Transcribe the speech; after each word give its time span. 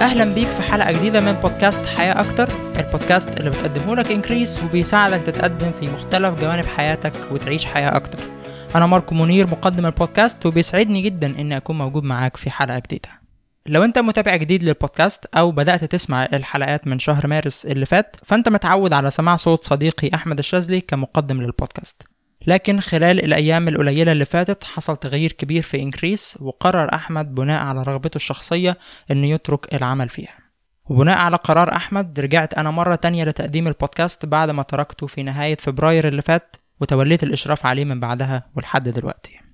أهلا 0.00 0.34
بيك 0.34 0.48
في 0.48 0.62
حلقة 0.62 0.92
جديدة 0.92 1.20
من 1.20 1.32
بودكاست 1.32 1.86
حياة 1.86 2.20
أكتر. 2.20 2.48
البودكاست 2.76 3.28
اللي 3.28 3.50
بتقدمه 3.50 3.96
لك 3.96 4.12
Increase 4.12 4.62
وبيساعدك 4.62 5.20
تتقدم 5.26 5.72
في 5.80 5.88
مختلف 5.88 6.40
جوانب 6.40 6.66
حياتك 6.66 7.12
وتعيش 7.32 7.64
حياة 7.64 7.96
أكتر. 7.96 8.18
أنا 8.74 8.86
ماركو 8.86 9.14
منير 9.14 9.46
مقدم 9.46 9.86
البودكاست 9.86 10.46
وبيسعدني 10.46 11.00
جدا 11.02 11.26
إني 11.26 11.56
أكون 11.56 11.78
موجود 11.78 12.02
معاك 12.02 12.36
في 12.36 12.50
حلقة 12.50 12.78
جديدة. 12.78 13.08
لو 13.66 13.84
أنت 13.84 13.98
متابع 13.98 14.36
جديد 14.36 14.62
للبودكاست 14.62 15.24
أو 15.34 15.50
بدأت 15.50 15.84
تسمع 15.84 16.24
الحلقات 16.24 16.86
من 16.86 16.98
شهر 16.98 17.26
مارس 17.26 17.66
اللي 17.66 17.86
فات 17.86 18.16
فأنت 18.24 18.48
متعود 18.48 18.92
على 18.92 19.10
سماع 19.10 19.36
صوت 19.36 19.64
صديقي 19.64 20.10
أحمد 20.14 20.38
الشاذلي 20.38 20.80
كمقدم 20.80 21.42
للبودكاست. 21.42 22.02
لكن 22.46 22.80
خلال 22.80 23.24
الأيام 23.24 23.68
القليلة 23.68 24.12
اللي 24.12 24.24
فاتت 24.24 24.64
حصل 24.64 24.96
تغيير 24.96 25.32
كبير 25.32 25.62
في 25.62 25.82
Increase 25.82 26.38
وقرر 26.40 26.94
أحمد 26.94 27.34
بناء 27.34 27.64
على 27.64 27.82
رغبته 27.82 28.16
الشخصية 28.16 28.78
إنه 29.10 29.26
يترك 29.26 29.74
العمل 29.74 30.08
فيها. 30.08 30.38
وبناء 30.84 31.18
على 31.18 31.36
قرار 31.36 31.76
أحمد 31.76 32.20
رجعت 32.20 32.54
أنا 32.54 32.70
مرة 32.70 32.94
تانية 32.94 33.24
لتقديم 33.24 33.68
البودكاست 33.68 34.26
بعد 34.26 34.50
ما 34.50 34.62
تركته 34.62 35.06
في 35.06 35.22
نهاية 35.22 35.56
فبراير 35.56 36.08
اللي 36.08 36.22
فات 36.22 36.56
وتوليت 36.80 37.22
الإشراف 37.22 37.66
عليه 37.66 37.84
من 37.84 38.00
بعدها 38.00 38.46
ولحد 38.56 38.88
دلوقتي. 38.88 39.49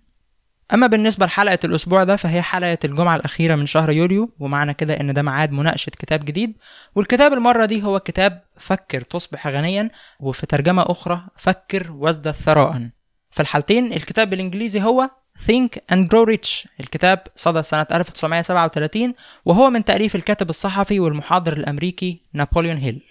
أما 0.74 0.86
بالنسبة 0.86 1.26
لحلقة 1.26 1.58
الأسبوع 1.64 2.04
ده 2.04 2.16
فهي 2.16 2.42
حلقة 2.42 2.78
الجمعة 2.84 3.16
الأخيرة 3.16 3.54
من 3.54 3.66
شهر 3.66 3.90
يوليو 3.90 4.34
ومعنى 4.38 4.74
كده 4.74 5.00
إن 5.00 5.14
ده 5.14 5.22
ميعاد 5.22 5.52
مناقشة 5.52 5.90
كتاب 5.90 6.24
جديد. 6.24 6.56
والكتاب 6.94 7.32
المرة 7.32 7.64
دي 7.66 7.82
هو 7.84 8.00
كتاب 8.00 8.42
فكر 8.58 9.00
تصبح 9.00 9.46
غنيا 9.46 9.90
وفي 10.20 10.46
ترجمة 10.46 10.82
أخرى 10.86 11.26
فكر 11.36 11.92
وازدد 11.92 12.30
ثراء. 12.30 12.90
في 13.30 13.40
الحالتين 13.42 13.92
الكتاب 13.92 14.30
بالإنجليزي 14.30 14.82
هو 14.82 15.10
Think 15.38 15.78
and 15.92 16.04
Grow 16.08 16.34
Rich. 16.34 16.66
الكتاب 16.80 17.22
صدر 17.34 17.62
سنة 17.62 17.86
1937 17.92 19.14
وهو 19.44 19.70
من 19.70 19.84
تأليف 19.84 20.16
الكاتب 20.16 20.50
الصحفي 20.50 21.00
والمحاضر 21.00 21.52
الأمريكي 21.52 22.22
نابليون 22.32 22.76
هيل. 22.76 23.02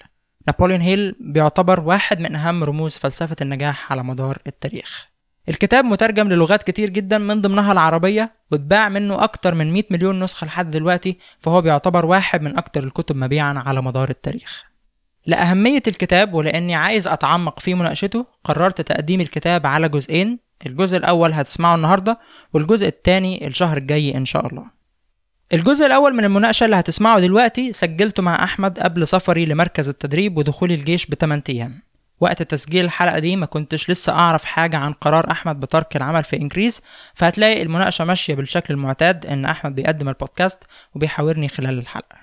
نابليون 0.47 0.81
هيل 0.81 1.15
بيعتبر 1.19 1.79
واحد 1.79 2.19
من 2.19 2.35
أهم 2.35 2.63
رموز 2.63 2.97
فلسفة 2.97 3.35
النجاح 3.41 3.91
على 3.91 4.03
مدار 4.03 4.37
التاريخ. 4.47 5.14
الكتاب 5.49 5.85
مترجم 5.85 6.29
للغات 6.29 6.63
كتير 6.63 6.89
جدا 6.89 7.17
من 7.17 7.41
ضمنها 7.41 7.71
العربية 7.71 8.33
واتباع 8.51 8.89
منه 8.89 9.23
أكتر 9.23 9.55
من 9.55 9.73
100 9.73 9.83
مليون 9.89 10.19
نسخة 10.23 10.47
لحد 10.47 10.71
دلوقتي 10.71 11.17
فهو 11.39 11.61
بيعتبر 11.61 12.05
واحد 12.05 12.41
من 12.41 12.57
أكتر 12.57 12.83
الكتب 12.83 13.15
مبيعا 13.15 13.53
على 13.65 13.81
مدار 13.81 14.09
التاريخ. 14.09 14.63
لأهمية 15.25 15.83
الكتاب 15.87 16.33
ولأني 16.33 16.75
عايز 16.75 17.07
أتعمق 17.07 17.59
في 17.59 17.73
مناقشته 17.73 18.25
قررت 18.43 18.81
تقديم 18.81 19.21
الكتاب 19.21 19.65
على 19.67 19.89
جزئين 19.89 20.39
الجزء 20.65 20.97
الأول 20.97 21.33
هتسمعه 21.33 21.75
النهاردة 21.75 22.19
والجزء 22.53 22.87
الثاني 22.87 23.47
الشهر 23.47 23.77
الجاي 23.77 24.17
إن 24.17 24.25
شاء 24.25 24.47
الله. 24.47 24.65
الجزء 25.53 25.85
الأول 25.85 26.13
من 26.13 26.25
المناقشة 26.25 26.65
اللي 26.65 26.75
هتسمعه 26.75 27.19
دلوقتي 27.19 27.73
سجلته 27.73 28.23
مع 28.23 28.43
أحمد 28.43 28.79
قبل 28.79 29.07
سفري 29.07 29.45
لمركز 29.45 29.89
التدريب 29.89 30.37
ودخولي 30.37 30.73
الجيش 30.73 31.05
ب 31.05 31.13
8 31.13 31.43
أيام. 31.49 31.81
وقت 32.19 32.43
تسجيل 32.43 32.85
الحلقة 32.85 33.19
دي 33.19 33.35
ما 33.35 33.45
كنتش 33.45 33.89
لسه 33.89 34.13
أعرف 34.13 34.45
حاجة 34.45 34.77
عن 34.77 34.93
قرار 34.93 35.31
أحمد 35.31 35.59
بترك 35.59 35.95
العمل 35.95 36.23
في 36.23 36.35
إنكريز 36.35 36.81
فهتلاقي 37.13 37.61
المناقشة 37.61 38.05
ماشية 38.05 38.35
بالشكل 38.35 38.73
المعتاد 38.73 39.25
إن 39.25 39.45
أحمد 39.45 39.75
بيقدم 39.75 40.09
البودكاست 40.09 40.59
وبيحاورني 40.95 41.47
خلال 41.49 41.79
الحلقة. 41.79 42.17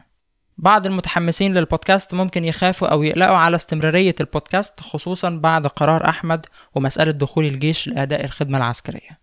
بعض 0.59 0.87
المتحمسين 0.87 1.55
للبودكاست 1.55 2.15
ممكن 2.15 2.45
يخافوا 2.45 2.89
أو 2.89 3.03
يقلقوا 3.03 3.37
على 3.37 3.57
استمرارية 3.57 4.15
البودكاست 4.21 4.81
خصوصا 4.81 5.31
بعد 5.31 5.67
قرار 5.67 6.09
أحمد 6.09 6.47
ومسألة 6.75 7.11
دخول 7.11 7.45
الجيش 7.45 7.89
لأداء 7.89 8.25
الخدمة 8.25 8.59
العسكرية. 8.59 9.21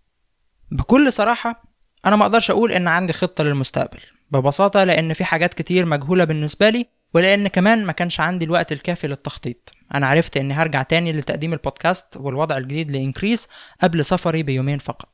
بكل 0.70 1.12
صراحة 1.12 1.62
أنا 2.06 2.16
ما 2.16 2.22
أقدرش 2.22 2.50
أقول 2.50 2.72
إن 2.72 2.88
عندي 2.88 3.12
خطة 3.12 3.44
للمستقبل 3.44 4.00
ببساطة 4.30 4.84
لأن 4.84 5.12
في 5.14 5.24
حاجات 5.24 5.54
كتير 5.54 5.86
مجهولة 5.86 6.24
بالنسبة 6.24 6.68
لي 6.68 6.86
ولأن 7.14 7.48
كمان 7.48 7.84
ما 7.84 7.92
كانش 7.92 8.20
عندي 8.20 8.44
الوقت 8.44 8.72
الكافي 8.72 9.06
للتخطيط. 9.06 9.72
أنا 9.94 10.06
عرفت 10.06 10.36
إني 10.36 10.54
هرجع 10.54 10.82
تاني 10.82 11.12
لتقديم 11.12 11.52
البودكاست 11.52 12.16
والوضع 12.16 12.56
الجديد 12.56 12.90
لإنكريس 12.90 13.48
قبل 13.82 14.04
سفري 14.04 14.42
بيومين 14.42 14.78
فقط. 14.78 15.08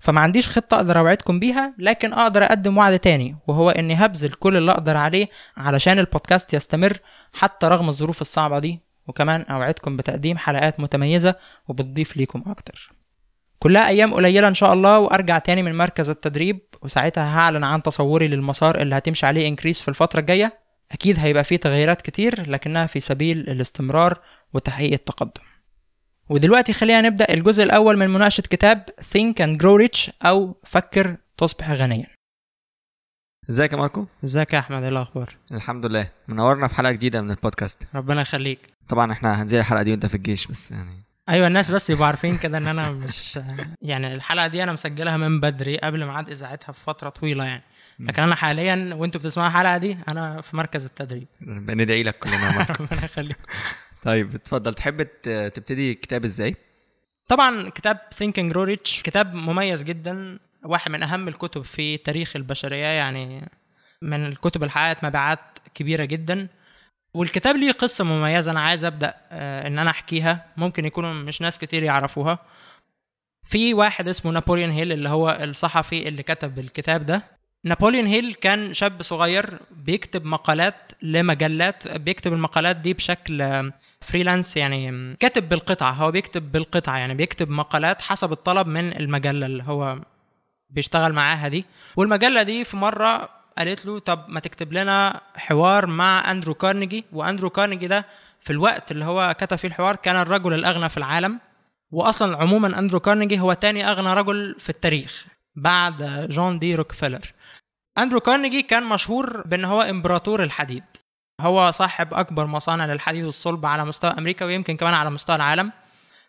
فما 0.00 0.20
عنديش 0.20 0.48
خطة 0.48 0.74
أقدر 0.76 0.98
أوعدكم 0.98 1.40
بيها 1.40 1.74
لكن 1.78 2.12
أقدر 2.12 2.44
أقدم 2.44 2.78
وعد 2.78 2.98
تاني 2.98 3.36
وهو 3.46 3.70
إني 3.70 3.94
هبذل 3.94 4.32
كل 4.32 4.56
اللي 4.56 4.72
أقدر 4.72 4.96
عليه 4.96 5.28
علشان 5.56 5.98
البودكاست 5.98 6.54
يستمر 6.54 6.98
حتى 7.32 7.66
رغم 7.66 7.88
الظروف 7.88 8.20
الصعبة 8.20 8.58
دي. 8.58 8.80
وكمان 9.06 9.42
أوعدكم 9.42 9.96
بتقديم 9.96 10.38
حلقات 10.38 10.80
متميزة 10.80 11.34
وبتضيف 11.68 12.16
ليكم 12.16 12.44
أكتر. 12.46 12.92
كلها 13.58 13.88
أيام 13.88 14.14
قليلة 14.14 14.48
إن 14.48 14.54
شاء 14.54 14.72
الله 14.72 14.98
وأرجع 14.98 15.38
تاني 15.38 15.62
من 15.62 15.74
مركز 15.74 16.10
التدريب 16.10 16.60
وساعتها 16.82 17.38
هعلن 17.38 17.64
عن 17.64 17.82
تصوري 17.82 18.28
للمسار 18.28 18.80
اللي 18.80 18.96
هتمشي 18.96 19.26
عليه 19.26 19.48
إنكريس 19.48 19.82
في 19.82 19.88
الفترة 19.88 20.20
الجاية. 20.20 20.59
أكيد 20.92 21.18
هيبقى 21.18 21.44
فيه 21.44 21.56
تغييرات 21.56 22.02
كتير 22.02 22.50
لكنها 22.50 22.86
في 22.86 23.00
سبيل 23.00 23.38
الاستمرار 23.38 24.20
وتحقيق 24.52 24.92
التقدم. 24.92 25.42
ودلوقتي 26.28 26.72
خلينا 26.72 27.00
نبدأ 27.00 27.34
الجزء 27.34 27.62
الأول 27.62 27.96
من 27.96 28.10
مناقشة 28.10 28.40
كتاب 28.40 28.84
Think 29.00 29.34
and 29.34 29.62
Grow 29.62 29.88
Rich 29.88 30.10
أو 30.22 30.56
فكر 30.66 31.16
تصبح 31.36 31.70
غنيا. 31.70 32.06
إزيك 33.50 33.72
يا 33.72 33.76
ماركو؟ 33.76 34.06
إزيك 34.24 34.52
يا 34.52 34.58
أحمد؟ 34.58 34.82
إيه 34.82 34.88
الأخبار؟ 34.88 35.36
الحمد 35.52 35.86
لله. 35.86 36.10
منورنا 36.28 36.68
في 36.68 36.74
حلقة 36.74 36.92
جديدة 36.92 37.22
من 37.22 37.30
البودكاست. 37.30 37.82
ربنا 37.94 38.20
يخليك. 38.20 38.58
طبعا 38.88 39.12
إحنا 39.12 39.42
هنزل 39.42 39.58
الحلقة 39.58 39.82
دي 39.82 39.90
وأنت 39.90 40.06
في 40.06 40.14
الجيش 40.14 40.46
بس 40.46 40.70
يعني. 40.70 41.02
أيوه 41.28 41.46
الناس 41.46 41.70
بس 41.70 41.90
يبقوا 41.90 42.06
عارفين 42.06 42.38
كده 42.38 42.58
إن 42.58 42.66
أنا 42.66 42.90
مش 42.90 43.38
يعني 43.82 44.14
الحلقة 44.14 44.46
دي 44.46 44.62
أنا 44.62 44.72
مسجلها 44.72 45.16
من 45.16 45.40
بدري 45.40 45.78
قبل 45.78 46.06
ميعاد 46.06 46.30
إذاعتها 46.30 46.72
بفترة 46.72 47.08
طويلة 47.08 47.44
يعني. 47.44 47.62
لكن 48.00 48.22
أنا 48.22 48.34
حاليا 48.34 48.94
وأنتوا 48.94 49.20
بتسمعوا 49.20 49.48
الحلقة 49.48 49.76
دي 49.76 49.98
أنا 50.08 50.40
في 50.40 50.56
مركز 50.56 50.84
التدريب. 50.84 51.26
بندعي 51.40 52.02
لك 52.02 52.18
كلنا 52.18 52.52
ماركو. 52.56 52.72
ربنا 52.84 53.04
يخليك. 53.04 53.36
طيب 54.02 54.34
اتفضل. 54.34 54.74
تحب 54.74 55.02
تبتدي 55.22 55.94
كتاب 55.94 56.24
إزاي؟ 56.24 56.56
طبعا 57.28 57.68
كتاب 57.68 57.98
and 58.22 58.52
Grow 58.52 58.76
Rich 58.76 59.02
كتاب 59.02 59.34
مميز 59.34 59.82
جدا 59.82 60.38
واحد 60.64 60.90
من 60.90 61.02
أهم 61.02 61.28
الكتب 61.28 61.62
في 61.62 61.96
تاريخ 61.96 62.36
البشرية 62.36 62.86
يعني 62.86 63.48
من 64.02 64.26
الكتب 64.26 64.62
اللي 64.62 64.72
حققت 64.72 65.04
مبيعات 65.04 65.40
كبيرة 65.74 66.04
جدا. 66.04 66.48
والكتاب 67.14 67.56
ليه 67.56 67.72
قصة 67.72 68.04
مميزة 68.04 68.50
أنا 68.50 68.60
عايز 68.60 68.84
أبدأ 68.84 69.14
آه، 69.30 69.66
إن 69.66 69.78
أنا 69.78 69.90
أحكيها. 69.90 70.46
ممكن 70.56 70.84
يكونوا 70.84 71.12
مش 71.12 71.40
ناس 71.40 71.58
كتير 71.58 71.82
يعرفوها. 71.82 72.38
في 73.44 73.74
واحد 73.74 74.08
اسمه 74.08 74.32
نابليون 74.32 74.70
هيل 74.70 74.92
اللي 74.92 75.08
هو 75.08 75.38
الصحفي 75.42 76.08
اللي 76.08 76.22
كتب 76.22 76.58
الكتاب 76.58 77.06
ده. 77.06 77.39
نابليون 77.64 78.06
هيل 78.06 78.34
كان 78.34 78.74
شاب 78.74 79.02
صغير 79.02 79.58
بيكتب 79.70 80.24
مقالات 80.24 80.92
لمجلات 81.02 81.88
بيكتب 81.96 82.32
المقالات 82.32 82.76
دي 82.76 82.92
بشكل 82.94 83.42
آه، 83.42 83.72
فريلانس 84.00 84.56
يعني 84.56 84.88
آم، 84.88 85.16
كاتب 85.20 85.48
بالقطعة. 85.48 85.90
هو 85.90 86.10
بيكتب 86.10 86.52
بالقطعة 86.52 86.96
يعني 86.96 87.14
بيكتب 87.14 87.50
مقالات 87.50 88.02
حسب 88.02 88.32
الطلب 88.32 88.66
من 88.66 88.96
المجلة 88.96 89.46
اللي 89.46 89.62
هو 89.62 90.00
بيشتغل 90.70 91.12
معاها 91.12 91.48
دي. 91.48 91.64
والمجلة 91.96 92.42
دي 92.42 92.64
في 92.64 92.76
مرة 92.76 93.28
قالت 93.58 93.86
له 93.86 93.98
طب 93.98 94.24
ما 94.28 94.40
تكتب 94.40 94.72
لنا 94.72 95.20
حوار 95.36 95.86
مع 95.86 96.30
أندرو 96.30 96.54
كارنيجي. 96.54 97.04
وأندرو 97.12 97.50
كارنيجي 97.50 97.86
ده 97.86 98.06
في 98.40 98.50
الوقت 98.50 98.90
اللي 98.90 99.04
هو 99.04 99.34
كتب 99.40 99.56
فيه 99.56 99.68
الحوار 99.68 99.96
كان 99.96 100.16
الرجل 100.16 100.54
الأغنى 100.54 100.88
في 100.88 100.96
العالم. 100.96 101.40
وأصلا 101.90 102.36
عموما 102.36 102.78
أندرو 102.78 103.00
كارنيجي 103.00 103.40
هو 103.40 103.52
تاني 103.52 103.90
أغنى 103.90 104.14
رجل 104.14 104.56
في 104.58 104.70
التاريخ. 104.70 105.24
بعد 105.56 106.28
جون 106.30 106.58
دي 106.58 106.74
روكفيلر. 106.74 107.32
أندرو 107.98 108.20
كارنيجي 108.20 108.62
كان 108.62 108.84
مشهور 108.84 109.42
بأن 109.46 109.64
هو 109.64 109.82
إمبراطور 109.82 110.42
الحديد. 110.42 110.84
هو 111.40 111.70
صاحب 111.70 112.14
أكبر 112.14 112.46
مصانع 112.46 112.86
للحديد 112.86 113.24
والصلب 113.24 113.66
على 113.66 113.84
مستوى 113.84 114.10
أمريكا 114.10 114.44
ويمكن 114.44 114.76
كمان 114.76 114.94
على 114.94 115.10
مستوى 115.10 115.36
العالم. 115.36 115.72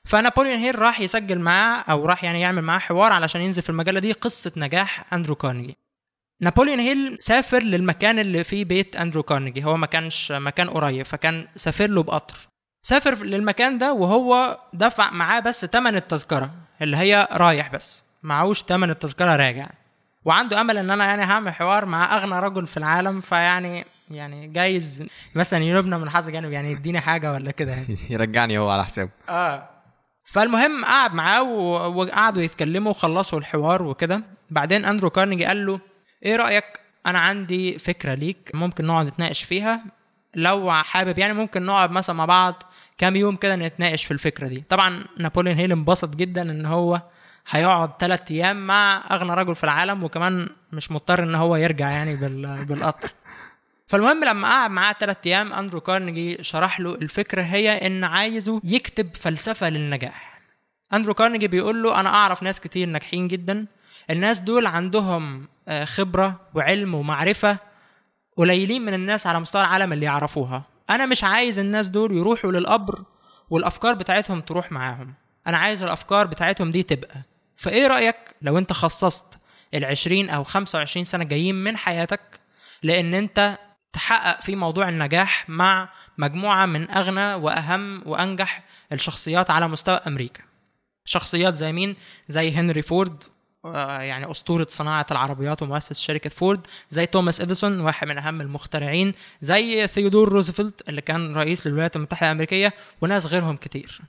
فنابليون 0.05 0.57
هيل 0.59 0.79
راح 0.79 0.99
يسجل 0.99 1.39
معاه 1.39 1.83
أو 1.89 2.05
راح 2.05 2.23
يعني 2.23 2.41
يعمل 2.41 2.61
معاه 2.61 2.79
حوار 2.79 3.13
علشان 3.13 3.41
ينزل 3.41 3.61
في 3.61 3.69
المجلة 3.69 3.99
دي 3.99 4.11
قصة 4.11 4.51
نجاح 4.57 5.13
أندرو 5.13 5.35
كارنيجي. 5.35 5.77
نابليون 6.41 6.79
هيل 6.79 7.17
سافر 7.19 7.63
للمكان 7.63 8.19
اللي 8.19 8.43
فيه 8.43 8.65
بيت 8.65 8.95
أندرو 8.95 9.23
كارنيجي. 9.23 9.63
هو 9.63 9.77
ما 9.77 9.87
كانش 9.87 10.31
مكان 10.31 10.69
قريب 10.69 11.05
فكان 11.05 11.47
سافر 11.55 11.89
له 11.89 12.03
بقطر. 12.03 12.47
سافر 12.85 13.15
للمكان 13.23 13.77
ده 13.77 13.93
وهو 13.93 14.59
دفع 14.73 15.11
معاه 15.11 15.39
بس 15.39 15.61
تمن 15.61 15.95
التذكرة 15.95 16.51
اللي 16.81 16.97
هي 16.97 17.27
رايح 17.31 17.73
بس. 17.73 18.10
معهوش 18.23 18.63
تمن 18.63 18.89
التذكرة 18.89 19.35
راجع. 19.35 19.69
وعنده 20.25 20.61
أمل 20.61 20.77
إن 20.77 20.89
أنا 20.91 21.05
يعني 21.05 21.23
هعمل 21.23 21.53
حوار 21.53 21.85
مع 21.85 22.17
أغنى 22.17 22.39
رجل 22.39 22.67
في 22.67 22.77
العالم 22.77 23.21
فيعني 23.21 23.85
يعني 24.11 24.47
جايز 24.47 25.03
مثلا 25.35 25.59
ينوبنا 25.63 25.97
من 25.97 26.09
حظ 26.09 26.29
جانب 26.29 26.51
يعني 26.51 26.71
يديني 26.71 27.01
حاجة 27.01 27.31
ولا 27.31 27.51
كده 27.51 27.71
يعني. 27.71 27.97
يرجعني 28.09 28.57
هو 28.57 28.69
على 28.69 28.85
حسابه. 28.85 29.09
آه. 29.29 29.69
فالمهم 30.25 30.85
قعد 30.85 31.13
معاه 31.13 31.43
وقعدوا 31.87 32.41
يتكلموا 32.41 32.91
وخلصوا 32.91 33.39
الحوار 33.39 33.83
وكده. 33.83 34.23
بعدين 34.49 34.85
أندرو 34.85 35.09
كارنيجي 35.09 35.45
قال 35.45 35.65
له 35.65 35.79
إيه 36.25 36.35
رأيك 36.35 36.65
أنا 37.05 37.19
عندي 37.19 37.79
فكرة 37.79 38.13
ليك 38.13 38.51
ممكن 38.53 38.85
نقعد 38.85 39.05
نتناقش 39.07 39.43
فيها؟ 39.43 39.85
لو 40.35 40.71
حابب 40.73 41.19
يعني 41.19 41.33
ممكن 41.33 41.65
نقعد 41.65 41.91
مثلا 41.91 42.15
مع 42.15 42.25
بعض 42.25 42.63
كام 42.97 43.15
يوم 43.15 43.35
كده 43.35 43.55
نتناقش 43.55 44.05
في 44.05 44.11
الفكرة 44.11 44.47
دي. 44.47 44.63
طبعا 44.69 45.03
نابليون 45.17 45.57
هيل 45.57 45.71
انبسط 45.71 46.15
جدا 46.15 46.41
إن 46.41 46.65
هو 46.65 47.01
هيقعد 47.51 47.91
ثلاث 47.99 48.31
أيام 48.31 48.67
مع 48.67 49.03
أغنى 49.11 49.33
رجل 49.33 49.55
في 49.55 49.63
العالم 49.63 50.03
وكمان 50.03 50.49
مش 50.71 50.91
مضطر 50.91 51.23
إن 51.23 51.35
هو 51.35 51.55
يرجع 51.55 51.91
يعني 51.91 52.15
بال... 52.15 52.45
بالقطر. 52.65 53.11
فالمهم 53.87 54.23
لما 54.23 54.47
قعد 54.47 54.71
معاه 54.71 54.95
ثلاث 54.99 55.17
أيام 55.25 55.53
أندرو 55.53 55.81
كارنيجي 55.81 56.43
شرح 56.43 56.79
له 56.79 56.95
الفكرة 56.95 57.41
هي 57.41 57.87
إن 57.87 58.03
عايزه 58.03 58.61
يكتب 58.63 59.15
فلسفة 59.15 59.69
للنجاح. 59.69 60.41
أندرو 60.93 61.13
كارنيجي 61.13 61.47
بيقول 61.47 61.83
له 61.83 61.99
أنا 61.99 62.09
أعرف 62.09 62.43
ناس 62.43 62.59
كتير 62.59 62.87
ناجحين 62.87 63.27
جدا. 63.27 63.65
الناس 64.09 64.39
دول 64.39 64.65
عندهم 64.65 65.47
آه، 65.67 65.85
خبرة 65.85 66.39
وعلم 66.53 66.95
ومعرفة 66.95 67.57
قليلين 68.37 68.81
من 68.81 68.93
الناس 68.93 69.27
على 69.27 69.39
مستوى 69.39 69.61
العالم 69.61 69.93
اللي 69.93 70.05
يعرفوها. 70.05 70.63
أنا 70.89 71.05
مش 71.05 71.23
عايز 71.23 71.59
الناس 71.59 71.87
دول 71.87 72.11
يروحوا 72.11 72.51
للقبر 72.51 73.03
والأفكار 73.49 73.93
بتاعتهم 73.93 74.41
تروح 74.41 74.71
معاهم. 74.71 75.13
أنا 75.47 75.57
عايز 75.57 75.83
الأفكار 75.83 76.27
بتاعتهم 76.27 76.71
دي 76.71 76.83
تبقى. 76.83 77.30
فإيه 77.61 77.87
رأيك 77.87 78.15
لو 78.41 78.57
أنت 78.57 78.73
خصصت 78.73 79.39
ال20 79.75 80.29
أو 80.29 80.43
25 80.43 81.03
سنة 81.05 81.23
جايين 81.23 81.55
من 81.55 81.77
حياتك 81.77 82.21
لأن 82.83 83.13
أنت 83.13 83.57
تحقق 83.93 84.41
في 84.41 84.55
موضوع 84.55 84.89
النجاح 84.89 85.49
مع 85.49 85.89
مجموعة 86.17 86.65
من 86.65 86.91
أغنى 86.91 87.33
وأهم 87.33 88.03
وأنجح 88.05 88.63
الشخصيات 88.91 89.49
على 89.49 89.67
مستوى 89.67 89.95
أمريكا؟ 90.07 90.43
شخصيات 91.05 91.55
زي 91.55 91.71
مين؟ 91.71 91.95
زي 92.27 92.51
هنري 92.51 92.81
فورد 92.81 93.23
آه، 93.65 94.01
يعني 94.01 94.31
أسطورة 94.31 94.67
صناعة 94.69 95.05
العربيات 95.11 95.61
ومؤسس 95.61 95.99
شركة 95.99 96.29
فورد 96.29 96.67
زي 96.89 97.05
توماس 97.05 97.41
إديسون 97.41 97.79
واحد 97.79 98.07
من 98.07 98.17
أهم 98.17 98.41
المخترعين 98.41 99.13
زي 99.41 99.87
ثيودور 99.87 100.29
روزفلت 100.29 100.89
اللي 100.89 101.01
كان 101.01 101.35
رئيس 101.35 101.67
للولايات 101.67 101.95
المتحدة 101.95 102.27
الأمريكية 102.27 102.73
وناس 103.01 103.25
غيرهم 103.25 103.55
كتير. 103.55 104.01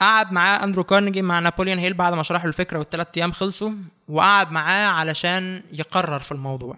قعد 0.00 0.32
معاه 0.32 0.64
أندرو 0.64 0.84
كارنيجي 0.84 1.22
مع 1.22 1.38
نابوليون 1.38 1.78
هيل 1.78 1.94
بعد 1.94 2.14
ما 2.14 2.22
شرح 2.22 2.42
له 2.42 2.48
الفكرة 2.48 2.78
والثلاث 2.78 3.06
أيام 3.16 3.32
خلصوا 3.32 3.72
وقعد 4.08 4.52
معاه 4.52 4.86
علشان 4.88 5.62
يقرر 5.72 6.18
في 6.18 6.32
الموضوع. 6.32 6.76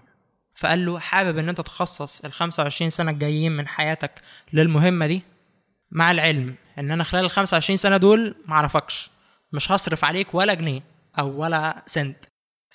فقال 0.54 0.86
له 0.86 0.98
حابب 0.98 1.38
إن 1.38 1.48
أنت 1.48 1.60
تخصص 1.60 2.24
ال 2.24 2.32
25 2.32 2.90
سنة 2.90 3.10
الجايين 3.10 3.52
من 3.52 3.68
حياتك 3.68 4.10
للمهمة 4.52 5.06
دي؟ 5.06 5.22
مع 5.90 6.10
العلم 6.10 6.54
إن 6.78 6.90
أنا 6.90 7.04
خلال 7.04 7.24
ال 7.24 7.30
25 7.30 7.76
سنة 7.76 7.96
دول 7.96 8.34
معرفكش 8.46 9.10
مش 9.52 9.72
هصرف 9.72 10.04
عليك 10.04 10.34
ولا 10.34 10.54
جنيه 10.54 10.80
أو 11.18 11.42
ولا 11.42 11.82
سنت. 11.86 12.16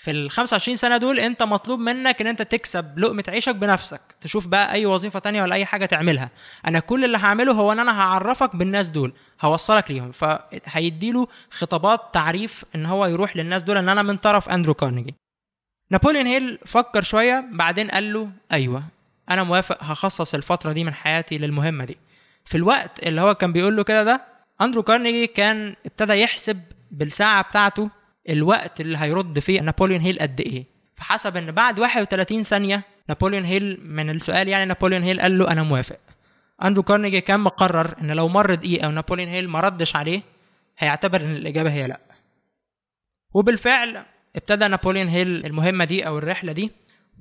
في 0.01 0.12
ال 0.12 0.31
25 0.31 0.75
سنة 0.75 0.98
دول 0.98 1.19
انت 1.19 1.44
مطلوب 1.44 1.80
منك 1.80 2.21
ان 2.21 2.27
انت 2.27 2.42
تكسب 2.42 3.00
لقمة 3.00 3.24
عيشك 3.27 3.56
بنفسك 3.56 4.01
تشوف 4.21 4.48
بقى 4.48 4.71
أي 4.74 4.86
وظيفة 4.86 5.19
تانية 5.19 5.42
ولا 5.42 5.56
أي 5.56 5.65
حاجة 5.65 5.86
تعملها. 5.86 6.30
أنا 6.68 6.80
كل 6.80 7.06
اللي 7.06 7.18
هعمله 7.18 7.51
هو 7.51 7.71
إن 7.71 7.80
أنا 7.80 8.01
هعرفك 8.01 8.56
بالناس 8.56 8.89
دول 8.89 9.13
هوصلك 9.42 9.92
ليهم. 9.92 10.12
فهيديله 10.12 11.27
خطابات 11.51 12.00
تعريف 12.13 12.65
إن 12.75 12.86
هو 12.86 13.06
يروح 13.06 13.38
للناس 13.38 13.63
دول 13.63 13.77
إن 13.77 13.89
أنا 13.89 14.01
من 14.01 14.18
طرف 14.18 14.50
أندرو 14.50 14.74
كارنيجي. 14.74 15.15
نابوليون 15.92 16.25
هيل 16.25 16.59
فكر 16.65 17.03
شوية 17.03 17.45
بعدين 17.51 17.92
قال 17.92 18.13
له 18.13 18.30
أيوه 18.51 18.83
أنا 19.30 19.44
موافق 19.44 19.77
هخصص 19.83 20.33
الفترة 20.33 20.71
دي 20.71 20.83
من 20.83 20.94
حياتي 20.94 21.38
للمهمة 21.38 21.86
دي. 21.86 21.98
في 22.45 22.57
الوقت 22.57 23.03
اللي 23.03 23.21
هو 23.21 23.36
كان 23.36 23.53
بيقول 23.53 23.75
له 23.75 23.83
كده 23.83 24.03
ده 24.03 24.21
أندرو 24.62 24.83
كارنيجي 24.83 25.27
كان 25.27 25.75
ابتدى 25.86 26.13
يحسب 26.13 26.62
بالساعة 26.92 27.44
بتاعته 27.44 27.89
الوقت 28.29 28.81
اللي 28.81 28.97
هيرد 28.97 29.39
فيه 29.39 29.62
نابوليون 29.62 30.01
هيل 30.01 30.19
قد 30.19 30.41
إيه. 30.41 30.65
فحسب 30.95 31.38
إن 31.38 31.51
بعد 31.51 31.79
31 31.79 32.44
ثانية 32.44 32.83
نابوليون 33.09 33.44
هيل 33.45 33.79
من 33.83 34.09
السؤال 34.09 34.47
يعني 34.47 34.65
نابوليون 34.65 35.03
هيل 35.03 35.21
قال 35.21 35.38
له 35.38 35.51
أنا 35.51 35.63
موافق. 35.63 35.97
أندرو 36.63 36.83
كارنيجي 36.83 37.21
كان 37.21 37.39
مقرر 37.39 37.95
إن 38.01 38.12
لو 38.12 38.27
مر 38.27 38.53
دقيقة 38.56 38.88
ونابوليون 38.88 39.29
هيل 39.29 39.50
ما 39.50 39.59
ردش 39.59 39.95
عليه 39.95 40.21
هيعتبر 40.77 41.21
إن 41.21 41.35
الإجابة 41.35 41.71
هي 41.71 41.88
لأ. 41.88 42.00
وبالفعل 43.33 44.03
ابتدى 44.35 44.67
نابوليون 44.67 45.07
هيل 45.07 45.45
المهمة 45.45 45.85
دي 45.85 46.07
أو 46.07 46.17
الرحلة 46.17 46.51
دي 46.51 46.71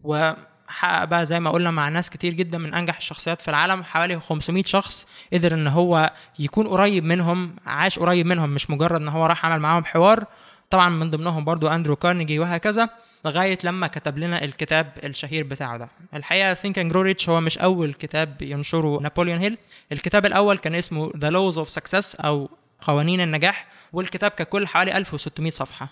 وحقق 0.05 1.05
بقى 1.05 1.27
زي 1.27 1.41
ما 1.41 1.51
قلنا 1.51 1.71
مع 1.71 1.89
ناس 1.89 2.11
كتير 2.11 2.33
جدا 2.33 2.59
من 2.59 2.75
أنجح 2.75 2.97
الشخصيات 2.97 3.41
في 3.43 3.49
العالم 3.49 3.85
حوالي 3.85 4.21
500 4.21 4.63
شخص 4.67 5.09
قدر 5.33 5.55
إن 5.55 5.67
هو 5.67 6.13
يكون 6.39 6.67
قريب 6.69 7.05
منهم 7.05 7.57
عاش 7.67 7.99
قريب 7.99 8.27
منهم 8.27 8.51
مش 8.51 8.71
مجرد 8.71 9.01
إن 9.01 9.09
هو 9.09 9.27
راح 9.27 9.47
عمل 9.47 9.61
معاهم 9.61 9.85
حوار. 9.85 10.27
طبعا 10.71 10.89
من 10.89 11.11
ضمنهم 11.11 11.45
برضو 11.45 11.69
أندرو 11.69 11.97
كارنيجي 11.97 12.39
وهكذا 12.39 12.89
لغاية 13.25 13.59
لما 13.65 13.87
كتب 13.87 14.19
لنا 14.19 14.45
الكتاب 14.45 14.93
الشهير 15.05 15.45
بتاعه 15.45 15.77
ده. 15.79 15.89
الحقيقة 16.15 16.55
Think 16.55 16.79
and 16.79 16.93
Grow 16.93 17.15
هو 17.29 17.41
مش 17.41 17.59
أول 17.59 17.95
كتاب 17.95 18.43
ينشره 18.43 19.01
نابليون 19.01 19.39
هيل. 19.39 19.59
الكتاب 19.93 20.27
الأول 20.27 20.59
كان 20.59 20.75
اسمه 20.75 21.13
The 21.17 21.31
Laws 21.31 21.59
of 21.59 21.69
Success 21.69 22.15
أو 22.15 22.51
قوانين 22.81 23.21
النجاح 23.21 23.67
والكتاب 23.93 24.31
ككل 24.31 24.67
حوالي 24.67 24.97
1600 24.97 25.51
صفحة. 25.51 25.89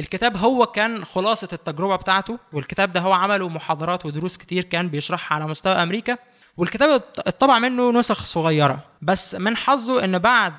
الكتاب 0.00 0.36
هو 0.36 0.66
كان 0.66 1.04
خلاصة 1.04 1.48
التجربة 1.52 1.96
بتاعته 1.96 2.38
والكتاب 2.52 2.92
ده 2.92 3.00
هو 3.00 3.12
عمله 3.12 3.48
محاضرات 3.48 4.06
ودروس 4.06 4.36
كتير 4.36 4.64
كان 4.64 4.88
بيشرحها 4.88 5.34
على 5.36 5.46
مستوى 5.46 5.72
أمريكا. 5.72 6.18
والكتاب 6.56 6.90
اتطبع 7.18 7.58
منه 7.58 7.92
نسخ 7.92 8.24
صغيرة 8.24 8.84
بس 9.02 9.34
من 9.34 9.56
حظه 9.56 10.04
إن 10.04 10.18
بعد 10.18 10.52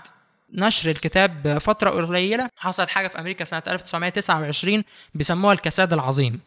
نشر 0.53 0.89
الكتاب 0.89 1.43
بفترة 1.47 1.89
قليلة 1.89 2.49
حصلت 2.57 2.89
حاجة 2.89 3.07
في 3.07 3.19
أمريكا 3.19 3.45
سنة 3.45 3.63
1929 3.67 4.83
بيسموها 5.15 5.53
الكساد 5.53 5.93
العظيم. 5.93 6.39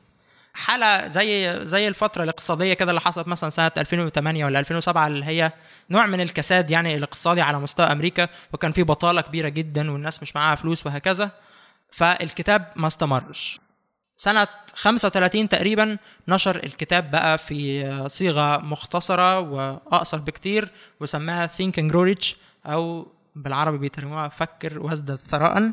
حالة 0.55 1.09
زي 1.09 1.61
زي 1.67 1.89
الفترة 1.89 2.23
الاقتصادية 2.25 2.75
كده 2.75 2.91
اللي 2.91 3.01
حصلت 3.01 3.29
مثلا 3.29 3.51
سنة 3.51 3.71
2008 3.77 4.45
ولا 4.45 4.59
2007 4.61 5.06
اللي 5.06 5.25
هي 5.25 5.53
نوع 5.91 6.06
من 6.06 6.21
الكساد 6.21 6.71
يعني 6.71 6.97
الاقتصادي 6.97 7.41
على 7.41 7.59
مستوى 7.59 7.87
أمريكا 7.87 8.29
وكان 8.53 8.73
في 8.73 8.83
بطالة 8.83 9.21
كبيرة 9.21 9.49
جدا 9.49 9.91
والناس 9.91 10.23
مش 10.23 10.37
معاها 10.37 10.55
فلوس 10.57 10.87
وهكذا 10.87 11.31
فالكتاب 11.93 12.67
ما 12.77 12.87
استمرش. 12.87 13.61
سنة 14.17 14.47
35 14.75 15.49
تقريبا 15.49 15.99
نشر 16.29 16.57
الكتاب 16.65 17.11
بقى 17.11 17.39
في 17.39 18.05
صيغة 18.09 18.57
مختصرة 18.59 19.41
وأقصر 19.41 20.19
بكتير 20.19 20.69
وسماها 21.00 21.47
Think 21.47 21.73
and 21.81 21.93
Grow 21.93 22.15
Rich 22.17 22.35
أو 22.67 23.07
بالعربي 23.37 23.79
بيترجموها 23.79 24.29
فكر 24.29 24.79
وازدد 24.79 25.17
ثراء. 25.17 25.73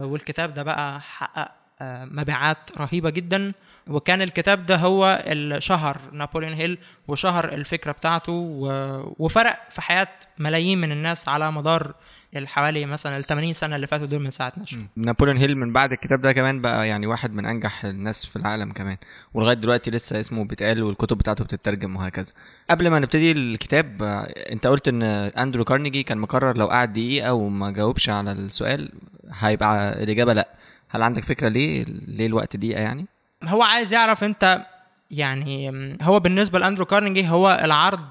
والكتاب 0.00 0.54
ده 0.54 0.62
بقى 0.62 1.00
حقق 1.00 1.52
آه، 1.80 2.04
مبيعات 2.04 2.70
رهيبة 2.78 3.10
جدا. 3.10 3.52
وكان 3.90 4.22
الكتاب 4.22 4.66
ده 4.66 4.76
هو 4.76 5.22
اللي 5.26 5.60
شهر 5.60 5.98
نابوليون 6.12 6.52
هيل 6.52 6.78
وشهر 7.08 7.52
الفكرة 7.52 7.92
بتاعته 7.92 8.32
وفرق 9.18 9.58
في 9.70 9.82
حياة 9.82 10.08
ملايين 10.38 10.80
من 10.80 10.92
الناس 10.92 11.28
على 11.28 11.52
مدار 11.52 11.94
الحوالي 12.36 12.86
مثلا 12.86 13.16
ال 13.16 13.24
80 13.24 13.52
سنة 13.52 13.76
اللي 13.76 13.86
فاتوا 13.86 14.06
دول 14.06 14.20
من 14.22 14.30
ساعة 14.30 14.52
نشر. 14.56 14.78
نابوليون 14.96 15.36
هيل 15.36 15.56
من 15.56 15.72
بعد 15.72 15.92
الكتاب 15.92 16.20
ده 16.20 16.32
كمان 16.32 16.60
بقى 16.60 16.88
يعني 16.88 17.06
واحد 17.06 17.32
من 17.32 17.46
أنجح 17.46 17.84
الناس 17.84 18.26
في 18.26 18.36
العالم 18.36 18.72
كمان. 18.72 18.96
ولغاية 19.34 19.54
دلوقتي 19.56 19.90
لسه 19.90 20.20
اسمه 20.20 20.44
بيتقال 20.44 20.82
والكتب 20.82 21.18
بتاعته 21.18 21.44
بتترجم 21.44 21.96
وهكذا. 21.96 22.32
قبل 22.70 22.88
ما 22.90 22.98
نبتدي 22.98 23.32
الكتاب 23.32 24.02
أنت 24.52 24.66
قلت 24.66 24.88
إن 24.88 25.02
أندرو 25.02 25.64
كارنيجي 25.64 26.02
كان 26.02 26.18
مقرر 26.18 26.56
لو 26.56 26.66
قعد 26.66 26.92
دقيقة 26.92 27.32
وما 27.32 27.70
جاوبش 27.70 28.08
على 28.10 28.32
السؤال 28.32 28.92
هيبقى 29.38 30.02
الإجابة 30.02 30.32
لأ. 30.32 30.48
هل 30.88 31.02
عندك 31.02 31.24
فكرة 31.24 31.48
ليه؟ 31.48 31.84
ليه 31.88 32.26
الوقت 32.26 32.56
دقيقة 32.56 32.80
يعني؟ 32.80 33.06
هو 33.44 33.62
عايز 33.62 33.92
يعرف 33.92 34.24
أنت 34.24 34.66
يعني 35.10 35.70
هو 36.02 36.20
بالنسبة 36.20 36.58
لأندرو 36.58 36.84
كارنيجي 36.84 37.28
هو 37.28 37.60
العرض 37.64 38.04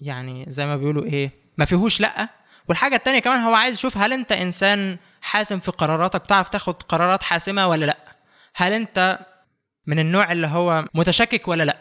يعني 0.00 0.46
زي 0.48 0.66
ما 0.66 0.76
بيقولوا 0.76 1.04
إيه 1.04 1.30
ما 1.58 1.64
فيهوش 1.64 2.00
لأ. 2.00 2.39
والحاجة 2.70 2.96
التانية 2.96 3.18
كمان 3.18 3.40
هو 3.40 3.54
عايز 3.54 3.78
يشوف 3.78 3.98
هل 3.98 4.12
انت 4.12 4.32
إنسان 4.32 4.96
حاسم 5.22 5.58
في 5.58 5.70
قراراتك 5.70 6.20
بتعرف 6.22 6.48
تاخد 6.48 6.82
قرارات 6.82 7.22
حاسمة 7.22 7.66
ولا 7.66 7.84
لأ؟ 7.84 7.98
هل 8.54 8.72
انت 8.72 9.18
من 9.86 9.98
النوع 9.98 10.32
اللي 10.32 10.46
هو 10.46 10.84
متشكك 10.94 11.48
ولا 11.48 11.62
لأ؟ 11.62 11.76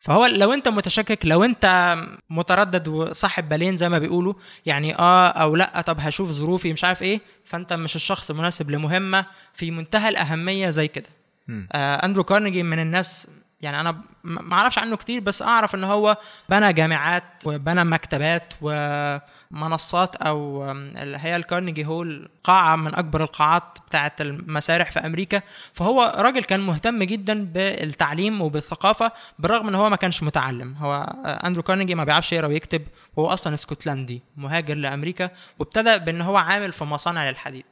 فهو 0.00 0.26
لو 0.26 0.52
انت 0.52 0.68
متشكك 0.68 1.18
لو 1.24 1.44
انت 1.44 1.96
متردد 2.30 2.88
وصاحب 2.88 3.48
بالين 3.48 3.76
زي 3.76 3.88
ما 3.88 3.98
بيقولوا 3.98 4.34
يعني 4.66 4.98
آه 4.98 5.28
أو 5.28 5.56
لأ 5.56 5.80
طب 5.80 6.00
هشوف 6.00 6.30
ظروفي 6.30 6.72
مش 6.72 6.84
عارف 6.84 7.02
إيه 7.02 7.20
فأنت 7.44 7.72
مش 7.72 7.96
الشخص 7.96 8.30
المناسب 8.30 8.70
لمهمة 8.70 9.26
في 9.54 9.70
منتهى 9.70 10.08
الأهمية 10.08 10.70
زي 10.70 10.88
كده. 10.88 11.08
آه 11.72 12.04
أندرو 12.04 12.24
كارنيجي 12.24 12.62
من 12.62 12.78
الناس 12.78 13.28
يعني 13.60 13.80
أنا 13.80 14.00
ما 14.24 14.54
أعرفش 14.54 14.78
عنه 14.78 14.96
كتير 14.96 15.20
بس 15.20 15.42
أعرف 15.42 15.74
إن 15.74 15.84
هو 15.84 16.16
بنى 16.48 16.72
جامعات 16.72 17.24
وبنى 17.44 17.84
مكتبات 17.84 18.54
ومنصات 19.50 20.16
أو 20.16 20.70
اللي 20.72 21.18
هي 21.20 21.36
الكارنيجي 21.36 21.86
هول 21.86 22.28
قاعة 22.44 22.76
من 22.76 22.94
أكبر 22.94 23.22
القاعات 23.22 23.78
بتاعه 23.86 24.12
المسارح 24.20 24.90
في 24.90 24.98
أمريكا. 25.00 25.42
فهو 25.72 26.14
راجل 26.16 26.44
كان 26.44 26.60
مهتم 26.60 27.02
جدا 27.02 27.44
بالتعليم 27.44 28.40
وبالثقافة 28.40 29.12
بالرغم 29.38 29.68
إن 29.68 29.74
هو 29.74 29.90
ما 29.90 29.96
كانش 29.96 30.22
متعلم. 30.22 30.74
هو 30.74 31.02
اندرو 31.24 31.62
كارنيجي 31.62 31.94
ما 31.94 32.04
بيعرفش 32.04 32.32
يقرأ 32.32 32.46
ويكتب 32.46 32.82
وهو 33.16 33.32
أصلا 33.32 33.54
اسكتلندي 33.54 34.22
مهاجر 34.36 34.74
لأمريكا 34.74 35.30
وابتدى 35.58 35.98
بإن 35.98 36.20
هو 36.20 36.36
عامل 36.36 36.72
في 36.72 36.84
مصانع 36.84 37.30
الحديد 37.30 37.64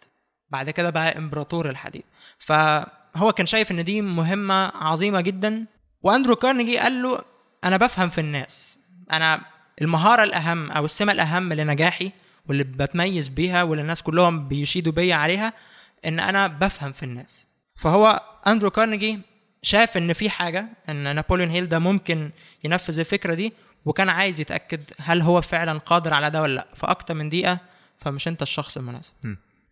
بعد 0.50 0.70
كده 0.70 0.90
بقى 0.90 1.18
إمبراطور 1.18 1.70
الحديد. 1.70 2.04
فهو 2.38 3.32
كان 3.36 3.46
شايف 3.46 3.70
إن 3.70 3.84
دي 3.84 4.02
مهمة 4.02 4.72
عظيمة 4.74 5.20
جدا. 5.20 5.66
وأندرو 6.02 6.36
كارنيجي 6.36 6.78
قال 6.78 7.02
له 7.02 7.20
أنا 7.64 7.76
بفهم 7.76 8.08
في 8.08 8.20
الناس. 8.20 8.80
أنا 9.12 9.40
المهارة 9.80 10.24
الأهم 10.24 10.70
أو 10.70 10.84
السمة 10.84 11.12
الأهم 11.12 11.52
لنجاحي 11.52 12.12
واللي 12.48 12.64
بتميز 12.64 13.28
بيها 13.28 13.62
واللي 13.62 13.82
الناس 13.82 14.02
كلهم 14.02 14.48
بيشيدوا 14.48 14.92
بيا 14.92 15.14
عليها 15.14 15.52
إن 16.04 16.20
أنا 16.20 16.46
بفهم 16.46 16.92
في 16.92 17.02
الناس. 17.02 17.48
فهو 17.76 18.22
أندرو 18.46 18.70
كارنيجي 18.70 19.20
شاف 19.62 19.96
إن 19.96 20.12
في 20.12 20.30
حاجة 20.30 20.68
إن 20.88 21.14
نابوليون 21.14 21.48
هيل 21.50 21.68
ده 21.68 21.78
ممكن 21.78 22.30
ينفذ 22.64 22.98
الفكرة 22.98 23.34
دي 23.34 23.52
وكان 23.84 24.08
عايز 24.08 24.40
يتأكد 24.40 24.80
هل 25.00 25.22
هو 25.22 25.40
فعلا 25.40 25.78
قادر 25.78 26.14
على 26.14 26.30
ده 26.30 26.42
ولا 26.42 26.54
لأ. 26.54 26.68
فأكتر 26.74 27.14
من 27.14 27.28
دقيقة 27.28 27.58
فمش 27.98 28.28
أنت 28.28 28.42
الشخص 28.42 28.76
المناسب. 28.76 29.14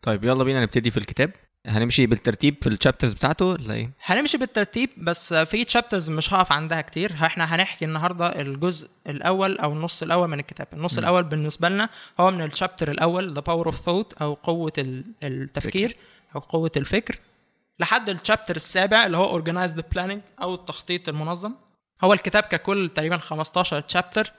طيب 0.03 0.25
يلا 0.25 0.45
بينا 0.45 0.63
نبتدي 0.63 0.91
في 0.91 0.97
الكتاب. 0.97 1.31
هنمشي 1.67 2.07
بالترتيب 2.07 2.57
في 2.63 2.69
ال 2.69 2.74
chapters 2.74 3.15
بتاعته 3.15 3.45
ولا 3.45 3.75
إيه؟ 3.75 3.91
هنمشي 4.05 4.39
بالترتيب 4.39 4.91
بس 4.97 5.35
في 5.35 5.65
chapters 5.65 6.11
مش 6.11 6.35
هقف 6.35 6.53
عندها 6.53 6.81
كتير. 6.81 7.13
إحنا 7.13 7.55
هنحكي 7.55 7.85
النهارده 7.85 8.41
الجزء 8.41 8.89
الأول 9.07 9.59
أو 9.59 9.73
النص 9.73 10.03
الأول 10.03 10.29
من 10.29 10.41
الكتاب. 10.41 10.67
النص 10.73 10.97
م. 10.97 10.99
الأول 10.99 11.23
بالنسبة 11.23 11.69
لنا 11.69 11.89
هو 12.21 12.31
من 12.31 12.43
ال 12.43 12.49
chapter 12.49 12.91
الأول 12.91 13.35
the 13.35 13.41
power 13.41 13.67
of 13.67 13.77
thought 13.77 14.13
أو 14.13 14.35
قوة 14.35 14.73
ال- 14.79 15.05
التفكير 15.23 15.97
أو 16.35 16.41
قوة 16.41 16.71
الفكر. 16.77 17.19
لحد 17.81 18.09
ال 18.09 18.15
chapter 18.15 18.57
السابع 18.57 19.07
اللي 19.07 19.17
هو 19.17 19.25
organized 19.31 19.85
planning 19.93 20.21
أو 20.43 20.55
التخطيط 20.55 21.09
المنظم. 21.09 21.53
هو 22.05 22.13
الكتاب 22.13 22.43
ككل 22.43 22.91
تقريبا 22.95 23.17
15 23.19 23.81
تشابتر 23.81 24.33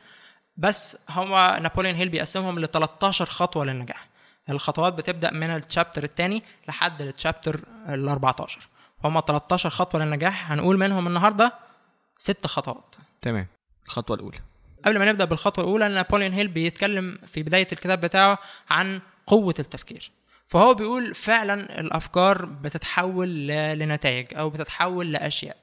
بس 0.57 0.97
هو 1.09 1.59
نابوليون 1.61 1.95
هيل 1.95 2.09
بيقسمهم 2.09 2.59
ل 2.59 2.67
13 2.67 3.25
خطوة 3.25 3.65
للنجاح. 3.65 4.07
الخطوات 4.49 4.93
بتبدأ 4.93 5.31
من 5.31 5.49
الشابتر 5.49 6.03
الثاني 6.03 6.43
لحد 6.67 7.01
الشابتر 7.01 7.59
ال 7.89 8.09
14 8.09 8.67
هم 9.03 9.21
13 9.27 9.69
خطوة 9.69 10.03
للنجاح. 10.03 10.51
هنقول 10.51 10.77
منهم 10.77 11.07
النهارده 11.07 11.53
ست 12.17 12.47
خطوات. 12.47 12.95
تمام. 13.21 13.47
الخطوة 13.85 14.15
الأولى. 14.15 14.37
قبل 14.85 14.99
ما 14.99 15.05
نبدأ 15.05 15.25
بالخطوة 15.25 15.65
الأولى 15.65 15.87
نابوليون 15.87 16.33
هيل 16.33 16.47
بيتكلم 16.47 17.19
في 17.27 17.43
بداية 17.43 17.67
الكتاب 17.71 18.01
بتاعه 18.01 18.37
عن 18.69 19.01
قوة 19.27 19.55
التفكير. 19.59 20.11
فهو 20.47 20.73
بيقول 20.73 21.15
فعلا 21.15 21.79
الأفكار 21.79 22.45
بتتحول 22.45 23.47
لنتائج 23.47 24.37
أو 24.37 24.49
بتتحول 24.49 25.11
لأشياء. 25.11 25.57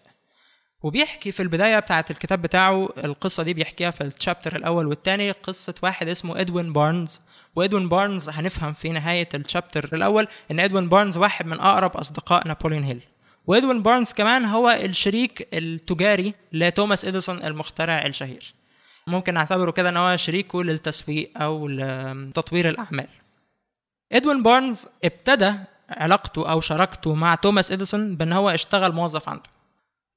وبيحكي 0.84 1.32
في 1.32 1.42
البداية 1.42 1.78
بتاعه 1.78 2.04
الكتاب 2.10 2.42
بتاعه 2.42 2.88
القصة 3.04 3.42
دي 3.42 3.54
بيحكيها 3.54 3.90
في 3.90 4.00
ال 4.00 4.07
chapter 4.07 4.56
الأول 4.56 4.86
والثاني 4.86 5.30
قصة 5.30 5.74
واحد 5.82 6.08
اسمه 6.08 6.40
إدوين 6.40 6.72
بارنز. 6.72 7.20
وإدوين 7.56 7.88
بارنز 7.88 8.28
هنفهم 8.28 8.72
في 8.72 8.88
نهاية 8.88 9.28
ال 9.34 9.41
chapter 9.41 9.88
الأول 9.92 10.28
إن 10.50 10.60
إدوين 10.60 10.88
بارنز 10.88 11.16
واحد 11.18 11.46
من 11.46 11.60
أقرب 11.60 11.96
أصدقاء 11.96 12.48
نابوليون 12.48 12.82
هيل. 12.82 13.00
وإدوين 13.46 13.82
بارنز 13.82 14.12
كمان 14.12 14.44
هو 14.44 14.70
الشريك 14.70 15.48
التجاري 15.52 16.34
لتوماس 16.52 17.04
إديسون 17.04 17.42
المخترع 17.42 18.06
الشهير. 18.06 18.54
ممكن 19.06 19.34
نعتبره 19.34 19.70
كده 19.70 19.88
إن 19.88 19.96
هو 19.96 20.16
شريكه 20.16 20.64
للتسويق 20.64 21.30
أو 21.36 21.68
لتطوير 21.68 22.68
الأعمال. 22.68 23.08
إدوين 24.12 24.42
بارنز 24.42 24.86
ابتدى 25.04 25.54
علاقته 25.90 26.50
أو 26.50 26.60
شراكته 26.60 27.14
مع 27.14 27.34
توماس 27.34 27.72
إديسون 27.72 28.16
بإن 28.16 28.32
هو 28.32 28.50
اشتغل 28.50 28.92
موظف 28.92 29.28
عنده. 29.28 29.53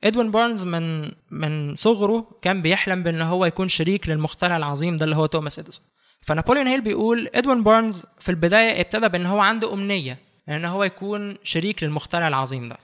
إدوين 0.04 0.32
بارنز 0.32 0.64
من 0.64 1.12
من 1.32 1.76
صغره 1.76 2.28
كان 2.42 2.62
بيحلم 2.62 3.04
بإن 3.04 3.22
هو 3.22 3.46
يكون 3.46 3.68
شريك 3.70 4.10
للمخترع 4.10 4.58
العظيم 4.58 4.98
ده 4.98 5.06
اللي 5.06 5.16
هو 5.16 5.26
توماس 5.26 5.60
إديسون. 5.60 5.86
فنابوليون 6.22 6.68
هيل 6.68 6.82
بيقول 6.82 7.30
إدوين 7.36 7.64
بارنز 7.64 8.06
في 8.20 8.30
البداية 8.30 8.82
ابتدى 8.82 9.08
بإن 9.10 9.26
هو 9.26 9.40
عنده 9.40 9.74
أمنية 9.74 10.18
إن 10.50 10.66
هو 10.66 10.84
يكون 10.84 11.38
شريك 11.44 11.84
للمخترع 11.84 12.28
العظيم 12.28 12.70
ده. 12.70 12.78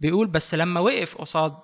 بيقول 0.00 0.26
بس 0.26 0.54
لما 0.54 0.80
وقف 0.80 1.16
قصاد 1.16 1.54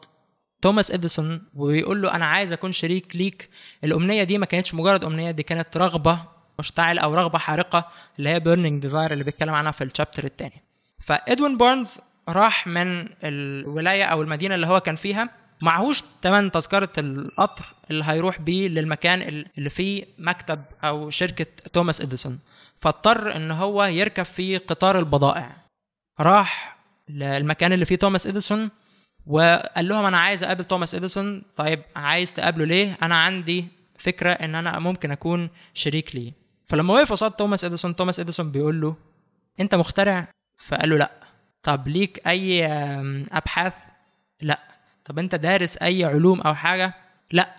توماس 0.63 0.91
إديسون 0.91 1.43
وبيقول 1.55 2.03
له 2.03 2.15
أنا 2.15 2.27
عايز 2.27 2.53
أكون 2.53 2.73
شريك 2.73 3.17
ليك 3.17 3.51
الأمنية 3.85 4.23
دي 4.25 4.39
ما 4.39 4.47
كانتش 4.47 4.75
مجرد 4.75 5.05
أمنية 5.05 5.31
دي 5.31 5.43
كانت 5.43 5.77
رغبة 5.77 6.19
مشتعلة 6.59 6.99
أو 6.99 7.15
رغبة 7.15 7.39
حارقة 7.39 7.89
اللي 8.19 8.31
هي 8.31 8.41
burning 8.41 8.83
desire 8.83 9.13
اللي 9.13 9.25
بيتكلم 9.25 9.55
عنها 9.55 9.73
في 9.73 9.85
ال 9.85 9.90
chapter 9.90 10.25
الثاني 10.25 10.63
فإدوين 11.01 11.57
بارنز 11.57 12.01
راح 12.29 12.67
من 12.67 13.09
الولاية 13.25 14.05
أو 14.05 14.23
المدينة 14.23 14.55
اللي 14.55 14.67
هو 14.67 14.81
كان 14.81 14.97
فيها 14.97 15.31
معهوش 15.61 16.03
تمن 16.23 16.51
تذكرة 16.51 16.93
القطر 16.99 17.65
اللي 17.91 18.05
هيروح 18.05 18.41
بيه 18.41 18.69
للمكان 18.69 19.45
اللي 19.59 19.71
فيه 19.71 20.05
مكتب 20.19 20.63
أو 20.85 21.11
شركة 21.11 21.47
توماس 21.73 22.01
إديسون. 22.01 22.39
فاضطر 22.77 23.37
إن 23.37 23.51
هو 23.51 23.85
يركب 23.85 24.23
في 24.23 24.57
قطار 24.57 24.99
البضائع. 24.99 25.57
راح 26.21 26.77
للمكان 27.09 27.73
اللي 27.73 27.85
فيه 27.85 27.97
توماس 27.97 28.27
إديسون 28.27 28.71
وقال 29.27 29.89
لهم 29.89 30.05
أنا 30.05 30.19
عايز 30.19 30.45
أقابل 30.45 30.65
توماس 30.65 30.95
إديسون. 30.95 31.43
طيب 31.57 31.83
عايز 31.97 32.33
تقابله 32.33 32.65
ليه؟ 32.65 32.99
أنا 33.03 33.23
عندي 33.23 33.69
فكرة 33.99 34.31
إن 34.31 34.55
أنا 34.55 34.79
ممكن 34.79 35.11
أكون 35.11 35.51
شريك 35.75 36.15
ليه. 36.15 36.33
فلما 36.67 36.95
وقف 36.95 37.13
قصاد 37.13 37.31
توماس 37.31 37.65
إديسون 37.65 37.97
توماس 37.97 38.21
إديسون 38.21 38.51
بيقول 38.51 38.81
له 38.81 38.97
أنت 39.61 39.75
مخترع؟ 39.75 40.29
فقال 40.59 40.89
له 40.89 40.97
لأ. 40.97 41.26
طب 41.63 41.89
ليك 41.89 42.27
أي 42.27 42.67
آم، 42.67 43.27
أبحاث؟ 43.33 43.75
لأ 44.41 44.61
طب 45.05 45.19
أنت 45.19 45.35
دارس 45.35 45.77
أي 45.77 46.05
علوم 46.05 46.41
أو 46.41 46.55
حاجة؟ 46.55 46.95
لأ 47.33 47.55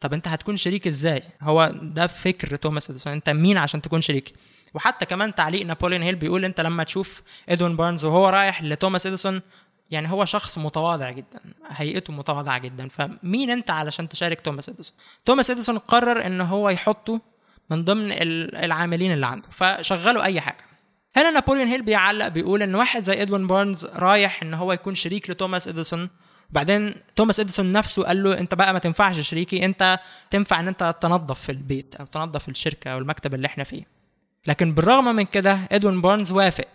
طب 0.00 0.12
أنت 0.12 0.28
هتكون 0.28 0.56
شريك 0.56 0.86
إزاي؟ 0.86 1.22
هو 1.42 1.70
ده 1.82 2.06
فكر 2.06 2.56
توماس 2.56 2.90
إديسون 2.90 3.12
أنت 3.12 3.30
مين 3.30 3.56
عشان 3.58 3.82
تكون 3.82 4.00
شريك؟ 4.00 4.34
وحتى 4.74 5.06
كمان 5.06 5.34
تعليق 5.34 5.66
نابوليون 5.66 6.02
هيل 6.02 6.14
بيقول 6.14 6.44
أنت 6.44 6.60
لما 6.60 6.84
تشوف 6.84 7.22
إدوين 7.48 7.76
بارنز 7.76 8.04
وهو 8.04 8.28
رايح 8.28 8.62
لتوماس 8.62 9.06
إديسون 9.06 9.42
يعني 9.90 10.10
هو 10.10 10.24
شخص 10.24 10.58
متواضع 10.58 11.10
جدا 11.10 11.40
هيئته 11.70 12.12
متواضعة 12.12 12.58
جدا 12.58 12.88
فمين 12.88 13.50
أنت 13.50 13.70
علشان 13.70 14.08
تشارك 14.08 14.40
توماس 14.40 14.68
إديسون 14.68 14.96
توماس 15.24 15.50
إديسون 15.50 15.78
قرر 15.78 16.26
إن 16.26 16.40
هو 16.40 16.68
يحطه 16.68 17.20
من 17.70 17.84
ضمن 17.84 18.12
ال- 18.12 18.56
العاملين 18.56 19.12
اللي 19.12 19.26
عنده 19.26 19.48
فشغلوا 19.50 20.22
أي 20.24 20.40
حاجة 20.40 20.63
هنا 21.16 21.30
نابوليون 21.30 21.68
هيل 21.68 21.82
بيعلق 21.82 22.28
بيقول 22.28 22.62
إن 22.62 22.74
واحد 22.74 23.02
زي 23.02 23.22
ادوين 23.22 23.46
بارنز 23.46 23.86
رايح 23.86 24.42
إن 24.42 24.54
هو 24.54 24.72
يكون 24.72 24.94
شريك 24.94 25.30
لتوماس 25.30 25.68
إديسون. 25.68 26.10
وبعدين 26.50 26.94
توماس 27.16 27.40
إديسون 27.40 27.72
نفسه 27.72 28.04
قال 28.04 28.22
له 28.22 28.38
أنت 28.38 28.54
بقى 28.54 28.72
ما 28.72 28.78
تنفعش 28.78 29.20
شريكي 29.20 29.64
أنت 29.64 29.98
تنفع 30.30 30.60
إن 30.60 30.68
أنت 30.68 30.94
تنظف 31.00 31.40
في 31.40 31.52
البيت 31.52 31.94
أو 31.94 32.06
تنظف 32.06 32.48
الشركة 32.48 32.90
أو 32.90 32.98
المكتب 32.98 33.34
اللي 33.34 33.46
إحنا 33.46 33.64
فيه. 33.64 33.82
لكن 34.46 34.72
بالرغم 34.74 35.04
من 35.04 35.24
كده 35.24 35.58
ادوين 35.72 36.00
بارنز 36.00 36.32
وافق 36.32 36.68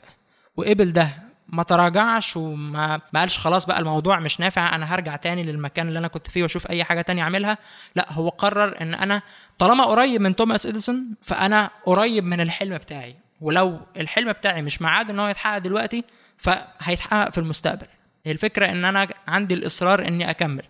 وقبل 0.58 0.93
ده 0.93 1.10
ما 1.50 1.63
تراجعش 1.63 2.38
وما 2.38 3.01
ما 3.13 3.19
قالش 3.19 3.38
خلاص 3.38 3.65
بقى 3.65 3.79
الموضوع 3.79 4.19
مش 4.19 4.39
نافع 4.39 4.75
أنا 4.75 4.96
هرجع 4.96 5.15
تاني 5.15 5.43
للمكان 5.43 5.88
اللي 5.88 6.00
أنا 6.00 6.08
كنت 6.08 6.29
فيه 6.29 6.43
وأشوف 6.43 6.67
أي 6.69 6.84
حاجة 6.84 7.01
تانية 7.01 7.24
أعملها. 7.24 7.58
لا 7.96 8.13
هو 8.13 8.29
قرر 8.29 8.81
إن 8.81 8.93
أنا 8.93 9.22
طالما 9.60 9.84
قريب 9.84 10.22
من 10.22 10.36
توماس 10.36 10.65
إديسون 10.65 11.15
فأنا 11.22 11.69
قريب 11.86 12.24
من 12.24 12.41
الحلم 12.41 12.77
بتاعي. 12.77 13.15
ولو 13.41 13.79
الحلم 13.98 14.31
بتاعي 14.31 14.62
مش 14.62 14.81
معاد 14.81 15.10
إن 15.10 15.19
هو 15.19 15.27
يتحقق 15.27 15.58
دلوقتي 15.58 16.03
فهيتحقق 16.38 17.29
في 17.31 17.38
المستقبل. 17.38 17.88
الفكرة 18.27 18.65
إن 18.72 18.86
أنا 18.86 19.08
عندي 19.27 19.53
الإصرار 19.53 20.08
إني 20.08 20.29
أكمل. 20.29 20.63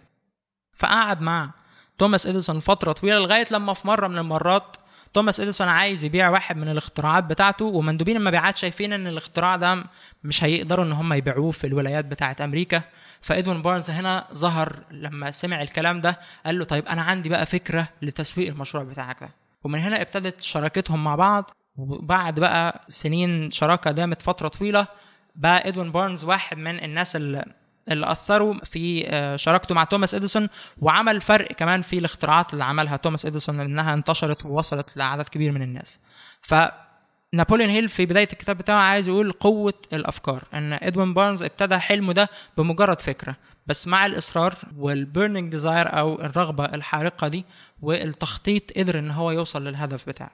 فقعد 0.77 1.21
مع 1.21 1.51
توماس 1.97 2.27
إديسون 2.27 2.59
فترة 2.59 2.91
طويلة 2.91 3.19
لغاية 3.19 3.45
لما 3.51 3.73
في 3.73 3.87
مرة 3.87 4.07
من 4.07 4.17
المرات 4.17 4.77
توماس 5.13 5.39
إديسون 5.39 5.67
عايز 5.67 6.03
يبيع 6.03 6.29
واحد 6.29 6.57
من 6.57 6.69
الاختراعات 6.69 7.23
بتاعته 7.23 7.65
ومندوبين 7.65 8.17
المبيعات 8.17 8.57
شايفين 8.57 8.93
إن 8.93 9.07
الاختراع 9.07 9.55
ده 9.55 9.83
مش 10.23 10.43
هيقدروا 10.43 10.85
إن 10.85 10.91
هم 10.91 11.13
يبيعوه 11.13 11.51
في 11.51 11.67
الولايات 11.67 12.05
بتاعة 12.05 12.35
أمريكا. 12.41 12.81
فإدوين 13.21 13.61
بارنز 13.61 13.89
هنا 13.89 14.27
ظهر 14.33 14.79
لما 14.91 15.31
سمع 15.31 15.61
الكلام 15.61 16.01
ده 16.01 16.19
قال 16.45 16.59
له 16.59 16.65
طيب 16.65 16.85
أنا 16.85 17.01
عندي 17.01 17.29
بقى 17.29 17.45
فكرة 17.45 17.87
لتسويق 18.01 18.47
المشروع 18.49 18.83
بتاعك 18.83 19.17
ده. 19.21 19.29
ومن 19.63 19.79
هنا 19.79 20.01
ابتدت 20.01 20.41
شراكتهم 20.41 21.03
مع 21.03 21.15
بعض. 21.15 21.51
وبعد 21.79 22.39
بقى 22.39 22.85
سنين 22.87 23.51
شراكة 23.51 23.91
دامت 23.91 24.21
فترة 24.21 24.47
طويلة 24.47 24.87
بقى 25.35 25.67
إدوين 25.67 25.91
بارنز 25.91 26.23
واحد 26.23 26.57
من 26.57 26.83
الناس 26.83 27.15
اللي 27.15 27.45
اللي 27.91 28.11
أثروا 28.11 28.53
في 28.65 29.07
آه، 29.07 29.35
شراكته 29.35 29.75
مع 29.75 29.83
توماس 29.83 30.15
إديسون 30.15 30.49
وعمل 30.81 31.21
فرق 31.21 31.51
كمان 31.51 31.81
في 31.81 31.97
الاختراعات 31.99 32.53
اللي 32.53 32.63
عملها 32.63 32.97
توماس 32.97 33.25
إديسون 33.25 33.59
انها 33.59 33.93
انتشرت 33.93 34.45
ووصلت 34.45 34.97
لعدد 34.97 35.25
كبير 35.27 35.51
من 35.51 35.61
الناس. 35.61 35.99
فنابوليون 36.41 37.69
هيل 37.69 37.89
في 37.89 38.05
بداية 38.05 38.27
الكتاب 38.33 38.57
بتاعه 38.57 38.75
عايز 38.81 39.07
يقول 39.07 39.31
قوة 39.31 39.73
الأفكار 39.93 40.43
إن 40.53 40.73
إدوين 40.73 41.13
بارنز 41.13 41.43
ابتدى 41.43 41.77
حلمه 41.77 42.13
ده 42.13 42.29
بمجرد 42.57 43.01
فكرة 43.01 43.35
بس 43.67 43.87
مع 43.87 44.05
الإصرار 44.05 44.53
وال 44.77 44.94
burning 44.94 45.51
desire 45.51 45.99
أو 45.99 46.21
الرغبة 46.21 46.65
الحارقة 46.65 47.27
دي 47.27 47.45
والتخطيط 47.81 48.77
قدر 48.77 48.99
إن 48.99 49.11
هو 49.11 49.31
يوصل 49.31 49.63
للهدف 49.67 50.09
بتاعه. 50.09 50.31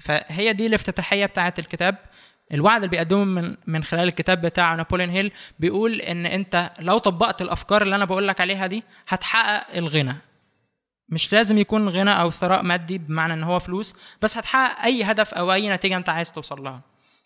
فهي 0.00 0.52
دي 0.52 0.66
الافتتاحية 0.66 1.26
بتاعه 1.26 1.54
الكتاب. 1.58 1.96
الوعد 2.54 2.76
اللي 2.76 2.88
بيقدمه 2.88 3.24
من 3.24 3.56
من 3.66 3.84
خلال 3.84 4.08
الكتاب 4.08 4.40
بتاع 4.40 4.74
نابوليون 4.74 5.10
هيل 5.10 5.32
بيقول 5.58 6.00
إن 6.00 6.26
أنت 6.26 6.70
لو 6.78 6.98
طبقت 6.98 7.42
الأفكار 7.42 7.82
اللي 7.82 7.94
أنا 7.96 8.04
بقول 8.04 8.28
لك 8.28 8.40
عليها 8.40 8.66
دي 8.66 8.84
هتحقق 9.08 9.76
الغنى. 9.76 10.16
مش 11.08 11.32
لازم 11.32 11.58
يكون 11.58 11.88
غنى 11.88 12.20
أو 12.20 12.30
ثراء 12.30 12.62
مادي 12.62 12.98
بمعنى 12.98 13.32
إن 13.32 13.42
هو 13.42 13.58
فلوس 13.58 13.96
بس 14.22 14.36
هتحقق 14.36 14.84
أي 14.84 15.02
هدف 15.02 15.34
أو 15.34 15.52
أي 15.52 15.70
نتيجة 15.70 15.96
أنت 15.96 16.08
عايز 16.08 16.32
توصل 16.32 16.62
لها. 16.64 16.80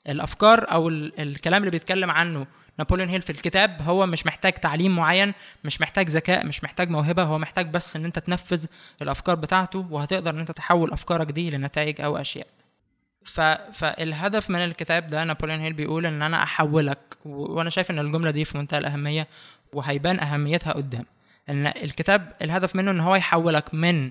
الأفكار 0.08 0.72
أو 0.72 0.88
ال- 0.88 1.20
الكلام 1.20 1.60
اللي 1.62 1.70
بيتكلم 1.70 2.10
عنه 2.10 2.46
نابوليون 2.78 3.08
هيل 3.08 3.22
في 3.22 3.30
الكتاب 3.30 3.82
هو 3.82 4.06
مش 4.06 4.26
محتاج 4.26 4.52
تعليم 4.52 4.96
معين 4.96 5.34
مش 5.64 5.80
محتاج 5.80 6.08
ذكاء 6.08 6.46
مش 6.46 6.64
محتاج 6.64 6.90
موهبة 6.90 7.22
هو 7.22 7.38
محتاج 7.38 7.66
بس 7.70 7.96
إن 7.96 8.04
أنت 8.04 8.18
تنفذ 8.18 8.66
الأفكار 9.02 9.34
بتاعته 9.34 9.86
وهتقدر 9.90 10.30
إن 10.30 10.38
أنت 10.40 10.50
تحول 10.50 10.92
أفكارك 10.92 11.26
دي 11.32 11.50
لنتائج 11.50 12.00
أو 12.00 12.16
أشياء. 12.16 12.46
ف... 13.24 13.40
فالهدف 13.72 14.50
من 14.50 14.64
الكتاب 14.64 15.10
ده 15.10 15.24
نابوليون 15.24 15.60
هيل 15.60 15.72
بيقول 15.72 16.06
إن 16.06 16.22
أنا 16.22 16.42
أحولك 16.42 16.98
و... 17.24 17.54
وأنا 17.56 17.70
شايف 17.70 17.90
إن 17.90 17.98
الجملة 17.98 18.30
دي 18.30 18.44
في 18.44 18.58
منتهى 18.58 18.78
الأهمية 18.78 19.28
وهيبان 19.72 20.20
أهميتها 20.20 20.72
قدام. 20.72 21.04
إن 21.48 21.66
الكتاب 21.66 22.32
الهدف 22.42 22.76
منه 22.76 22.90
إن 22.90 23.00
هو 23.00 23.14
يحولك 23.14 23.74
من 23.74 24.10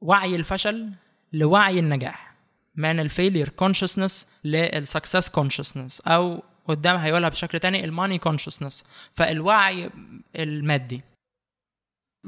وعي 0.00 0.36
الفشل 0.36 0.90
لوعي 1.32 1.78
النجاح 1.78 2.34
من 2.76 3.00
ال 3.00 3.06
failure 3.06 3.48
consciousness 3.48 4.28
لل 4.44 4.63
success 4.63 5.28
consciousness 5.28 6.00
أو 6.00 6.42
قدام 6.68 6.96
هيقولها 6.96 7.28
بشكل 7.28 7.60
تاني 7.60 7.84
ال 7.84 7.90
money 7.90 8.18
consciousness 8.18 8.84
فالوعي 9.12 9.90
المادي. 10.36 11.02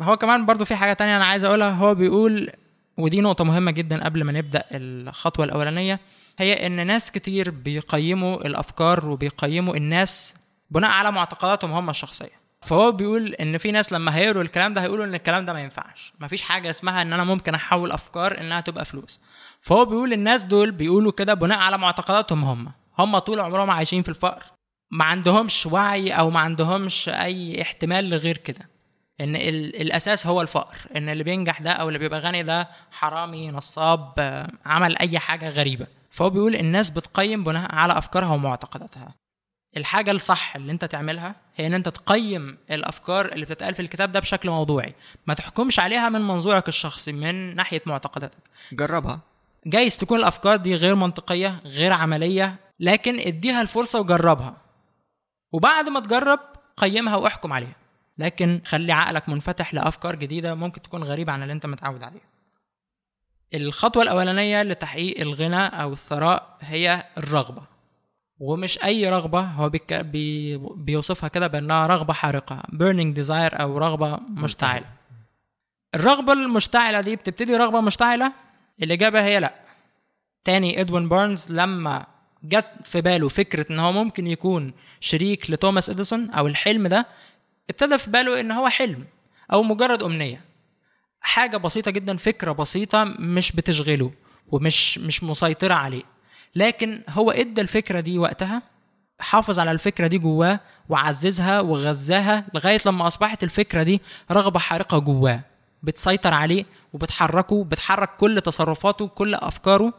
هو 0.03 0.17
كمان 0.17 0.47
برضو 0.47 0.65
في 0.65 0.77
حاجة 0.77 0.93
تانية 0.93 1.17
أنا 1.17 1.25
عايز 1.25 1.45
أقولها 1.45 1.71
هو 1.71 1.95
بيقول 1.95 2.51
ودي 2.99 3.21
نقطة 3.21 3.45
مهمة 3.45 3.71
جدا 3.71 4.05
قبل 4.05 4.25
ما 4.25 4.33
نبدأ 4.33 4.65
الخطوة 4.71 5.45
الأولانية 5.45 6.01
هي 6.40 6.66
إن 6.66 6.87
ناس 6.87 7.11
كتير 7.12 7.50
بيقيموا 7.50 8.47
الأفكار 8.47 9.09
وبيقيموا 9.09 9.76
الناس 9.76 10.37
بناء 10.70 10.90
على 10.90 11.12
معتقداتهم 11.12 11.73
هم 11.73 11.90
الشخصية. 11.90 12.40
فهو 12.62 12.92
بيقول 12.92 13.35
إن 13.35 13.59
في 13.59 13.70
ناس 13.73 13.92
لما 13.92 14.16
هيقروا 14.16 14.42
الكلام 14.42 14.73
ده 14.75 14.82
هيقولوا 14.82 15.04
إن 15.04 15.14
الكلام 15.14 15.44
ده 15.47 15.52
ما 15.52 15.61
ينفعش. 15.61 16.12
مفيش 16.20 16.42
حاجة 16.42 16.70
اسمها 16.70 17.02
إن 17.02 17.12
أنا 17.12 17.25
ممكن 17.25 17.54
أحول 17.54 17.92
أفكار 17.92 18.40
إنها 18.40 18.61
تبقى 18.61 18.85
فلوس. 18.85 19.20
فهو 19.62 19.85
بيقول 19.85 20.12
الناس 20.12 20.44
دول 20.44 20.70
بيقولوا 20.70 21.12
كده 21.12 21.35
بناء 21.35 21.59
على 21.59 21.78
معتقداتهم 21.78 22.44
هم. 22.44 22.73
هم 22.99 23.18
طول 23.18 23.40
عمرهم 23.40 23.70
عايشين 23.70 24.02
في 24.02 24.09
الفقر. 24.09 24.42
ما 24.90 25.04
عندهمش 25.04 25.66
وعي 25.66 26.12
أو 26.12 26.30
ما 26.30 26.40
عندهمش 26.40 27.09
أي 27.09 27.62
احتمال 27.62 28.11
لغير 28.11 28.37
كده. 28.37 28.68
إن 29.20 29.37
ال- 29.37 29.80
الأساس 29.80 30.26
هو 30.26 30.42
الفقر. 30.42 30.76
إن 30.97 31.09
اللي 31.09 31.25
بينجح 31.25 31.61
ده 31.62 31.70
أو 31.73 31.88
اللي 31.88 31.99
بيبقى 31.99 32.20
غني 32.20 32.42
ده 32.42 32.68
حرامي 32.92 33.50
نصاب 33.50 34.12
عمل 34.66 34.97
أي 34.99 35.18
حاجة 35.18 35.49
غريبة. 35.50 35.87
فهو 36.11 36.31
بيقول 36.31 36.55
الناس 36.55 36.90
بتقيم 36.90 37.45
بناء 37.45 37.75
على 37.75 37.99
أفكارها 37.99 38.35
ومعتقداتها. 38.35 39.14
الحاجة 39.76 40.11
الصح 40.11 40.57
اللي 40.57 40.73
أنت 40.73 40.85
تعملها 40.85 41.35
هي 41.57 41.67
إن 41.67 41.75
أنت 41.75 41.88
تقيم 41.88 42.59
الأفكار 42.71 43.33
اللي 43.33 43.45
بتتقال 43.45 43.75
في 43.75 43.83
الكتاب 43.83 44.12
ده 44.12 44.21
بشكل 44.21 44.50
موضوعي. 44.50 44.95
ما 45.26 45.35
تحكمش 45.35 45.79
عليها 45.79 46.09
من 46.09 46.21
منظورك 46.21 46.69
الشخصي 46.69 47.12
من 47.12 47.57
ناحية 47.57 47.83
معتقداتك. 47.87 48.38
جربها. 48.73 49.21
جايز 49.67 49.97
تكون 49.99 50.19
الأفكار 50.19 50.57
دي 50.57 50.75
غير 50.75 50.95
منطقية 50.95 51.61
غير 51.64 51.93
عملية 51.93 52.57
لكن 52.81 53.19
اديها 53.19 53.62
الفرصة 53.62 54.00
وجربها. 54.00 54.57
وبعد 55.52 55.88
ما 55.88 56.00
تجرب 56.00 56.40
قيمها 56.76 57.17
واحكم 57.17 57.52
عليها. 57.52 57.76
لكن 58.19 58.61
خلي 58.67 58.93
عقلك 58.93 59.29
منفتح 59.29 59.75
لأفكار 59.75 60.14
جديدة 60.14 60.55
ممكن 60.55 60.83
تكون 60.83 61.05
غريبة 61.05 61.33
عن 61.33 61.43
اللي 61.43 61.52
أنت 61.52 61.67
متعود 61.67 62.02
عليه 62.02 62.30
الخطوة 63.54 64.02
الأولانية 64.02 64.62
لتحقيق 64.62 65.21
الغنى 65.21 65.66
أو 65.66 65.92
الثراء 65.92 66.57
هي 66.61 67.04
الرغبة. 67.19 67.62
ومش 68.38 68.85
أي 68.85 69.11
رغبة 69.11 69.40
هو 69.40 69.69
بيك... 69.69 69.95
بي... 69.95 70.57
بيوصفها 70.57 71.28
كده 71.28 71.47
بأنها 71.47 71.87
رغبة 71.87 72.12
حارقة 72.12 72.62
burning 72.73 73.16
desire 73.16 73.61
أو 73.61 73.78
رغبة 73.78 74.16
مشتعلة. 74.30 74.87
الرغبة 75.95 76.33
المشتعلة 76.33 77.00
دي 77.00 77.16
بتبتدي 77.16 77.57
رغبة 77.57 77.80
مشتعلة؟ 77.80 78.33
الإجابة 78.83 79.25
هي 79.25 79.40
لأ. 79.40 79.54
تاني 80.45 80.80
إدوين 80.80 81.09
بارنز 81.09 81.50
لما 81.50 82.07
جت 82.45 82.66
في 82.85 83.00
باله 83.00 83.28
فكرة 83.28 83.66
إن 83.71 83.78
هو 83.78 83.92
ممكن 83.92 84.26
يكون 84.26 84.73
شريك 85.00 85.50
لتوماس 85.50 85.90
إديسون 85.90 86.30
أو 86.30 86.47
الحلم 86.47 86.87
ده 86.87 87.07
ابتدى 87.71 87.99
في 87.99 88.11
باله 88.11 88.40
إن 88.40 88.50
هو 88.52 88.69
حلم 88.69 89.04
أو 89.52 89.62
مجرد 89.62 90.02
أمنية. 90.02 90.50
حاجة 91.20 91.56
بسيطة 91.56 91.90
جدا 91.90 92.16
فكرة 92.16 92.52
بسيطة 92.52 93.04
مش 93.04 93.52
بتشغله 93.52 94.12
ومش 94.48 94.98
مش 94.98 95.24
مسيطرة 95.24 95.74
عليه. 95.74 96.02
لكن 96.54 97.02
هو 97.09 97.30
إدى 97.30 97.61
الفكرة 97.61 98.00
دي 98.00 98.18
وقتها 98.18 98.62
حافظ 99.20 99.59
على 99.59 99.70
الفكرة 99.72 100.06
دي 100.06 100.18
جواه 100.18 100.61
وعززها 100.88 101.61
وغذاها 101.61 102.44
لغاية 102.54 102.80
لما 102.87 103.06
أصبحت 103.06 103.44
الفكرة 103.44 103.83
دي 103.83 104.00
رغبة 104.30 104.59
حارقة 104.61 104.98
جواه. 104.98 105.40
بتسيطر 105.83 106.35
عليه 106.35 106.64
وبتحركه 106.92 107.64
بتحرك 107.64 108.16
كل 108.16 108.40
تصرفاته 108.40 109.09
كل 109.09 109.35
أفكاره. 109.35 109.92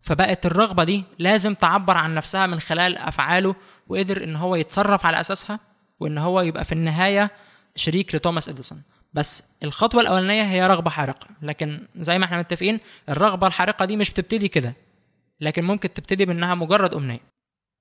فبقت 0.00 0.46
الرغبة 0.46 0.84
دي 0.84 1.04
لازم 1.18 1.54
تعبر 1.54 1.96
عن 1.96 2.14
نفسها 2.14 2.46
من 2.46 2.60
خلال 2.60 2.98
أفعاله 2.98 3.54
وقدر 3.88 4.24
إن 4.24 4.36
هو 4.36 4.56
يتصرف 4.56 5.06
على 5.06 5.20
أساسها 5.20 5.60
وإن 6.00 6.18
هو 6.18 6.40
يبقى 6.40 6.64
في 6.64 6.72
النهاية 6.72 7.30
شريك 7.76 8.14
لتوماس 8.14 8.48
إديسون. 8.48 8.82
بس 9.14 9.44
الخطوة 9.62 10.00
الأولانية 10.00 10.42
هي 10.42 10.66
رغبة 10.66 10.90
حارقة. 10.90 11.26
لكن 11.42 11.86
زي 11.96 12.18
ما 12.18 12.24
إحنا 12.24 12.38
متفقين 12.38 12.80
الرغبة 13.08 13.46
الحارقة 13.46 13.84
دي 13.84 13.96
مش 13.96 14.10
بتبتدي 14.10 14.48
كده 14.48 14.74
لكن 15.40 15.64
ممكن 15.64 15.92
تبتدي 15.94 16.24
بإنها 16.24 16.54
مجرد 16.54 16.94
أمنية. 16.94 17.20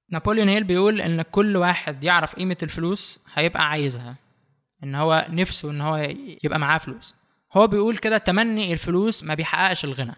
نابليون 0.10 0.50
هيل 0.50 0.64
بيقول 0.64 1.02
إن 1.02 1.22
كل 1.22 1.58
واحد 1.58 2.04
يعرف 2.04 2.36
قيمة 2.36 2.58
الفلوس 2.64 3.20
هيبقى 3.34 3.70
عايزها 3.70 4.16
إن 4.84 4.96
هو 4.96 5.26
نفسه 5.30 5.72
إن 5.72 5.82
هو 5.82 5.96
يبقى 6.44 6.60
معاه 6.60 6.78
فلوس. 6.78 7.16
هو 7.54 7.68
بيقول 7.68 7.98
كده 7.98 8.18
تمني 8.18 8.74
الفلوس 8.74 9.24
ما 9.24 9.34
بيحققش 9.34 9.86
الغنى. 9.86 10.16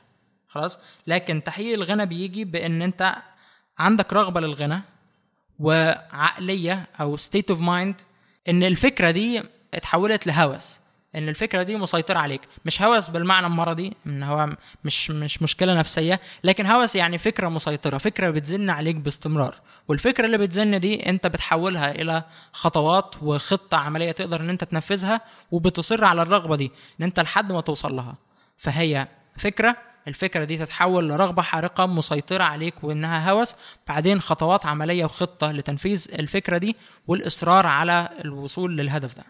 خلاص؟ 0.48 0.80
لكن 1.08 1.44
تحقيق 1.44 1.74
الغنى 1.74 2.06
بيجي 2.06 2.46
بإن 2.46 2.82
أنت 2.82 3.16
عندك 3.78 4.14
رغبة 4.14 4.42
للغنى 4.42 4.82
وعقلية 5.60 6.88
أو 7.00 7.18
state 7.18 7.52
of 7.52 7.62
mind 7.62 7.96
إن 8.50 8.64
الفكرة 8.64 9.12
دي 9.12 9.44
اتحولت 9.74 10.28
لهوس. 10.28 10.83
إن 11.16 11.30
الفكرة 11.30 11.64
دي 11.64 11.78
مسيطرة 11.78 12.20
عليك. 12.20 12.42
مش 12.66 12.82
هوس 12.82 13.10
بالمعنى 13.10 13.48
المرضي 13.48 13.94
إن 14.08 14.24
هو 14.24 14.50
مش 14.84 15.12
مش 15.12 15.42
مشكلة 15.42 15.74
نفسية 15.74 16.22
لكن 16.44 16.66
هوس 16.66 16.96
يعني 16.96 17.18
فكرة 17.18 17.50
مسيطرة 17.50 17.98
فكرة 17.98 18.30
بتزن 18.30 18.70
عليك 18.70 18.96
باستمرار. 18.96 19.56
والفكرة 19.88 20.26
اللي 20.26 20.38
بتزن 20.38 20.80
دي 20.80 21.10
أنت 21.10 21.28
بتحولها 21.28 21.92
إلى 21.92 22.24
خطوات 22.54 23.16
وخطة 23.22 23.78
عملية 23.78 24.12
تقدر 24.12 24.42
إن 24.42 24.50
أنت 24.50 24.64
تنفذها 24.64 25.22
وبتصر 25.52 26.06
على 26.06 26.22
الرغبة 26.22 26.56
دي 26.56 26.72
إن 27.00 27.06
أنت 27.06 27.20
لحد 27.20 27.52
ما 27.52 27.62
توصل 27.62 27.96
لها. 27.96 28.16
فهي 28.58 29.08
فكرة 29.38 29.78
الفكرة 30.08 30.44
دي 30.44 30.58
تتحول 30.58 31.10
لرغبة 31.10 31.42
حارقة 31.42 31.86
مسيطرة 31.86 32.44
عليك 32.44 32.84
وإنها 32.84 33.32
هوس. 33.32 33.56
بعدين 33.88 34.22
خطوات 34.22 34.66
عملية 34.66 35.06
وخطة 35.06 35.52
لتنفيذ 35.52 36.08
الفكرة 36.20 36.58
دي 36.58 36.76
والإصرار 37.08 37.68
على 37.68 38.10
الوصول 38.26 38.78
للهدف 38.78 39.16
ده. 39.16 39.24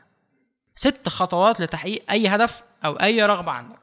ست 0.75 1.09
خطوات 1.09 1.62
لتحقيق 1.62 2.03
أي 2.12 2.27
هدف 2.27 2.62
أو 2.86 2.93
أي 2.93 3.25
رغبة 3.25 3.51
عندك. 3.51 3.79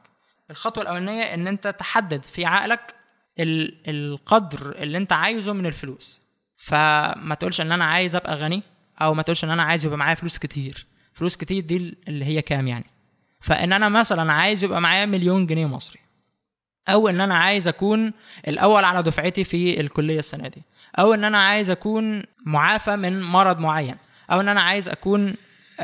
الخطوة 0.51 0.83
الأولانية 0.83 1.23
إن 1.23 1.47
أنت 1.47 1.67
تحدد 1.67 2.23
في 2.23 2.45
عقلك 2.45 2.95
ال- 3.39 3.89
القدر 3.89 4.75
اللي 4.77 4.97
أنت 4.97 5.13
عايزه 5.13 5.53
من 5.53 5.65
الفلوس. 5.65 6.21
فما 6.57 7.35
تقولش 7.39 7.61
إن 7.61 7.71
أنا 7.71 7.85
عايز 7.85 8.15
أبقى 8.15 8.35
غني 8.35 8.63
أو 9.01 9.13
ما 9.13 9.23
تقولش 9.23 9.43
إن 9.43 9.49
أنا 9.49 9.63
عايز 9.63 9.85
يبقى 9.85 9.97
معايا 9.97 10.15
فلوس 10.15 10.37
كتير. 10.37 10.85
فلوس 11.13 11.37
كتير 11.37 11.63
دي 11.63 11.97
اللي 12.07 12.25
هي 12.25 12.41
كام 12.41 12.67
يعني؟ 12.67 12.85
فإن 13.41 13.73
أنا 13.73 13.89
مثلا 13.89 14.33
عايز 14.33 14.63
يبقى 14.63 14.81
معايا 14.81 15.05
مليون 15.05 15.47
جنيه 15.47 15.65
مصري 15.65 15.99
أو 16.89 17.07
إن 17.07 17.21
أنا 17.21 17.37
عايز 17.37 17.67
أكون 17.67 18.13
الأول 18.47 18.83
على 18.83 19.03
دفعتي 19.03 19.43
في 19.43 19.79
الكلية 19.81 20.19
السنة 20.19 20.47
دي 20.47 20.61
أو 20.99 21.13
إن 21.13 21.23
أنا 21.23 21.37
عايز 21.37 21.69
أكون 21.69 22.23
معافى 22.45 22.95
من 22.95 23.21
مرض 23.23 23.59
معين 23.59 23.95
أو 24.31 24.41
إن 24.41 24.49
أنا 24.49 24.61
عايز 24.61 24.89
أكون 24.89 25.35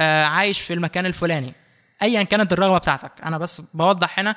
عايش 0.04 0.62
في 0.62 0.74
المكان 0.74 1.06
الفلاني. 1.06 1.54
ايا 2.02 2.24
كانت 2.24 2.54
الرغبة 2.54 2.78
بتاعتك. 2.78 3.12
أنا 3.24 3.38
بس 3.38 3.62
بوضح 3.74 4.20
هنا 4.20 4.36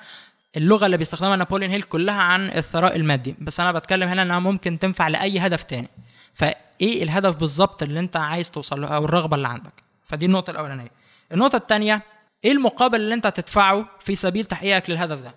اللغة 0.56 0.86
اللي 0.86 0.96
بيستخدمها 0.96 1.36
نابليون 1.36 1.70
هيل 1.70 1.82
كلها 1.82 2.22
عن 2.22 2.46
الثراء 2.50 2.96
المادي. 2.96 3.34
بس 3.38 3.60
أنا 3.60 3.72
بتكلم 3.72 4.08
هنا 4.08 4.22
إنها 4.22 4.38
ممكن 4.38 4.78
تنفع 4.78 5.08
لأي 5.08 5.38
هدف 5.38 5.62
تاني. 5.62 5.88
فإيه 6.34 7.02
الهدف 7.02 7.36
بالظبط 7.36 7.82
اللي 7.82 8.00
أنت 8.00 8.16
عايز 8.16 8.50
توصل 8.50 8.80
له 8.80 8.88
أو 8.88 9.04
الرغبة 9.04 9.36
اللي 9.36 9.48
عندك؟ 9.48 9.72
فدي 10.06 10.26
النقطة 10.26 10.50
الأولانية. 10.50 10.90
النقطة 11.32 11.56
الثانية 11.56 12.02
إيه 12.44 12.52
المقابل 12.52 13.00
اللي 13.00 13.14
أنت 13.14 13.26
هتدفعه 13.26 13.88
في 14.00 14.14
سبيل 14.14 14.44
تحقيقك 14.44 14.90
للهدف 14.90 15.18
ده؟ 15.18 15.34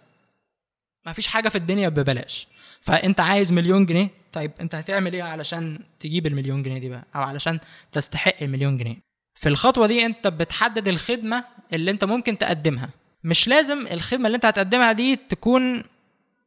ما 1.05 1.13
فيش 1.13 1.27
حاجة 1.27 1.49
في 1.49 1.55
الدنيا 1.55 1.89
ببلاش. 1.89 2.47
فأنت 2.81 3.19
عايز 3.19 3.51
مليون 3.51 3.85
جنيه؟ 3.85 4.09
طيب 4.33 4.51
أنت 4.61 4.75
هتعمل 4.75 5.13
إيه 5.13 5.23
علشان 5.23 5.79
تجيب 5.99 6.27
المليون 6.27 6.63
جنيه 6.63 6.79
دي 6.79 6.89
بقى؟ 6.89 7.03
أو 7.15 7.21
علشان 7.21 7.59
تستحق 7.91 8.35
المليون 8.41 8.77
جنيه؟ 8.77 9.12
في 9.35 9.49
الخطوة 9.49 9.87
دي 9.87 10.05
انت 10.05 10.27
بتحدد 10.27 10.87
الخدمة 10.87 11.43
اللي 11.73 11.91
انت 11.91 12.03
ممكن 12.03 12.37
تقدمها. 12.37 12.89
مش 13.23 13.47
لازم 13.47 13.87
الخدمة 13.91 14.25
اللي 14.27 14.35
انت 14.35 14.45
هتقدمها 14.45 14.91
دي 14.91 15.15
تكون 15.15 15.83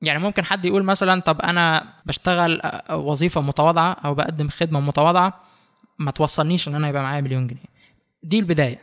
يعني 0.03 0.19
ممكن 0.19 0.45
حد 0.45 0.65
يقول 0.65 0.83
مثلا 0.83 1.21
طب 1.21 1.41
أنا 1.41 1.85
بشتغل 2.07 2.61
وظيفة 2.91 3.41
متواضعة 3.41 3.93
أو 4.05 4.15
بقدم 4.15 4.49
خدمة 4.49 4.81
متواضعة 4.81 5.41
ما 5.99 6.11
توصلنيش 6.11 6.69
إن 6.69 6.75
أنا 6.75 6.89
يبقى 6.89 7.03
معايا 7.03 7.21
مليون 7.21 7.47
جنيه. 7.47 7.65
دي 8.23 8.39
البداية. 8.39 8.79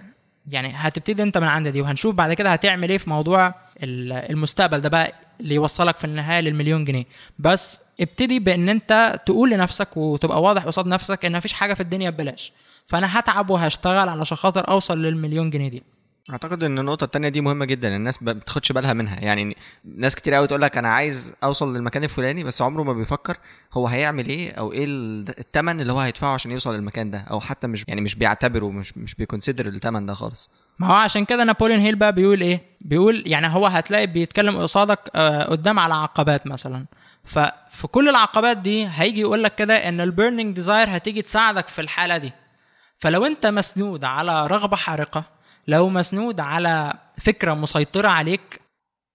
يعني 0.48 0.72
هتبتدي 0.76 1.24
انت 1.24 1.38
من 1.38 1.48
عند 1.48 1.68
دي 1.68 1.82
وهنشوف 1.82 2.16
بعد 2.16 2.34
كده 2.34 2.54
هتعمل 2.54 2.90
إيه 2.90 2.98
في 2.98 3.10
موضوع 3.10 3.48
ال- 3.84 4.14
المستقبل 4.14 4.82
ده 4.82 4.90
بقى 4.90 5.12
اللي 5.40 5.56
يوصلك 5.56 5.98
في 5.98 6.04
النهاية 6.06 6.40
للمليون 6.42 6.86
جنيه. 6.86 7.06
بس 7.40 7.82
ابتدي 8.02 8.40
بإن 8.40 8.70
انت 8.70 9.20
تقول 9.26 9.50
لنفسك 9.52 9.98
وتبقى 9.98 10.42
واضح 10.42 10.66
قصاد 10.66 10.88
نفسك 10.88 11.26
إن 11.26 11.38
مفيش 11.38 11.54
حاجة 11.54 11.74
في 11.74 11.82
الدنيا 11.82 12.10
ببلاش. 12.10 12.54
فأنا 12.88 13.20
هتعب 13.20 13.50
وهشتغل 13.50 14.10
علشان 14.10 14.38
خاطر 14.38 14.68
أوصل 14.70 15.02
للمليون 15.02 15.50
جنيه 15.50 15.70
دي. 15.70 15.84
أعتقد 16.30 16.64
إن 16.64 16.80
النقطة 16.80 17.04
التانية 17.04 17.30
دي 17.30 17.42
مهمة 17.42 17.66
جدا 17.66 17.96
الناس 17.96 18.24
ما 18.24 18.34
بتاخدش 18.34 18.72
بالها 18.72 18.94
منها. 18.94 19.20
يعني 19.20 19.58
ناس 19.98 20.16
كتير 20.16 20.34
قوي 20.34 20.48
تقول 20.48 20.62
لك 20.62 20.78
أنا 20.78 20.88
عايز 20.88 21.36
أوصل 21.44 21.76
للمكان 21.76 22.04
الفلاني 22.04 22.44
بس 22.44 22.62
عمره 22.62 22.84
ما 22.84 22.94
بيفكر 22.94 23.38
هو 23.74 23.88
هيعمل 23.88 24.28
إيه 24.28 24.52
أو 24.52 24.72
إيه 24.74 24.86
ال- 24.86 25.40
التمن 25.40 25.82
اللي 25.82 25.94
هو 25.94 26.00
هيدفعه 26.00 26.34
عشان 26.34 26.52
يوصل 26.52 26.76
للمكان 26.76 27.12
ده 27.12 27.18
أو 27.32 27.40
حتى 27.40 27.68
مش 27.68 27.84
يعني 27.88 28.02
مش 28.02 28.16
بيعتبره 28.16 28.70
مش 28.72 28.98
مش 28.98 29.16
بي 29.16 29.26
consider 29.26 29.66
التمن 29.68 30.06
ده 30.06 30.14
خالص. 30.14 30.50
ما 30.80 30.88
هو 30.88 30.94
عشان 30.94 31.26
كده 31.26 31.44
نابوليون 31.44 31.80
هيل 31.80 31.96
بقى 31.96 32.14
بيقول 32.14 32.42
إيه؟ 32.42 32.62
بيقول 32.82 33.24
يعني 33.26 33.48
هو 33.48 33.66
هتلاقي 33.68 34.08
بيتكلم 34.08 34.58
قصادك 34.58 35.00
آه، 35.16 35.44
قدام 35.44 35.80
على 35.80 35.94
عقبات 35.94 36.48
مثلا. 36.48 36.86
ففي 37.24 37.88
كل 37.92 38.10
العقبات 38.10 38.58
دي 38.58 38.88
هيجي 38.88 39.22
يقول 39.22 39.44
لك 39.44 39.56
كده 39.56 39.90
إن 39.90 40.02
ال 40.02 40.09
burning 40.09 40.56
desire 40.56 40.96
هتيجي 40.98 41.22
تساعدك 41.22 41.68
في 41.68 41.82
الحالة 41.82 42.18
دي. 42.18 42.32
فلو 43.00 43.26
انت 43.26 43.46
مسنود 43.46 44.06
على 44.06 44.48
رغبة 44.48 44.78
حارقة 44.78 45.24
لو 45.68 45.90
مسنود 45.90 46.40
على 46.40 46.94
فكرة 47.22 47.54
مسيطرة 47.54 48.08
عليك 48.08 48.62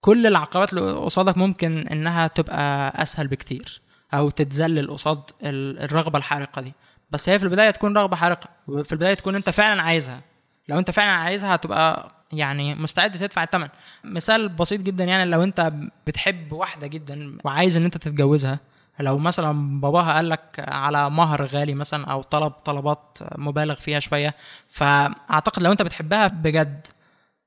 كل 0.00 0.26
العقبات 0.26 0.72
اللي 0.72 0.92
قصادك 0.92 1.36
ممكن 1.36 1.88
إنها 1.88 2.26
تبقى 2.26 2.92
أسهل 3.02 3.28
بكتير 3.28 3.80
أو 4.14 4.30
تتذلل 4.30 4.90
قصاد 4.90 5.22
ال- 5.42 5.78
الرغبة 5.78 6.18
الحارقة 6.18 6.62
دي. 6.62 6.72
بس 7.10 7.28
هي 7.28 7.38
في 7.38 7.44
البداية 7.44 7.70
تكون 7.70 7.96
رغبة 7.96 8.16
حارقة. 8.16 8.48
وفي 8.68 8.92
البداية 8.92 9.14
تكون 9.14 9.34
انت 9.34 9.50
فعلا 9.50 9.82
عايزها. 9.82 10.20
لو 10.68 10.78
انت 10.78 10.90
فعلا 10.90 11.10
عايزها 11.12 11.54
هتبقى 11.54 12.12
يعني 12.32 12.74
مستعد 12.74 13.10
تدفع 13.18 13.42
الثمن 13.42 13.68
مثال 14.04 14.48
بسيط 14.48 14.80
جدا 14.80 15.04
يعني 15.04 15.24
لو 15.30 15.42
انت 15.42 15.72
بتحب 16.06 16.52
واحدة 16.52 16.86
جدا 16.86 17.38
وعايز 17.44 17.76
إن 17.76 17.84
انت 17.84 17.96
تتجوزها 17.96 18.60
لو 19.00 19.18
مثلا 19.18 19.80
باباها 19.80 20.12
قال 20.14 20.28
لك 20.28 20.64
على 20.68 21.10
مهر 21.10 21.44
غالي 21.46 21.74
مثلا 21.74 22.04
أو 22.06 22.22
طلب 22.22 22.52
طلبات 22.52 23.18
مبالغ 23.36 23.74
فيها 23.74 24.00
شوية 24.00 24.34
فأعتقد 24.68 25.62
لو 25.62 25.72
أنت 25.72 25.82
بتحبها 25.82 26.26
بجد 26.26 26.86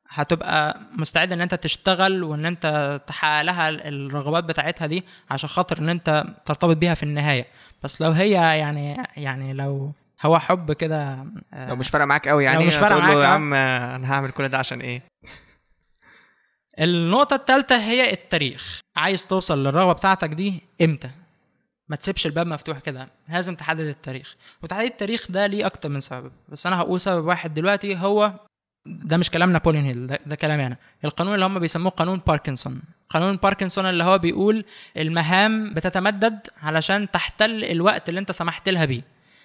هتبقى 0.09 0.79
مستعد 0.97 1.31
إن 1.33 1.41
أنت 1.41 1.55
تشتغل 1.55 2.23
وإن 2.23 2.45
أنت 2.45 2.99
تحقق 3.07 3.41
لها 3.41 3.69
الرغبات 3.69 4.43
بتاعتها 4.43 4.87
دي 4.87 5.03
عشان 5.29 5.49
خاطر 5.49 5.77
إن 5.77 5.89
أنت 5.89 6.23
ترتبط 6.45 6.77
بيها 6.77 6.93
في 6.93 7.03
النهاية. 7.03 7.47
بس 7.83 8.01
لو 8.01 8.11
هي 8.11 8.31
يعني 8.31 9.03
يعني 9.17 9.53
لو 9.53 9.93
هو 10.21 10.39
حب 10.39 10.71
كده 10.71 11.25
آه، 11.53 11.69
لو 11.69 11.75
مش 11.75 11.89
فارقه 11.89 12.05
معاك 12.05 12.27
قوي 12.27 12.43
يعني 12.43 12.59
لو 12.59 12.67
مش 12.67 12.75
فارقة 12.75 12.99
تقول 12.99 13.01
له 13.01 13.13
معاك، 13.13 13.23
يا 13.23 13.31
آه. 13.31 13.35
عم 13.35 13.53
أنا 13.53 14.13
هعمل 14.13 14.31
كل 14.31 14.47
ده 14.49 14.57
عشان 14.57 14.81
إيه؟ 14.81 15.03
النقطة 16.79 17.35
الثالثة 17.35 17.77
هي 17.77 18.13
التاريخ. 18.13 18.79
عايز 18.95 19.27
توصل 19.27 19.63
للرغبة 19.63 19.93
بتاعتك 19.93 20.29
دي 20.29 20.61
إمتى؟ 20.81 21.09
ما 21.91 21.97
تسيبش 21.97 22.25
الباب 22.25 22.47
مفتوح 22.47 22.79
كده. 22.79 23.09
لازم 23.29 23.55
تحدد 23.55 23.79
التاريخ. 23.85 24.35
وتحديد 24.63 24.91
التاريخ 24.91 25.25
ده 25.29 25.47
ليه 25.47 25.65
أكتر 25.65 25.89
من 25.89 25.99
سبب. 25.99 26.31
بس 26.49 26.67
أنا 26.67 26.77
هقول 26.77 26.99
سبب 26.99 27.25
واحد 27.25 27.53
دلوقتي 27.53 27.97
هو 27.97 28.33
ده 28.85 29.17
مش 29.17 29.29
كلام 29.29 29.51
نابوليون 29.51 29.85
هيل 29.85 30.07
ده, 30.07 30.19
ده 30.25 30.35
كلامي 30.35 30.65
أنا. 30.65 30.77
القانون 31.05 31.33
اللي 31.33 31.45
هم 31.45 31.59
بيسموه 31.59 31.91
قانون 31.91 32.21
باركنسون. 32.27 32.81
قانون 33.09 33.35
باركنسون 33.35 33.85
اللي 33.85 34.03
هو 34.03 34.17
بيقول 34.17 34.65
المهام 34.97 35.73
بتتمدد 35.73 36.47
علشان 36.63 37.11
تحتل 37.11 37.63
الوقت 37.63 38.09
اللي 38.09 38.19
أنت 38.19 38.31
سمحت 38.31 38.69
لها 38.69 38.85
بيه. 38.85 39.01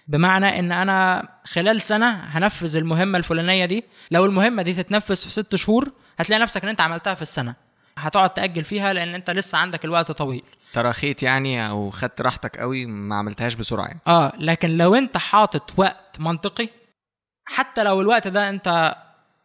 بمعنى 0.08 0.58
إن 0.58 0.72
أنا 0.72 1.28
خلال 1.44 1.82
سنة 1.82 2.10
هنفذ 2.10 2.76
المهمة 2.76 3.18
الفلانية 3.18 3.64
دي. 3.64 3.84
لو 4.10 4.24
المهمة 4.24 4.62
دي 4.62 4.74
تتنفذ 4.74 5.16
في 5.16 5.30
ست 5.30 5.56
شهور 5.56 5.92
هتلاقي 6.18 6.42
نفسك 6.42 6.62
إن 6.62 6.68
أنت 6.68 6.80
عملتها 6.80 7.14
في 7.14 7.22
السنة. 7.22 7.54
هتقعد 7.98 8.30
تأجل 8.30 8.64
فيها 8.64 8.92
لأن 8.92 9.14
أنت 9.14 9.30
لسه 9.30 9.58
عندك 9.58 9.84
الوقت 9.84 10.10
طويل. 10.12 10.42
تراخيت 10.76 11.22
يعني 11.22 11.68
أو 11.68 11.90
خدت 11.90 12.20
راحتك 12.20 12.56
قوي 12.56 12.86
ما 12.86 13.16
عملتهاش 13.16 13.54
بسرعة 13.54 13.86
يعني. 13.86 14.00
آه 14.06 14.32
لكن 14.38 14.76
لو 14.76 14.94
أنت 14.94 15.16
حاطط 15.16 15.72
وقت 15.76 16.20
منطقي 16.20 16.68
حتى 17.44 17.82
لو 17.82 18.00
الوقت 18.00 18.28
ده 18.28 18.48
أنت 18.48 18.96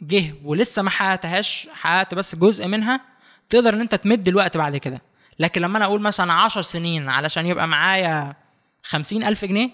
جه 0.01 0.33
ولسه 0.43 0.81
ما 0.81 0.89
حققتهاش 0.89 1.67
حققت 1.73 2.13
بس 2.13 2.35
جزء 2.35 2.67
منها 2.67 3.01
تقدر 3.49 3.73
إن 3.73 3.81
أنت 3.81 3.95
تمد 3.95 4.27
الوقت 4.27 4.57
بعد 4.57 4.77
كده. 4.77 5.01
لكن 5.39 5.61
لما 5.61 5.77
أنا 5.77 5.85
أقول 5.85 6.01
مثلا 6.01 6.33
عشر 6.33 6.61
سنين 6.61 7.09
علشان 7.09 7.45
يبقى 7.45 7.67
معايا 7.67 8.35
خمسين 8.83 9.23
ألف 9.23 9.45
جنيه 9.45 9.69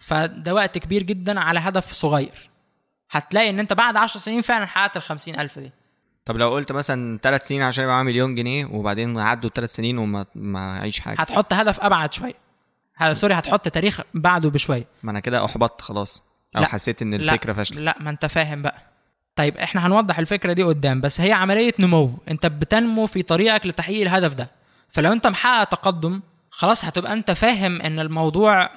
فده 0.00 0.54
وقت 0.54 0.78
كبير 0.78 1.02
جدا 1.02 1.40
على 1.40 1.60
هدف 1.60 1.92
صغير. 1.92 2.50
هتلاقي 3.10 3.50
إن 3.50 3.58
أنت 3.58 3.72
بعد 3.72 3.96
عشر 3.96 4.18
سنين 4.18 4.42
فعلا 4.42 4.66
حققت 4.66 4.96
الخمسين 4.96 5.40
ألف 5.40 5.58
دي. 5.58 5.72
طب 6.24 6.36
لو 6.36 6.50
قلت 6.50 6.72
مثلا 6.72 7.18
ثلاث 7.22 7.46
سنين 7.46 7.62
عشان 7.62 7.84
يبقى 7.84 7.94
معايا 7.94 8.06
مليون 8.06 8.34
جنيه 8.34 8.66
وبعدين 8.66 9.18
عدوا 9.18 9.50
ثلاث 9.50 9.74
سنين 9.74 9.98
وما 9.98 10.26
ما 10.34 10.78
اعيش 10.78 11.00
حاجة. 11.00 11.20
هتحط 11.20 11.52
هدف 11.52 11.80
أبعد 11.80 12.12
شوية. 12.12 12.34
سوري 13.12 13.34
هتحط 13.34 13.68
تاريخ 13.68 14.00
بعده 14.14 14.50
بشوية. 14.50 14.86
ما 15.02 15.10
أنا 15.10 15.20
كده 15.20 15.44
أحبطت 15.44 15.80
خلاص 15.80 16.22
أو 16.56 16.60
لا. 16.60 16.66
حسيت 16.66 17.02
إن 17.02 17.14
الفكرة 17.14 17.52
فاشلة. 17.52 17.80
لا 17.80 17.96
ما 18.00 18.10
أنت 18.10 18.26
فاهم 18.26 18.62
بقى. 18.62 18.82
طيب 19.36 19.56
إحنا 19.56 19.86
هنوضح 19.86 20.18
الفكرة 20.18 20.52
دي 20.52 20.62
قدام 20.62 21.00
بس 21.00 21.20
هي 21.20 21.32
عملية 21.32 21.74
نمو. 21.78 22.18
أنت 22.28 22.46
بتنمو 22.46 23.06
في 23.06 23.22
طريقك 23.22 23.66
لتحقيق 23.66 24.02
الهدف 24.02 24.34
ده. 24.34 24.50
فلو 24.88 25.12
أنت 25.12 25.26
محقق 25.26 25.64
تقدم 25.64 26.20
خلاص 26.50 26.84
هتبقى 26.84 27.12
أنت 27.12 27.30
فاهم 27.30 27.80
إن 27.82 27.98
الموضوع 27.98 28.70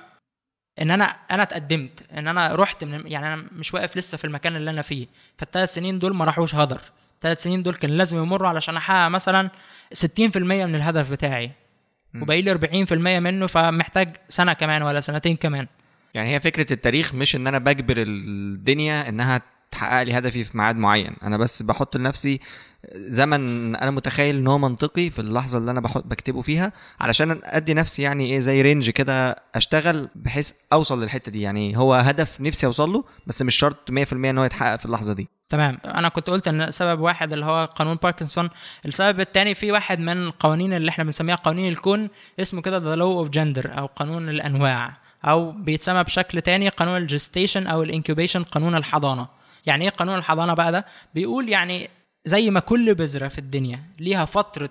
إن 0.81 0.91
أنا 0.91 1.03
أنا 1.05 1.43
اتقدمت 1.43 2.05
إن 2.17 2.27
أنا 2.27 2.55
رحت 2.55 2.83
من 2.83 3.07
يعني 3.07 3.33
أنا 3.33 3.45
مش 3.51 3.73
واقف 3.73 3.97
لسه 3.97 4.17
في 4.17 4.25
المكان 4.25 4.55
اللي 4.55 4.69
أنا 4.71 4.81
فيه. 4.81 5.07
فالثلاث 5.37 5.73
سنين 5.73 5.99
دول 5.99 6.15
ما 6.15 6.25
راحوش 6.25 6.55
هدر. 6.55 6.81
الثلاث 7.17 7.43
سنين 7.43 7.63
دول 7.63 7.75
كان 7.75 7.91
لازم 7.91 8.17
يمروا 8.17 8.49
علشان 8.49 8.77
أحقق 8.77 9.07
مثلا 9.07 9.49
60% 9.93 10.37
من 10.37 10.75
الهدف 10.75 11.11
بتاعي. 11.11 11.51
وباقي 12.21 12.41
لي 12.41 12.51
40% 12.51 12.91
منه 12.93 13.47
فمحتاج 13.47 14.15
سنة 14.29 14.53
كمان 14.53 14.81
ولا 14.81 14.99
سنتين 14.99 15.35
كمان. 15.35 15.67
يعني 16.13 16.35
هي 16.35 16.39
فكرة 16.39 16.73
التاريخ 16.73 17.13
مش 17.13 17.35
إن 17.35 17.47
أنا 17.47 17.57
بجبر 17.57 17.95
الدنيا 17.97 19.09
إنها 19.09 19.41
تحقق 19.71 20.03
لي 20.03 20.17
هدفي 20.17 20.43
في 20.43 20.57
ميعاد 20.57 20.75
معين. 20.75 21.15
أنا 21.23 21.37
بس 21.37 21.63
بحط 21.63 21.97
لنفسي 21.97 22.39
زمن 22.95 23.75
أنا 23.75 23.91
متخيل 23.91 24.35
إن 24.35 24.47
هو 24.47 24.57
منطقي 24.57 25.09
في 25.09 25.19
اللحظة 25.19 25.57
اللي 25.57 25.71
أنا 25.71 25.81
بحط 25.81 26.07
بكتبه 26.07 26.41
فيها 26.41 26.73
علشان 26.99 27.39
أدي 27.43 27.73
نفسي 27.73 28.01
يعني 28.01 28.25
إيه 28.25 28.39
زي 28.39 28.61
range 28.61 28.89
كده 28.89 29.35
أشتغل 29.55 30.09
بحيث 30.15 30.51
أوصل 30.73 31.03
للحتة 31.03 31.31
دي. 31.31 31.41
يعني 31.41 31.77
هو 31.77 31.93
هدف 31.93 32.41
نفسي 32.41 32.65
أوصل 32.65 32.89
له 32.89 33.03
بس 33.27 33.41
مش 33.41 33.55
شرط 33.55 33.91
100% 33.91 34.13
إن 34.13 34.37
هو 34.37 34.43
يتحقق 34.43 34.75
في 34.75 34.85
اللحظة 34.85 35.13
دي. 35.13 35.36
تمام. 35.49 35.77
أنا 35.85 36.09
كنت 36.09 36.29
قلت 36.29 36.47
إن 36.47 36.71
سبب 36.71 36.99
واحد 36.99 37.33
اللي 37.33 37.45
هو 37.45 37.65
قانون 37.75 37.95
باركنسون. 37.95 38.49
السبب 38.85 39.19
الثاني 39.19 39.55
في 39.55 39.71
واحد 39.71 39.99
من 39.99 40.17
القوانين 40.23 40.73
اللي 40.73 40.89
إحنا 40.89 41.03
بنسميها 41.03 41.35
قوانين 41.35 41.71
الكون 41.71 42.09
اسمه 42.39 42.61
كده 42.61 42.77
the 42.77 42.95
law 42.95 43.19
of 43.19 43.29
gender 43.29 43.77
أو 43.79 43.85
قانون 43.85 44.29
الأنواع. 44.29 44.93
أو 45.25 45.51
بيتسمى 45.51 46.03
بشكل 46.03 46.41
تاني 46.41 46.69
قانون 46.69 46.97
ال 46.97 47.04
gestation 47.04 47.67
أو 47.67 47.83
ال 47.83 47.89
incubation 47.89 48.43
قانون 48.43 48.75
الحضانة. 48.75 49.27
يعني 49.65 49.85
إيه 49.85 49.89
قانون 49.89 50.17
الحضانة 50.17 50.53
بقى 50.53 50.71
ده؟ 50.71 50.85
بيقول 51.13 51.49
يعني 51.49 51.89
زي 52.25 52.49
ما 52.49 52.59
كل 52.59 52.95
بذرة 52.95 53.27
في 53.27 53.37
الدنيا 53.37 53.83
ليها 53.99 54.25
فترة 54.25 54.69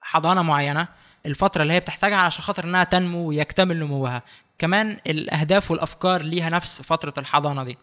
حضانة 0.00 0.42
معينة 0.42 0.88
الفترة 1.26 1.62
اللي 1.62 1.72
هي 1.72 1.80
بتحتاجها 1.80 2.16
عشان 2.16 2.42
خاطر 2.42 2.64
إنها 2.64 2.84
تنمو 2.84 3.28
ويكتمل 3.28 3.78
نموها. 3.78 4.22
كمان 4.58 4.96
الأهداف 5.06 5.70
والأفكار 5.70 6.22
ليها 6.22 6.50
نفس 6.50 6.82
فترة 6.82 7.14
الحضانة 7.18 7.64
دي. 7.64 7.78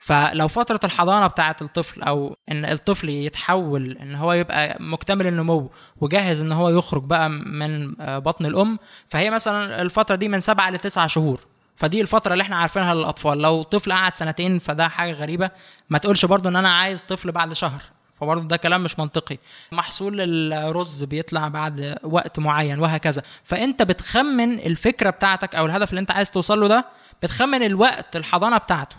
فلو 0.00 0.48
فترة 0.48 0.80
الحضانة 0.84 1.26
بتاعة 1.26 1.56
الطفل 1.62 2.02
أو 2.02 2.36
إن 2.50 2.64
الطفل 2.64 3.08
يتحول 3.08 3.98
إن 4.02 4.14
هو 4.14 4.32
يبقى 4.32 4.76
مكتمل 4.80 5.26
النمو 5.26 5.70
وجاهز 5.96 6.40
إن 6.42 6.52
هو 6.52 6.68
يخرج 6.68 7.04
بقى 7.04 7.28
من 7.30 8.00
آه، 8.00 8.18
بطن 8.18 8.46
الأم 8.46 8.78
فهي 9.08 9.30
مثلا 9.30 9.82
الفترة 9.82 10.14
دي 10.14 10.28
من 10.28 10.40
سبعة 10.40 10.70
لتسعة 10.70 11.06
شهور. 11.06 11.40
فدي 11.76 12.00
الفترة 12.00 12.32
اللي 12.32 12.42
إحنا 12.42 12.56
عارفينها 12.56 12.94
للأطفال. 12.94 13.38
لو 13.38 13.62
طفل 13.62 13.92
قعد 13.92 14.14
سنتين 14.14 14.58
فده 14.58 14.88
حاجة 14.88 15.12
غريبة. 15.12 15.50
ما 15.90 15.98
تقولش 15.98 16.24
برضو 16.24 16.48
إن 16.48 16.56
أنا 16.56 16.72
عايز 16.74 17.02
طفل 17.02 17.32
بعد 17.32 17.52
شهر. 17.52 17.82
فبرضه 18.20 18.48
ده 18.48 18.56
كلام 18.56 18.82
مش 18.82 18.98
منطقي. 18.98 19.38
محصول 19.72 20.20
الرز 20.52 21.04
بيطلع 21.04 21.48
بعد 21.48 21.98
وقت 22.02 22.38
معين 22.38 22.78
وهكذا. 22.78 23.22
فأنت 23.44 23.82
بتخمن 23.82 24.58
الفكرة 24.58 25.10
بتاعتك 25.10 25.54
أو 25.54 25.66
الهدف 25.66 25.90
اللي 25.90 26.00
أنت 26.00 26.10
عايز 26.10 26.30
توصل 26.30 26.60
له 26.60 26.66
ده 26.68 26.86
بتخمن 27.22 27.62
الوقت 27.62 28.16
الحضانة 28.16 28.56
بتاعته. 28.58 28.96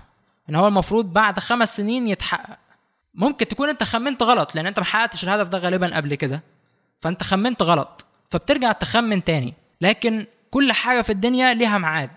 إن 0.50 0.56
هو 0.56 0.68
المفروض 0.68 1.06
بعد 1.14 1.40
خمس 1.40 1.78
سنين 1.78 2.08
يتحقق. 2.08 2.58
ممكن 3.14 3.48
تكون 3.48 3.70
أنت 3.70 3.84
خمنت 3.84 4.24
غلط 4.24 4.56
لأن 4.56 4.68
أنت 4.68 4.80
ما 4.80 4.86
حققتش 4.86 5.24
الهدف 5.24 5.48
ده 5.48 5.58
غالبا 5.58 5.96
قبل 5.96 6.16
كده. 6.16 6.44
فأنت 7.02 7.24
خمنت 7.24 7.62
غلط 7.62 8.06
فبترجع 8.30 8.72
تخمن 8.72 9.24
تاني. 9.24 9.54
لكن 9.82 10.26
كل 10.52 10.72
حاجة 10.74 11.02
في 11.02 11.10
الدنيا 11.12 11.54
ليها 11.54 11.78
ميعاد 11.78 12.10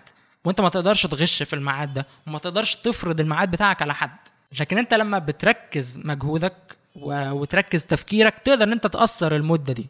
وأنت 0.45 0.61
ما 0.61 0.69
تقدرش 0.69 1.05
تغش 1.07 1.43
في 1.43 1.53
الميعاد 1.53 1.93
ده 1.93 2.07
وما 2.27 2.39
تقدرش 2.39 2.75
تفرض 2.75 3.19
الميعاد 3.19 3.51
بتاعك 3.51 3.81
على 3.81 3.93
حد. 3.93 4.17
لكن 4.59 4.77
أنت 4.77 4.93
لما 4.93 5.19
بتركز 5.19 5.99
مجهودك 6.05 6.77
و- 6.95 7.31
وتركز 7.31 7.85
تفكيرك 7.85 8.39
تقدر 8.39 8.63
إن 8.63 8.71
أنت 8.71 8.87
تأثر 8.87 9.35
المدة 9.35 9.73
دي. 9.73 9.89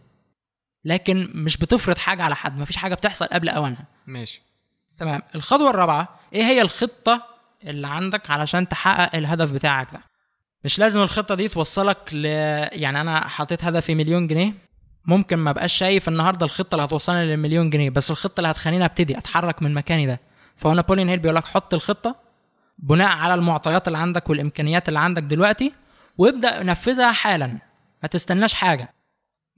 لكن 0.85 1.29
مش 1.33 1.57
بتفرض 1.57 1.97
حاجة 1.97 2.23
على 2.23 2.35
حد 2.35 2.59
مفيش 2.59 2.75
حاجة 2.77 2.95
بتحصل 2.95 3.25
قبل 3.25 3.49
أوانها. 3.49 3.85
ماشي. 4.07 4.41
تمام. 4.97 5.21
الخطوة 5.35 5.69
الرابعة 5.69 6.19
إيه 6.33 6.43
هي 6.43 6.61
الخطة 6.61 7.34
اللي 7.65 7.87
عندك 7.87 8.31
علشان 8.31 8.67
تحقق 8.67 9.15
الهدف 9.15 9.51
بتاعك 9.51 9.87
ده. 9.93 9.99
مش 10.63 10.79
لازم 10.79 11.01
الخطة 11.01 11.35
دي 11.35 11.47
توصلك 11.47 11.97
ل 12.13 12.25
يعني 12.25 13.01
أنا 13.01 13.27
حطيت 13.27 13.63
هدفي 13.63 13.95
مليون 13.95 14.27
جنيه 14.27 14.53
ممكن 15.05 15.37
ما 15.37 15.51
بقاش 15.51 15.73
شايف 15.73 16.07
النهارده 16.07 16.45
الخطة 16.45 16.75
اللي 16.75 16.85
هتوصلني 16.85 17.25
للمليون 17.25 17.69
جنيه 17.69 17.89
بس 17.89 18.11
الخطة 18.11 18.39
اللي 18.39 18.51
هتخليني 18.51 18.85
أبتدي 18.85 19.17
أتحرك 19.17 19.61
من 19.61 19.73
مكاني 19.73 20.05
ده. 20.05 20.19
فهو 20.55 20.73
نابوليون 20.73 21.09
هيل 21.09 21.19
بيقول 21.19 21.35
لك 21.35 21.45
حط 21.45 21.73
الخطة 21.73 22.15
بناء 22.79 23.07
على 23.07 23.33
المعطيات 23.33 23.87
اللي 23.87 23.97
عندك 23.97 24.29
والإمكانيات 24.29 24.87
اللي 24.89 24.99
عندك 24.99 25.23
دلوقتي 25.23 25.73
وابدأ 26.17 26.63
نفذها 26.63 27.11
حالا. 27.11 27.47
ما 28.03 28.09
تستناش 28.09 28.53
حاجة. 28.53 28.94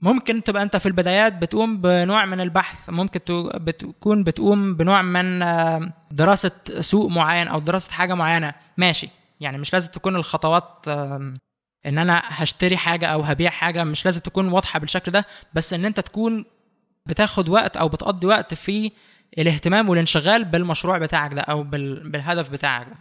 ممكن 0.00 0.42
تبقى 0.42 0.62
انت 0.62 0.76
في 0.76 0.86
البدايات 0.86 1.32
بتقوم 1.32 1.80
بنوع 1.80 2.24
من 2.24 2.40
البحث 2.40 2.90
ممكن 2.90 3.20
بتكون 3.54 4.24
بتقوم 4.24 4.74
بنوع 4.74 5.02
من 5.02 5.42
آه، 5.42 5.92
دراسة 6.10 6.50
سوق 6.80 7.10
معين 7.10 7.48
أو 7.48 7.58
دراسة 7.60 7.90
حاجة 7.92 8.14
معينة. 8.14 8.54
ماشي. 8.76 9.08
يعني 9.40 9.58
مش 9.58 9.72
لازم 9.72 9.90
تكون 9.90 10.16
الخطوات 10.16 10.88
إن 11.86 11.98
أنا 11.98 12.22
هشتري 12.24 12.76
حاجة 12.76 13.06
أو 13.06 13.20
هبيع 13.22 13.50
حاجة 13.50 13.84
مش 13.84 14.04
لازم 14.04 14.20
تكون 14.20 14.48
واضحة 14.48 14.78
بالشكل 14.78 15.12
ده 15.12 15.26
بس 15.54 15.72
إن 15.72 15.84
أنت 15.84 16.00
تكون 16.00 16.44
بتاخد 17.06 17.48
وقت 17.48 17.76
أو 17.76 17.88
بتقضي 17.88 18.26
وقت 18.26 18.54
في 18.54 18.92
الاهتمام 19.38 19.88
والانشغال 19.88 20.44
بالمشروع 20.44 20.98
بتاعك 20.98 21.34
ده 21.34 21.40
أو 21.40 21.62
بال- 21.62 22.10
بالهدف 22.10 22.48
بتاعك 22.50 22.86
ده. 22.88 22.96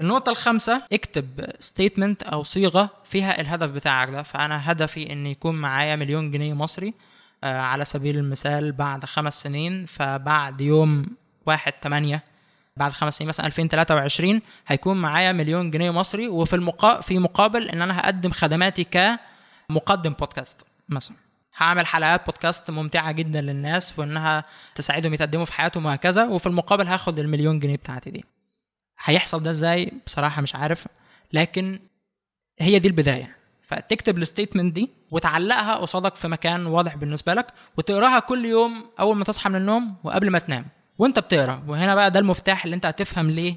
النقطة 0.00 0.30
الخامسة 0.30 0.82
اكتب 0.92 1.46
ستيتمنت 1.58 2.22
أو 2.22 2.42
صيغة 2.42 2.90
فيها 3.04 3.40
الهدف 3.40 3.70
بتاعك 3.70 4.10
ده. 4.10 4.22
فأنا 4.22 4.72
هدفي 4.72 5.12
إن 5.12 5.26
يكون 5.26 5.54
معايا 5.54 5.96
مليون 5.96 6.30
جنيه 6.30 6.54
مصري 6.54 6.94
آه 7.44 7.60
على 7.60 7.84
سبيل 7.84 8.16
المثال 8.18 8.72
بعد 8.72 9.04
خمس 9.04 9.42
سنين. 9.42 9.86
فبعد 9.86 10.60
يوم 10.60 11.06
واحد 11.46 11.72
تمانية 11.72 12.22
بعد 12.76 12.92
خمس 12.92 13.18
سنين 13.18 13.28
مثلا 13.28 13.46
2023 13.46 14.40
هيكون 14.66 14.96
معايا 14.96 15.32
مليون 15.32 15.70
جنيه 15.70 15.90
مصري. 15.90 16.28
وفي 16.28 16.56
المقا... 16.56 17.00
في 17.00 17.18
مقابل 17.18 17.68
إن 17.68 17.82
أنا 17.82 18.00
هقدم 18.00 18.30
خدماتي 18.30 18.84
كمقدم 19.68 20.12
بودكاست 20.12 20.56
مثلا. 20.88 21.16
هعمل 21.56 21.86
حلقات 21.86 22.26
بودكاست 22.26 22.70
ممتعة 22.70 23.12
جدا 23.12 23.40
للناس 23.40 23.98
وإنها 23.98 24.44
تساعدهم 24.74 25.14
يتقدموا 25.14 25.44
في 25.44 25.52
حياتهم 25.52 25.86
وهكذا. 25.86 26.24
وفي 26.24 26.46
المقابل 26.46 26.86
هاخد 26.86 27.18
المليون 27.18 27.58
جنيه 27.60 27.76
بتاعتي 27.76 28.10
دي. 28.10 28.24
هيحصل 29.04 29.42
ده 29.42 29.50
إزاي؟ 29.50 29.92
بصراحة 30.06 30.42
مش 30.42 30.54
عارف. 30.54 30.88
لكن 31.32 31.78
هي 32.58 32.78
دي 32.78 32.88
البداية. 32.88 33.36
فتكتب 33.62 34.18
الستيتمنت 34.18 34.74
دي 34.74 34.90
وتعلقها 35.10 35.74
قصادك 35.74 36.14
في 36.14 36.28
مكان 36.28 36.66
واضح 36.66 36.96
بالنسبة 36.96 37.34
لك 37.34 37.46
وتقراها 37.76 38.18
كل 38.18 38.44
يوم 38.44 38.90
أول 39.00 39.16
ما 39.16 39.24
تصحى 39.24 39.50
من 39.50 39.56
النوم 39.56 39.96
وقبل 40.04 40.30
ما 40.30 40.38
تنام. 40.38 40.66
وأنت 40.98 41.18
بتقرأ. 41.18 41.64
وهنا 41.68 41.94
بقى 41.94 42.10
ده 42.10 42.20
المفتاح 42.20 42.64
اللي 42.64 42.76
أنت 42.76 42.86
هتفهم 42.86 43.30
ليه 43.30 43.56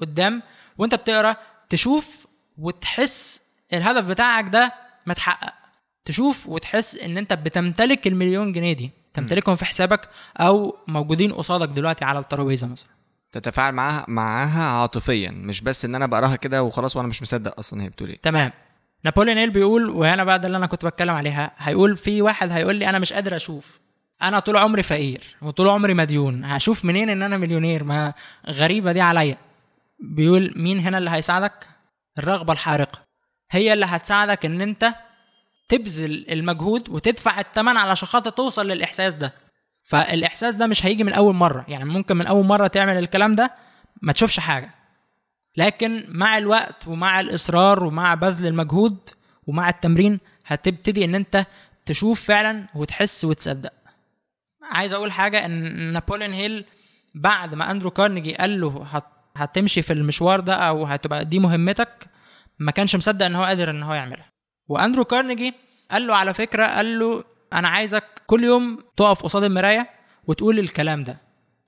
قدام. 0.00 0.42
وأنت 0.78 0.94
بتقرأ 0.94 1.36
تشوف 1.68 2.26
وتحس 2.58 3.42
الهدف 3.72 4.04
بتاعك 4.06 4.48
ده 4.48 4.72
متحقق. 5.06 5.54
تشوف 6.04 6.48
وتحس 6.48 6.96
إن 6.96 7.18
أنت 7.18 7.32
بتمتلك 7.32 8.06
المليون 8.06 8.52
جنيه 8.52 8.72
دي. 8.72 8.90
تمتلكهم 9.14 9.56
في 9.56 9.64
حسابك 9.64 10.08
أو 10.36 10.76
موجودين 10.88 11.32
قصادك 11.32 11.68
دلوقتي 11.68 12.04
على 12.04 12.18
الترابيزة 12.18 12.66
مثلا. 12.66 12.95
تتفاعل 13.40 13.72
معاها 13.72 14.04
معاها 14.08 14.62
عاطفيا 14.64 15.30
مش 15.30 15.60
بس 15.60 15.84
إن 15.84 15.94
أنا 15.94 16.06
بقراها 16.06 16.36
كده 16.36 16.62
وخلاص 16.62 16.96
وأنا 16.96 17.08
مش 17.08 17.22
مصدق 17.22 17.58
أصلا 17.58 17.82
هي 17.82 17.88
بتقول 17.88 18.08
إيه. 18.08 18.18
تمام. 18.22 18.52
نابوليون 19.04 19.38
هيل 19.38 19.50
بيقول 19.50 19.90
وهنا 19.90 20.24
بقى 20.24 20.38
ده 20.38 20.46
اللي 20.46 20.58
أنا 20.58 20.66
كنت 20.66 20.84
بتكلم 20.84 21.14
عليها 21.14 21.52
هيقول 21.58 21.96
في 21.96 22.22
واحد 22.22 22.52
هيقول 22.52 22.76
لي 22.76 22.88
أنا 22.88 22.98
مش 22.98 23.12
قادر 23.12 23.36
أشوف. 23.36 23.80
أنا 24.22 24.38
طول 24.38 24.56
عمري 24.56 24.82
فقير 24.82 25.36
وطول 25.42 25.68
عمري 25.68 25.94
مديون 25.94 26.44
هشوف 26.44 26.84
منين 26.84 27.10
إن 27.10 27.22
أنا 27.22 27.36
مليونير؟ 27.36 27.84
ما 27.84 28.12
غريبة 28.48 28.92
دي 28.92 29.00
عليا. 29.00 29.36
بيقول 30.00 30.52
مين 30.56 30.78
هنا 30.78 30.98
اللي 30.98 31.10
هيساعدك؟ 31.10 31.66
الرغبة 32.18 32.52
الحارقة. 32.52 32.98
هي 33.50 33.72
اللي 33.72 33.86
هتساعدك 33.86 34.44
إن 34.44 34.60
أنت 34.60 34.94
تبذل 35.68 36.26
المجهود 36.30 36.88
وتدفع 36.88 37.40
الثمن 37.40 37.76
علشان 37.76 38.08
خاطر 38.08 38.30
توصل 38.30 38.68
للإحساس 38.68 39.14
ده. 39.14 39.32
فالإحساس 39.86 40.56
ده 40.56 40.66
مش 40.66 40.86
هيجي 40.86 41.04
من 41.04 41.12
أول 41.12 41.34
مرة. 41.34 41.64
يعني 41.68 41.84
ممكن 41.84 42.16
من 42.16 42.26
أول 42.26 42.44
مرة 42.44 42.66
تعمل 42.66 42.96
الكلام 42.98 43.34
ده 43.34 43.54
ما 44.02 44.12
تشوفش 44.12 44.40
حاجة. 44.40 44.70
لكن 45.56 46.04
مع 46.08 46.38
الوقت 46.38 46.88
ومع 46.88 47.20
الإصرار 47.20 47.84
ومع 47.84 48.14
بذل 48.14 48.46
المجهود 48.46 48.98
ومع 49.46 49.68
التمرين 49.68 50.20
هتبتدي 50.46 51.04
إن 51.04 51.14
أنت 51.14 51.46
تشوف 51.86 52.24
فعلا 52.24 52.66
وتحس 52.74 53.24
وتصدق. 53.24 53.72
عايز 54.62 54.92
أقول 54.92 55.12
حاجة 55.12 55.44
إن 55.44 55.52
نابوليون 55.92 56.32
هيل 56.32 56.64
بعد 57.14 57.54
ما 57.54 57.70
أندرو 57.70 57.90
كارنيجي 57.90 58.34
قال 58.34 58.60
له 58.60 58.84
هت- 58.90 59.12
هتمشي 59.36 59.82
في 59.82 59.92
المشوار 59.92 60.40
ده 60.40 60.54
أو 60.54 60.84
هتبقى 60.84 61.24
دي 61.24 61.38
مهمتك 61.38 62.06
ما 62.58 62.70
كانش 62.72 62.96
مصدق 62.96 63.26
إن 63.26 63.34
هو 63.34 63.44
قادر 63.44 63.70
إن 63.70 63.82
هو 63.82 63.94
يعملها. 63.94 64.32
وأندرو 64.68 65.04
كارنيجي 65.04 65.54
قال 65.90 66.06
له 66.06 66.16
على 66.16 66.34
فكرة 66.34 66.66
قال 66.66 66.98
له 66.98 67.24
أنا 67.52 67.68
عايزك 67.68 68.04
كل 68.26 68.44
يوم 68.44 68.78
تقف 68.96 69.22
قصاد 69.22 69.44
المراية 69.44 69.90
وتقول 70.26 70.58
الكلام 70.58 71.04
ده. 71.04 71.18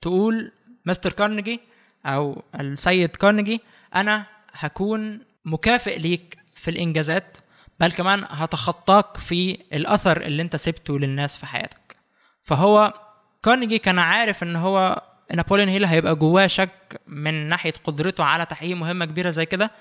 تقول 0.01 0.51
مستر 0.85 1.13
كارنيجي 1.13 1.59
أو 2.05 2.43
السيد 2.59 3.09
كارنيجي 3.09 3.61
أنا 3.95 4.25
هكون 4.53 5.19
مكافئ 5.45 5.99
ليك 5.99 6.37
في 6.55 6.71
الإنجازات 6.71 7.37
بل 7.79 7.91
كمان 7.91 8.25
هتخطاك 8.29 9.17
في 9.17 9.57
الأثر 9.73 10.21
اللي 10.21 10.41
أنت 10.41 10.55
سبته 10.55 10.99
للناس 10.99 11.37
في 11.37 11.45
حياتك. 11.45 11.95
فهو 12.43 12.93
كارنيجي 13.43 13.79
كان 13.79 13.99
عارف 13.99 14.43
إن 14.43 14.55
هو 14.55 15.01
نابوليون 15.33 15.69
هيل 15.69 15.85
هيبقى 15.85 16.15
جواه 16.15 16.47
شك 16.47 17.01
من 17.07 17.33
ناحية 17.49 17.73
قدرته 17.83 18.23
على 18.23 18.45
تحقيق 18.45 18.77
مهمة 18.77 19.05
كبيرة 19.05 19.29
زي 19.29 19.45
كده 19.45 19.71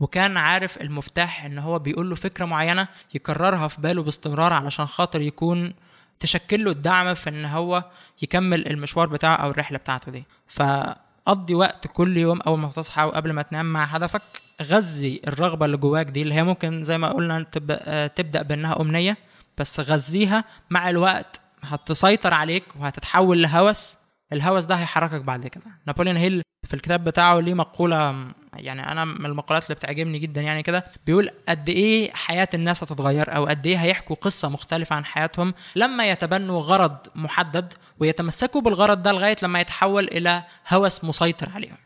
وكان 0.00 0.36
عارف 0.36 0.80
المفتاح 0.80 1.44
إن 1.44 1.58
هو 1.58 1.78
بيقول 1.78 2.10
له 2.10 2.16
فكرة 2.16 2.44
معينة 2.44 2.88
يكررها 3.14 3.68
في 3.68 3.80
باله 3.80 4.02
باستمرار 4.02 4.52
علشان 4.52 4.86
خاطر 4.86 5.20
يكون 5.20 5.74
تشكل 6.20 6.64
له 6.64 6.70
الدعم 6.70 7.14
في 7.14 7.30
إن 7.30 7.44
هو 7.44 7.84
يكمل 8.22 8.66
المشوار 8.68 9.06
بتاعه 9.08 9.34
أو 9.36 9.50
الرحلة 9.50 9.78
بتاعته 9.78 10.12
دي. 10.12 10.24
فقضي 10.48 11.54
وقت 11.54 11.86
كل 11.86 12.16
يوم 12.16 12.40
أول 12.40 12.58
ما 12.58 12.68
تصحى 12.68 13.02
وقبل 13.04 13.32
ما 13.32 13.42
تنام 13.42 13.72
مع 13.72 13.84
هدفك 13.84 14.22
غذي 14.62 15.20
الرغبة 15.26 15.66
اللي 15.66 15.76
جواك 15.76 16.06
دي 16.06 16.22
اللي 16.22 16.34
هي 16.34 16.42
ممكن 16.44 16.84
زي 16.84 16.98
ما 16.98 17.08
قلنا 17.08 17.42
تبقى 17.42 18.08
تبدأ 18.08 18.42
بإنها 18.42 18.80
أمنية 18.80 19.16
بس 19.58 19.80
غذيها 19.80 20.44
مع 20.70 20.90
الوقت 20.90 21.40
هتسيطر 21.62 22.34
عليك 22.34 22.64
وهتتحول 22.80 23.42
لهوس. 23.42 23.98
الهوس 24.32 24.64
ده 24.64 24.74
هيحركك 24.74 25.20
بعد 25.20 25.46
كده. 25.46 25.64
نابوليون 25.86 26.16
هيل 26.16 26.42
في 26.68 26.74
الكتاب 26.74 27.04
بتاعه 27.04 27.40
ليه 27.40 27.54
مقولة 27.54 28.26
يعني 28.58 28.92
أنا 28.92 29.04
من 29.04 29.26
المقولات 29.26 29.64
اللي 29.64 29.74
بتعجبني 29.74 30.18
جدا 30.18 30.40
يعني 30.40 30.62
كده 30.62 30.84
بيقول 31.06 31.30
قد 31.48 31.68
إيه 31.68 32.12
حياة 32.12 32.48
الناس 32.54 32.82
هتتغير 32.82 33.36
أو 33.36 33.46
قد 33.46 33.66
إيه 33.66 33.76
هيحكوا 33.76 34.16
قصة 34.16 34.48
مختلفة 34.48 34.96
عن 34.96 35.04
حياتهم 35.04 35.54
لما 35.76 36.10
يتبنوا 36.10 36.60
غرض 36.62 36.96
محدد 37.14 37.74
ويتمسكوا 37.98 38.60
بالغرض 38.60 39.02
ده 39.02 39.12
لغاية 39.12 39.36
لما 39.42 39.60
يتحول 39.60 40.04
إلى 40.04 40.42
هوس 40.68 41.04
مسيطر 41.04 41.48
عليهم. 41.54 41.76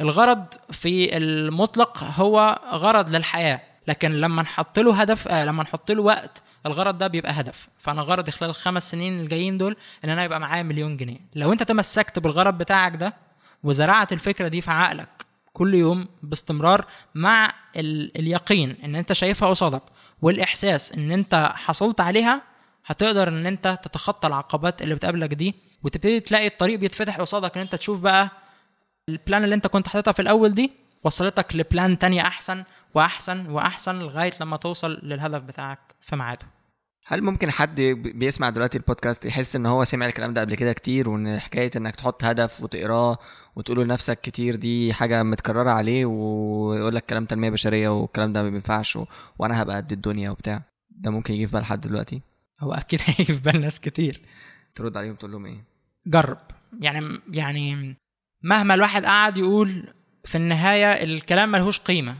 الغرض 0.00 0.46
في 0.72 1.16
المطلق 1.16 2.04
هو 2.04 2.60
غرض 2.72 3.10
للحياة 3.10 3.60
لكن 3.88 4.12
لما 4.12 4.42
نحط 4.42 4.78
له 4.78 5.00
هدف 5.00 5.28
آه 5.28 5.44
لما 5.44 5.62
نحط 5.62 5.90
له 5.90 6.02
وقت 6.02 6.42
الغرض 6.66 6.98
ده 6.98 7.06
بيبقى 7.06 7.32
هدف. 7.32 7.68
فأنا 7.78 8.02
غرضي 8.02 8.30
خلال 8.30 8.50
الخمس 8.50 8.90
سنين 8.90 9.20
الجايين 9.20 9.58
دول 9.58 9.76
إن 10.04 10.10
أنا 10.10 10.24
يبقى 10.24 10.40
معايا 10.40 10.62
مليون 10.62 10.96
جنيه. 10.96 11.18
لو 11.34 11.52
أنت 11.52 11.62
تمسكت 11.62 12.18
بالغرض 12.18 12.58
بتاعك 12.58 12.96
ده 12.96 13.14
وزرعت 13.64 14.12
الفكرة 14.12 14.48
دي 14.48 14.60
في 14.60 14.70
عقلك 14.70 15.08
كل 15.58 15.74
يوم 15.74 16.08
باستمرار 16.22 16.86
مع 17.14 17.54
ال... 17.76 18.18
اليقين 18.18 18.76
إن 18.84 18.94
أنت 18.96 19.12
شايفها 19.12 19.48
قصادك 19.48 19.82
والإحساس 20.22 20.92
إن 20.92 21.12
أنت 21.12 21.52
حصلت 21.54 22.00
عليها 22.00 22.42
هتقدر 22.86 23.28
إن 23.28 23.46
أنت 23.46 23.78
تتخطى 23.82 24.28
العقبات 24.28 24.82
اللي 24.82 24.94
بتقابلك 24.94 25.34
دي 25.34 25.54
وتبتدي 25.82 26.20
تلاقي 26.20 26.46
الطريق 26.46 26.78
بيتفتح 26.78 27.20
قصادك 27.20 27.56
إن 27.56 27.62
أنت 27.62 27.74
تشوف 27.74 28.00
بقى 28.00 28.30
ال 29.08 29.15
plan 29.15 29.44
اللي 29.44 29.54
أنت 29.54 29.66
كنت 29.66 29.88
حاططها 29.88 30.12
في 30.12 30.22
الأول 30.22 30.54
دي 30.54 30.72
وصلتك 31.04 31.56
ل 31.56 31.64
plan 31.64 31.98
تانية 31.98 32.22
أحسن 32.22 32.64
وأحسن 32.94 33.50
وأحسن 33.50 33.98
لغاية 33.98 34.32
لما 34.40 34.56
توصل 34.56 34.98
للهدف 35.02 35.42
بتاعك 35.42 35.78
في 36.00 36.16
ميعاده. 36.16 36.46
هل 37.10 37.22
ممكن 37.22 37.50
حد 37.50 37.80
بي- 37.80 37.94
بيسمع 37.94 38.50
دلوقتي 38.50 38.78
البودكاست 38.78 39.24
يحس 39.24 39.56
ان 39.56 39.66
هو 39.66 39.84
سمع 39.84 40.06
الكلام 40.06 40.34
ده 40.34 40.40
قبل 40.40 40.54
كده 40.54 40.72
كتير 40.72 41.08
وان 41.08 41.38
حكاية 41.38 41.70
انك 41.76 41.96
تحط 41.96 42.24
هدف 42.24 42.62
وتقراه 42.62 43.18
وتقوله 43.56 43.84
لنفسك 43.84 44.20
كتير 44.20 44.56
دي 44.56 44.92
حاجة 44.92 45.22
متكررة 45.22 45.70
عليه 45.70 46.06
ويقول 46.06 46.94
لك 46.94 47.06
كلام 47.06 47.24
تنمية 47.24 47.50
بشرية 47.50 47.88
والكلام 47.88 48.32
ده 48.32 48.42
ما 48.42 48.50
بينفعش 48.50 48.96
و... 48.96 49.04
وأنا 49.38 49.62
هبقى 49.62 49.76
قد 49.76 49.92
الدنيا 49.92 50.30
وبتاع؟ 50.30 50.62
ده 50.90 51.10
ممكن 51.10 51.34
يجي 51.34 51.46
في 51.46 51.52
بال 51.52 51.64
حد 51.64 51.80
دلوقتي؟ 51.80 52.22
هو 52.60 52.72
أكيد 52.72 53.00
هيجي 53.06 53.24
في 53.32 53.40
بال 53.40 53.60
ناس 53.60 53.80
كتير. 53.80 54.20
ترد 54.74 54.96
عليهم 54.96 55.14
تقول 55.14 55.32
لهم 55.32 55.46
إيه؟ 55.46 55.64
جرب. 56.06 56.38
يعني 56.80 57.20
يعني 57.28 57.96
مهما 58.42 58.74
الواحد 58.74 59.04
قعد 59.04 59.38
يقول 59.38 59.84
في 60.24 60.34
النهاية 60.34 61.04
الكلام 61.04 61.50
ملهوش 61.52 61.78
قيمة. 61.80 62.14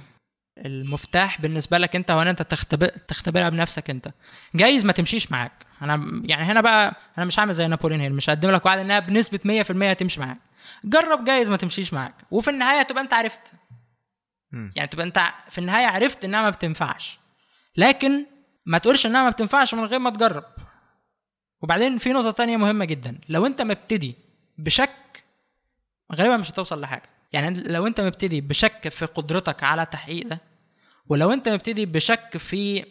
المفتاح 0.66 1.40
بالنسبة 1.40 1.78
لك 1.78 1.96
انت 1.96 2.10
هو 2.10 2.22
ان 2.22 2.28
انت 2.28 2.42
تختبر 2.42 2.86
تختبرها 2.86 3.48
بنفسك 3.48 3.90
انت. 3.90 4.08
جايز 4.54 4.84
ما 4.84 4.92
تمشيش 4.92 5.32
معاك. 5.32 5.52
أنا 5.82 6.22
يعني 6.24 6.42
هنا 6.44 6.60
بقى 6.60 6.96
أنا 7.18 7.26
مش 7.26 7.38
هعمل 7.40 7.54
زي 7.54 7.66
نابوليون 7.66 8.00
هيل 8.00 8.12
مش 8.12 8.30
هقدم 8.30 8.50
لك 8.50 8.66
وعد 8.66 8.78
انها 8.78 8.98
بنسبة 8.98 9.62
100% 9.92 9.96
تمشي 9.98 10.20
معاك. 10.20 10.38
جرب 10.84 11.24
جايز 11.24 11.50
ما 11.50 11.56
تمشيش 11.56 11.92
معاك 11.92 12.14
وفي 12.30 12.50
النهاية 12.50 12.82
تبقى 12.82 13.02
انت 13.02 13.12
عرفت. 13.14 13.52
مم. 14.52 14.70
يعني 14.76 14.88
تبقى 14.88 15.06
انت 15.06 15.32
في 15.50 15.58
النهاية 15.58 15.86
عرفت 15.86 16.24
انها 16.24 16.42
ما 16.42 16.50
بتنفعش. 16.50 17.18
لكن 17.76 18.26
ما 18.66 18.78
تقولش 18.78 19.06
انها 19.06 19.22
ما 19.22 19.30
بتنفعش 19.30 19.74
من 19.74 19.84
غير 19.84 19.98
ما 19.98 20.10
تجرب. 20.10 20.44
وبعدين 21.62 21.98
في 21.98 22.12
نقطة 22.12 22.30
تانية 22.30 22.56
مهمة 22.56 22.84
جدا. 22.84 23.20
لو 23.28 23.46
انت 23.46 23.62
مبتدي 23.62 24.14
بشك 24.58 25.24
غالبا 26.14 26.36
مش 26.36 26.50
هتوصل 26.50 26.80
لحاجة. 26.80 27.17
يعني 27.32 27.62
لو 27.62 27.86
انت 27.86 28.00
مبتدي 28.00 28.40
بشك 28.40 28.88
في 28.88 29.06
قدرتك 29.06 29.62
على 29.64 29.86
تحقيق 29.86 30.26
ده 30.26 30.40
ولو 31.08 31.32
انت 31.32 31.48
مبتدي 31.48 31.86
بشك 31.86 32.36
في 32.36 32.84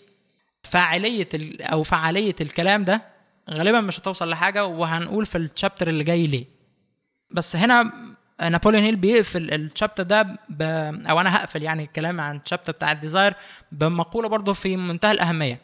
فاعلية 0.63 1.29
أو 1.61 1.83
فعالية 1.83 2.35
الكلام 2.41 2.83
ده 2.83 3.01
غالبا 3.49 3.81
مش 3.81 3.99
هتوصل 3.99 4.29
لحاجة 4.29 4.65
وهنقول 4.65 5.25
في 5.25 5.37
الشابتر 5.37 5.87
اللي 5.87 6.03
جاي 6.03 6.27
ليه. 6.27 6.45
بس 7.31 7.55
هنا 7.55 7.91
نابوليون 8.41 8.83
هيل 8.83 8.95
بيقفل 8.95 9.53
الشابتر 9.53 10.03
ده 10.03 10.21
ب... 10.49 10.61
أو 11.09 11.21
أنا 11.21 11.35
هقفل 11.35 11.63
يعني 11.63 11.83
الكلام 11.83 12.21
عن 12.21 12.35
الشابتر 12.37 12.71
بتاع 12.73 12.91
الديزاير 12.91 13.33
بمقولة 13.71 14.29
برضه 14.29 14.53
في 14.53 14.77
منتهى 14.77 15.11
الأهمية. 15.11 15.59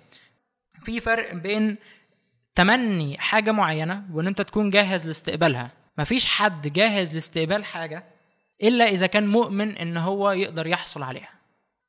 في 0.85 0.99
فرق 0.99 1.33
بين 1.35 1.77
تمني 2.55 3.17
حاجة 3.19 3.51
معينة 3.51 4.03
وإن 4.11 4.27
أنت 4.27 4.41
تكون 4.41 4.69
جاهز 4.69 5.07
لاستقبالها. 5.07 5.71
مفيش 5.97 6.25
حد 6.25 6.67
جاهز 6.67 7.13
لاستقبال 7.13 7.65
حاجة 7.65 8.03
إلا 8.63 8.85
إذا 8.85 9.07
كان 9.07 9.27
مؤمن 9.27 9.77
إن 9.77 9.97
هو 9.97 10.31
يقدر 10.31 10.67
يحصل 10.67 11.03
عليها. 11.03 11.29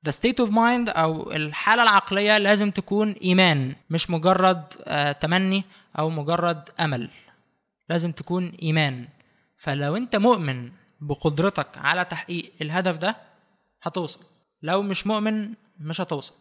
The 0.09 0.13
state 0.13 0.47
of 0.47 0.51
mind 0.51 0.89
أو 0.97 1.33
الحالة 1.33 1.83
العقلية 1.83 2.39
لازم 2.39 2.71
تكون 2.71 3.13
إيمان 3.13 3.75
مش 3.91 4.11
مجرد 4.11 4.63
آه 4.85 5.13
تمني 5.13 5.65
أو 5.99 6.11
مجرد 6.11 6.69
أمل. 6.81 7.11
لازم 7.89 8.13
تكون 8.13 8.53
إيمان. 8.63 9.09
فلو 9.59 9.97
أنت 9.97 10.17
مؤمن 10.17 10.71
بقدرتك 11.01 11.67
على 11.77 12.05
تحقيق 12.05 12.53
الهدف 12.63 12.97
ده 12.97 13.17
هتوصل. 13.83 14.25
لو 14.63 14.83
مش 14.83 15.07
مؤمن 15.07 15.51
مش 15.81 16.01
هتوصل. 16.01 16.35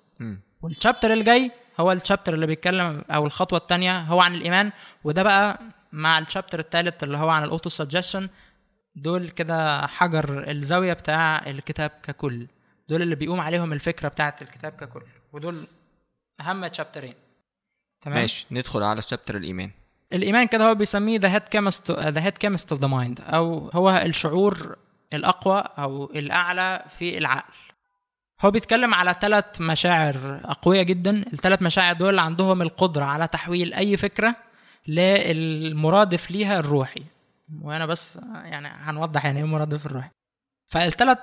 وال 0.62 0.73
chapter 0.73 1.14
اللي 1.14 1.24
جاي 1.24 1.52
هو 1.80 1.92
ال 1.92 1.97
chapter 1.97 2.34
اللي 2.34 2.48
بيتكلم 2.48 3.04
أو 3.12 3.26
الخطوة 3.26 3.60
الثانية 3.60 4.00
هو 4.00 4.22
عن 4.22 4.36
الإيمان 4.36 4.72
وده 5.04 5.24
بقى 5.24 5.60
مع 5.92 6.20
ال 6.20 6.25
chapter 6.25 6.60
الثالث 6.60 7.04
اللي 7.04 7.18
هو 7.18 7.30
عن 7.30 7.44
ال 7.44 7.49
auto 7.49 7.70
suggestion 7.70 8.30
دول 8.96 9.30
كده 9.30 9.88
حجر 9.88 10.52
الزاوية 10.52 10.94
بتاع 10.94 11.48
الكتاب 11.48 11.92
ككل. 12.04 12.48
دول 12.90 13.02
اللي 13.02 13.16
بيقوم 13.16 13.42
عليهم 13.42 13.74
الفكرة 13.74 14.08
بتاعت 14.08 14.42
الكتاب 14.42 14.72
ككل. 14.72 15.04
ودول 15.34 15.68
أهم 16.42 16.68
تشابترين 16.68 17.14
تمام؟ 18.02 18.20
ماشي 18.20 18.46
ندخل 18.52 18.84
على 18.84 19.02
chapter 19.02 19.38
الإيمان. 19.38 19.72
الإيمان 20.14 20.48
كده 20.48 20.70
هو 20.70 20.76
بيسميه 20.76 21.20
the 21.20 21.34
head 21.34 21.42
chemist 21.42 21.92
the 21.92 22.24
head 22.24 22.38
chemist 22.38 22.72
of 22.72 22.82
the 22.82 22.88
mind 22.88 23.22
أو 23.22 23.70
هو 23.74 23.90
الشعور 23.90 24.76
الأقوى 25.14 25.64
أو 25.78 26.06
الأعلى 26.06 26.86
في 27.00 27.18
العقل. 27.18 27.54
هو 28.42 28.52
بيتكلم 28.52 28.94
على 28.94 29.16
ثلاث 29.22 29.62
مشاعر 29.62 30.42
اقوياء 30.46 30.84
جدا. 30.84 31.24
الثلاث 31.34 31.62
مشاعر 31.62 31.96
دول 31.96 32.20
عندهم 32.20 32.62
القدرة 32.62 33.06
على 33.06 33.28
تحويل 33.28 33.74
أي 33.74 33.98
فكرة 33.98 34.36
للمرادف 34.88 36.32
ليها 36.32 36.60
الروحي. 36.60 37.04
وأنا 37.62 37.86
بس 37.86 38.20
يعني 38.34 38.68
هنوضح 38.68 39.26
يعني 39.26 39.40
إيه 39.40 39.46
مرادف 39.46 39.86
الروحي. 39.86 40.10
فالثلاث 40.72 41.20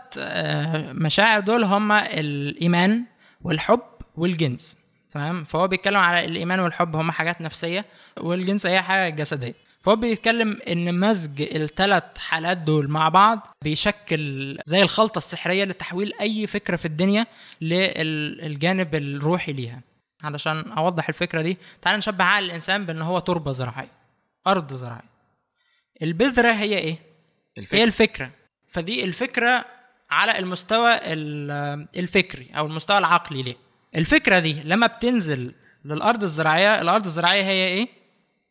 مشاعر 0.94 1.40
دول 1.40 1.64
هما 1.64 2.12
الإيمان 2.20 3.04
والحب 3.40 3.80
والجنس 4.16 4.78
تمام؟ 5.10 5.44
فهو 5.44 5.68
بيتكلم 5.68 5.96
على 5.96 6.24
الإيمان 6.24 6.60
والحب 6.60 6.96
هما 6.96 7.12
حاجات 7.12 7.40
نفسية 7.40 7.84
والجنس 8.20 8.66
هي 8.66 8.82
حاجة 8.82 9.14
جسدية. 9.14 9.54
فهو 9.82 9.96
بيتكلم 9.96 10.58
إن 10.68 11.00
مزج 11.00 11.42
الثلاث 11.42 12.18
حالات 12.18 12.56
دول 12.58 12.88
مع 12.90 13.08
بعض 13.08 13.46
بيشكل 13.64 14.58
زي 14.64 14.82
الخلطة 14.82 15.18
السحرية 15.18 15.64
لتحويل 15.64 16.12
أي 16.20 16.46
فكرة 16.46 16.76
في 16.76 16.84
الدنيا 16.84 17.26
للجانب 17.60 18.94
الروحي 18.94 19.52
ليها. 19.52 19.80
علشان 20.22 20.72
أوضح 20.72 21.08
الفكرة 21.08 21.42
دي 21.42 21.58
تعال 21.82 21.98
نشبه 21.98 22.24
عقل 22.24 22.44
الإنسان 22.44 22.86
بإن 22.86 23.02
هو 23.02 23.18
تربة 23.18 23.52
زراعية 23.52 23.92
أرض 24.46 24.74
زراعية. 24.74 25.09
البذرة 26.02 26.52
هي 26.52 26.78
إيه؟ 26.78 26.98
الفكرة. 27.58 27.78
هي 27.78 27.84
الفكرة. 27.84 28.30
فدي 28.68 29.04
الفكرة 29.04 29.64
على 30.10 30.38
المستوى 30.38 30.94
ال- 30.94 31.88
الفكري 31.96 32.50
أو 32.56 32.66
المستوى 32.66 32.98
العقلي 32.98 33.42
ليه. 33.42 33.56
الفكرة 33.96 34.38
دي 34.38 34.62
لما 34.64 34.86
بتنزل 34.86 35.54
للأرض 35.84 36.22
الزراعية 36.22 36.80
الأرض 36.80 37.04
الزراعية 37.04 37.42
هي 37.42 37.66
إيه؟ 37.68 37.88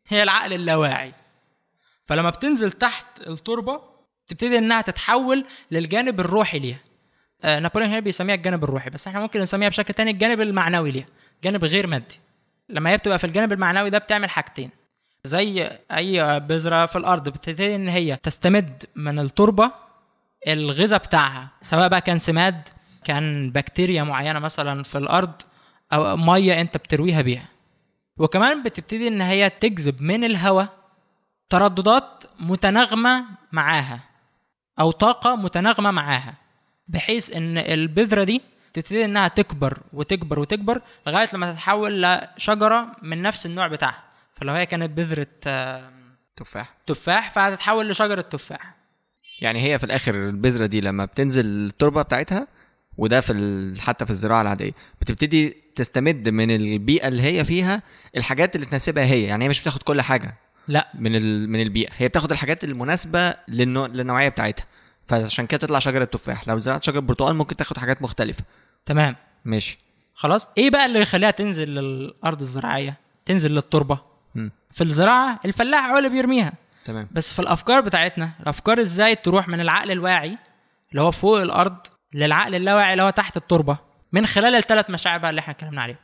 هي 0.07 0.23
العقل 0.23 0.53
اللاواعي. 0.53 1.13
فلما 2.05 2.29
بتنزل 2.29 2.71
تحت 2.71 3.05
التربة 3.27 3.81
تبتدي 4.27 4.57
إنها 4.57 4.81
تتحول 4.81 5.45
للجانب 5.71 6.19
الروحي 6.19 6.59
ليها. 6.59 6.79
آه 7.43 7.59
نابليون 7.59 7.89
هيل 7.89 8.01
بيسميها 8.01 8.35
الجانب 8.35 8.63
الروحي 8.63 8.89
بس 8.89 9.07
إحنا 9.07 9.19
ممكن 9.19 9.39
نسميها 9.39 9.69
بشكل 9.69 9.93
تاني 9.93 10.11
الجانب 10.11 10.41
المعنوي 10.41 10.91
ليها 10.91 11.07
جانب 11.43 11.65
غير 11.65 11.87
مادي. 11.87 12.19
لما 12.69 12.89
هي 12.89 12.97
بتبقى 12.97 13.19
في 13.19 13.23
الجانب 13.23 13.51
المعنوي 13.53 13.89
ده 13.89 13.97
بتعمل 13.97 14.29
حاجتين. 14.29 14.69
زي 15.23 15.69
أي 15.91 16.39
بذرة 16.39 16.85
في 16.85 16.97
الأرض 16.97 17.29
بتبتدي 17.29 17.75
إن 17.75 17.87
هي 17.87 18.15
تستمد 18.15 18.83
من 18.95 19.19
التربة 19.19 19.71
الغذاء 20.47 20.99
بتاعها 20.99 21.47
سواء 21.61 21.87
بقى 21.87 22.01
كان 22.01 22.17
سماد 22.17 22.67
كان 23.03 23.51
بكتيريا 23.51 24.03
معينة 24.03 24.39
مثلا 24.39 24.83
في 24.83 24.97
الأرض 24.97 25.33
أو 25.93 26.17
مية 26.17 26.61
أنت 26.61 26.77
بترويها 26.77 27.21
بيها. 27.21 27.45
وكمان 28.17 28.63
بتبتدي 28.63 29.07
إن 29.07 29.21
هي 29.21 29.49
تجذب 29.49 30.01
من 30.01 30.23
الهواء 30.23 30.67
ترددات 31.49 32.23
متناغمة 32.39 33.25
معاها 33.51 33.99
أو 34.79 34.91
طاقة 34.91 35.35
متناغمة 35.35 35.91
معاها 35.91 36.33
بحيث 36.87 37.35
إن 37.35 37.57
البذرة 37.57 38.23
دي 38.23 38.41
تبتدي 38.73 39.05
إنها 39.05 39.27
تكبر 39.27 39.79
وتكبر 39.93 40.39
وتكبر 40.39 40.81
لغاية 41.07 41.27
لما 41.33 41.51
تتحول 41.53 42.03
لشجرة 42.03 42.87
من 43.01 43.21
نفس 43.21 43.45
النوع 43.45 43.67
بتاعها. 43.67 44.03
فلو 44.41 44.53
هي 44.53 44.65
كانت 44.65 44.91
بذرة 44.91 45.27
آه، 45.47 45.91
تفاح. 46.35 46.77
تفاح 46.87 47.31
فهتتحول 47.31 47.89
لشجرة 47.89 48.21
تفاح. 48.21 48.75
يعني 49.41 49.63
هي 49.63 49.79
في 49.79 49.83
الآخر 49.85 50.15
البذرة 50.15 50.65
دي 50.65 50.81
لما 50.81 51.05
بتنزل 51.05 51.45
التربة 51.45 52.01
بتاعتها 52.01 52.47
وده 52.97 53.21
في. 53.21 53.73
حتى 53.79 54.05
في 54.05 54.11
الزراعة 54.11 54.41
العادية 54.41 54.71
بتبتدي 55.01 55.57
تستمد 55.75 56.29
من 56.29 56.51
البيئة 56.51 57.07
اللي 57.07 57.21
هي 57.23 57.45
فيها 57.45 57.81
الحاجات 58.17 58.55
اللي 58.55 58.65
تناسبها 58.65 59.03
هي. 59.03 59.23
يعني 59.23 59.45
هي 59.45 59.49
مش 59.49 59.61
بتاخد 59.61 59.83
كل 59.83 60.01
حاجة 60.01 60.35
لا. 60.67 60.91
من. 60.93 61.11
من 61.49 61.61
البيئة. 61.61 61.89
هي 61.97 62.07
بتاخد 62.07 62.31
الحاجات 62.31 62.63
المناسبة 62.63 63.35
للنوع... 63.47 63.87
للنوعية 63.87 64.29
بتاعتها. 64.29 64.65
فعشان 65.03 65.47
كده 65.47 65.57
تطلع 65.59 65.79
شجرة 65.79 66.03
تفاح. 66.03 66.47
لو 66.47 66.59
زرعت 66.59 66.83
شجرة 66.83 66.99
برتقال 66.99 67.35
ممكن 67.35 67.55
تاخد 67.55 67.77
حاجات 67.77 68.01
مختلفة. 68.01 68.43
تمام. 68.85 69.15
ماشي. 69.45 69.79
خلاص. 70.13 70.47
إيه 70.57 70.69
بقى 70.69 70.85
اللي 70.85 71.01
يخليها 71.01 71.31
تنزل 71.31 71.69
للأرض 71.69 72.39
الزراعية؟ 72.41 72.97
تنزل 73.25 73.51
للتربة. 73.51 74.08
في 74.71 74.83
الزراعة 74.83 75.39
الفلاح 75.45 75.85
هو 75.85 75.97
اللي 75.97 76.09
بيرميها. 76.09 76.53
تمام. 76.85 77.07
بس 77.11 77.33
في 77.33 77.39
الأفكار 77.39 77.81
بتاعتنا 77.81 78.31
الأفكار 78.39 78.81
إزاي 78.81 79.15
تروح 79.15 79.47
من 79.47 79.59
العقل 79.59 79.91
الواعي 79.91 80.37
اللي 80.91 81.01
هو 81.01 81.11
فوق 81.11 81.41
الأرض 81.41 81.77
للعقل 82.13 82.55
اللاواعي 82.55 82.91
اللي 82.93 83.03
هو 83.03 83.09
تحت 83.09 83.37
التربة 83.37 83.77
من 84.11 84.25
خلال 84.25 84.55
الثلاث 84.55 84.89
مشاعر 84.89 85.19
بقى 85.19 85.29
اللي 85.29 85.39
إحنا 85.39 85.53
اتكلمنا 85.53 85.81
عليهم. 85.81 85.97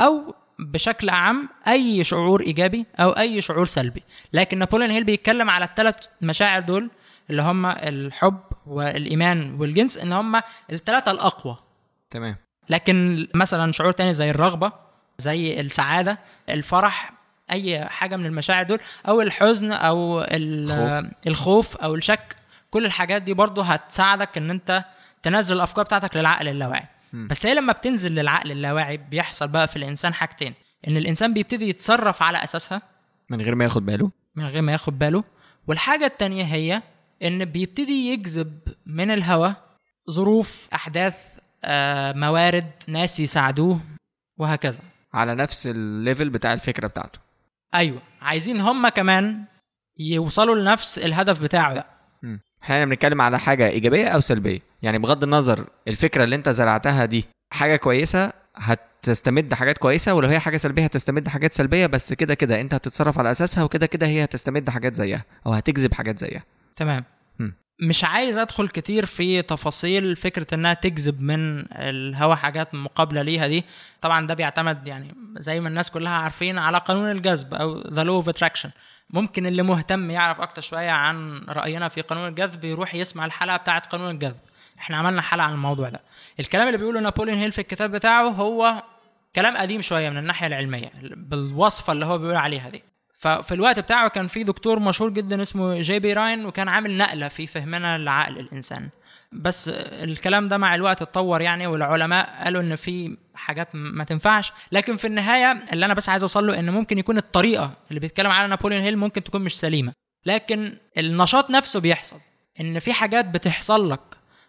أو 0.00 0.34
بشكل 0.58 1.10
عام 1.10 1.48
أي 1.68 2.04
شعور 2.04 2.40
إيجابي 2.40 2.86
أو 3.00 3.10
أي 3.10 3.40
شعور 3.40 3.64
سلبي. 3.66 4.02
لكن 4.32 4.58
نابليون 4.58 4.90
هيل 4.90 5.04
بيتكلم 5.04 5.50
على 5.50 5.64
الثلاث 5.64 6.06
مشاعر 6.22 6.60
دول 6.60 6.90
اللي 7.30 7.42
هم 7.42 7.66
الحب 7.66 8.40
والإيمان 8.66 9.54
والجنس 9.60 9.98
إن 9.98 10.12
هم 10.12 10.40
الثلاثه 10.72 11.10
الأقوى. 11.10 11.56
تمام. 12.10 12.36
لكن 12.68 13.26
مثلا 13.34 13.72
شعور 13.72 13.92
تاني 13.92 14.14
زي 14.14 14.30
الرغبة 14.30 14.72
زي 15.18 15.60
السعادة 15.60 16.18
الفرح 16.48 17.12
أي 17.50 17.84
حاجة 17.84 18.16
من 18.16 18.26
المشاعر 18.26 18.62
دول 18.62 18.78
أو 19.08 19.20
الحزن 19.20 19.74
خوف. 20.68 21.04
الخوف. 21.26 21.76
أو 21.76 21.94
الشك. 21.94 22.36
كل 22.70 22.86
الحاجات 22.86 23.22
دي 23.22 23.34
برضو 23.34 23.60
هتساعدك 23.60 24.36
إن 24.36 24.50
أنت 24.50 24.84
تنزل 25.22 25.56
الأفكار 25.56 25.84
بتاعتك 25.84 26.16
للعقل 26.16 26.48
اللاواعي. 26.48 26.86
بس 27.12 27.46
هي 27.46 27.54
لما 27.54 27.72
بتنزل 27.72 28.14
للعقل 28.14 28.52
اللاواعي 28.52 28.96
بيحصل 28.96 29.48
بقى 29.48 29.68
في 29.68 29.76
الإنسان 29.76 30.14
حاجتين. 30.14 30.54
إن 30.88 30.96
الإنسان 30.96 31.34
بيبتدي 31.34 31.68
يتصرف 31.68 32.22
على 32.22 32.44
أساسها. 32.44 32.82
من 33.30 33.40
غير 33.40 33.54
ما 33.54 33.64
ياخد 33.64 33.86
باله. 33.86 34.10
من 34.36 34.44
غير 34.46 34.62
ما 34.62 34.72
ياخد 34.72 34.98
باله. 34.98 35.24
والحاجة 35.66 36.04
التانية 36.04 36.44
هي 36.44 36.82
إن 37.22 37.44
بيبتدي 37.44 38.12
يجذب 38.12 38.58
من 38.86 39.10
الهواء 39.10 39.54
ظروف 40.10 40.68
أحداث 40.74 41.14
آه، 41.64 42.12
موارد 42.12 42.70
ناس 42.88 43.20
يساعدوه 43.20 43.80
وهكذا. 44.38 44.80
على 45.14 45.34
نفس 45.34 45.66
الليفل 45.66 46.30
بتاع 46.30 46.52
الفكرة 46.52 46.86
بتاعته. 46.86 47.18
أيوة 47.74 48.02
عايزين 48.22 48.60
هم 48.60 48.88
كمان 48.88 49.44
يوصلوا 49.98 50.54
لنفس 50.56 50.98
الهدف 50.98 51.42
بتاعه 51.42 51.74
ده. 51.74 51.86
إحنا 52.62 52.84
بنتكلم 52.84 53.20
على 53.20 53.38
حاجة 53.38 53.68
إيجابية 53.68 54.08
أو 54.08 54.20
سلبية 54.20 54.58
يعني 54.82 54.98
بغض 54.98 55.22
النظر 55.24 55.66
الفكرة 55.88 56.24
اللي 56.24 56.36
أنت 56.36 56.48
زرعتها 56.48 57.04
دي 57.04 57.24
حاجة 57.52 57.76
كويسة 57.76 58.32
هتستمد 58.56 59.54
حاجات 59.54 59.78
كويسة 59.78 60.14
ولو 60.14 60.28
هي 60.28 60.38
حاجة 60.38 60.56
سلبية 60.56 60.84
هتستمد 60.84 61.28
حاجات 61.28 61.54
سلبية 61.54 61.86
بس 61.86 62.12
كده 62.12 62.34
كده 62.34 62.60
أنت 62.60 62.74
هتتصرف 62.74 63.18
على 63.18 63.30
أساسها 63.30 63.64
وكده 63.64 63.86
كده 63.86 64.06
هي 64.06 64.24
هتستمد 64.24 64.70
حاجات 64.70 64.94
زيها 64.94 65.24
أو 65.46 65.52
هتجذب 65.52 65.94
حاجات 65.94 66.18
زيها 66.18 66.42
تمام. 66.76 67.04
مش 67.80 68.04
عايز 68.04 68.36
ادخل 68.38 68.68
كتير 68.68 69.06
في 69.06 69.42
تفاصيل 69.42 70.16
فكرة 70.16 70.46
انها 70.54 70.74
تجذب 70.74 71.20
من 71.20 71.72
الهوا 71.72 72.34
حاجات 72.34 72.74
مقابلة 72.74 73.22
ليها 73.22 73.46
دي. 73.46 73.64
طبعا 74.00 74.26
ده 74.26 74.34
بيعتمد 74.34 74.88
يعني 74.88 75.14
زي 75.36 75.60
ما 75.60 75.68
الناس 75.68 75.90
كلها 75.90 76.12
عارفين 76.12 76.58
على 76.58 76.78
قانون 76.78 77.10
الجذب 77.10 77.54
أو 77.54 77.88
the 77.92 78.02
law 78.04 78.14
of 78.14 78.28
attraction 78.28 78.70
ممكن 79.10 79.46
اللي 79.46 79.62
مهتم 79.62 80.10
يعرف 80.10 80.40
أكتر 80.40 80.62
شوية 80.62 80.90
عن 80.90 81.44
رأينا 81.48 81.88
في 81.88 82.00
قانون 82.00 82.28
الجذب 82.28 82.64
يروح 82.64 82.94
يسمع 82.94 83.26
الحلقة 83.26 83.56
بتاعه 83.56 83.88
قانون 83.88 84.10
الجذب. 84.10 84.40
إحنا 84.78 84.96
عملنا 84.96 85.22
حلقة 85.22 85.44
عن 85.44 85.52
الموضوع 85.52 85.88
ده. 85.88 86.00
الكلام 86.40 86.66
اللي 86.66 86.78
بيقوله 86.78 87.00
نابوليون 87.00 87.38
هيل 87.38 87.52
في 87.52 87.60
الكتاب 87.60 87.90
بتاعه 87.90 88.28
هو 88.28 88.82
كلام 89.34 89.56
قديم 89.56 89.82
شوية 89.82 90.10
من 90.10 90.18
الناحية 90.18 90.46
العلمية 90.46 90.92
بالوصفة 91.02 91.92
اللي 91.92 92.06
هو 92.06 92.18
بيقول 92.18 92.36
عليها 92.36 92.70
دي. 92.70 92.82
ففي 93.18 93.54
الوقت 93.54 93.80
بتاعه 93.80 94.08
كان 94.08 94.26
في 94.28 94.44
دكتور 94.44 94.78
مشهور 94.78 95.10
جدا 95.10 95.42
اسمه 95.42 95.80
جي 95.80 95.98
بي 95.98 96.12
راين 96.12 96.46
وكان 96.46 96.68
عامل 96.68 96.96
نقلة 96.96 97.28
في 97.28 97.46
فهمنا 97.46 97.98
لعقل 97.98 98.38
الإنسان. 98.38 98.88
بس 99.32 99.68
الكلام 99.68 100.48
ده 100.48 100.58
مع 100.58 100.74
الوقت 100.74 101.02
اتطور 101.02 101.40
يعني 101.40 101.66
والعلماء 101.66 102.44
قالوا 102.44 102.62
إن 102.62 102.76
في 102.76 103.16
حاجات 103.34 103.68
ما 103.74 104.04
تنفعش. 104.04 104.52
لكن 104.72 104.96
في 104.96 105.06
النهاية 105.06 105.58
اللي 105.72 105.84
أنا 105.86 105.94
بس 105.94 106.08
عايز 106.08 106.22
أوصل 106.22 106.46
له 106.46 106.58
إن 106.58 106.70
ممكن 106.70 106.98
يكون 106.98 107.18
الطريقة 107.18 107.72
اللي 107.88 108.00
بيتكلم 108.00 108.30
عنها 108.30 108.46
نابوليون 108.46 108.82
هيل 108.82 108.96
ممكن 108.96 109.24
تكون 109.24 109.42
مش 109.42 109.60
سليمة. 109.60 109.92
لكن 110.26 110.78
النشاط 110.98 111.50
نفسه 111.50 111.80
بيحصل. 111.80 112.20
إن 112.60 112.78
في 112.78 112.92
حاجات 112.92 113.24
بتحصل 113.24 113.90
لك 113.90 114.00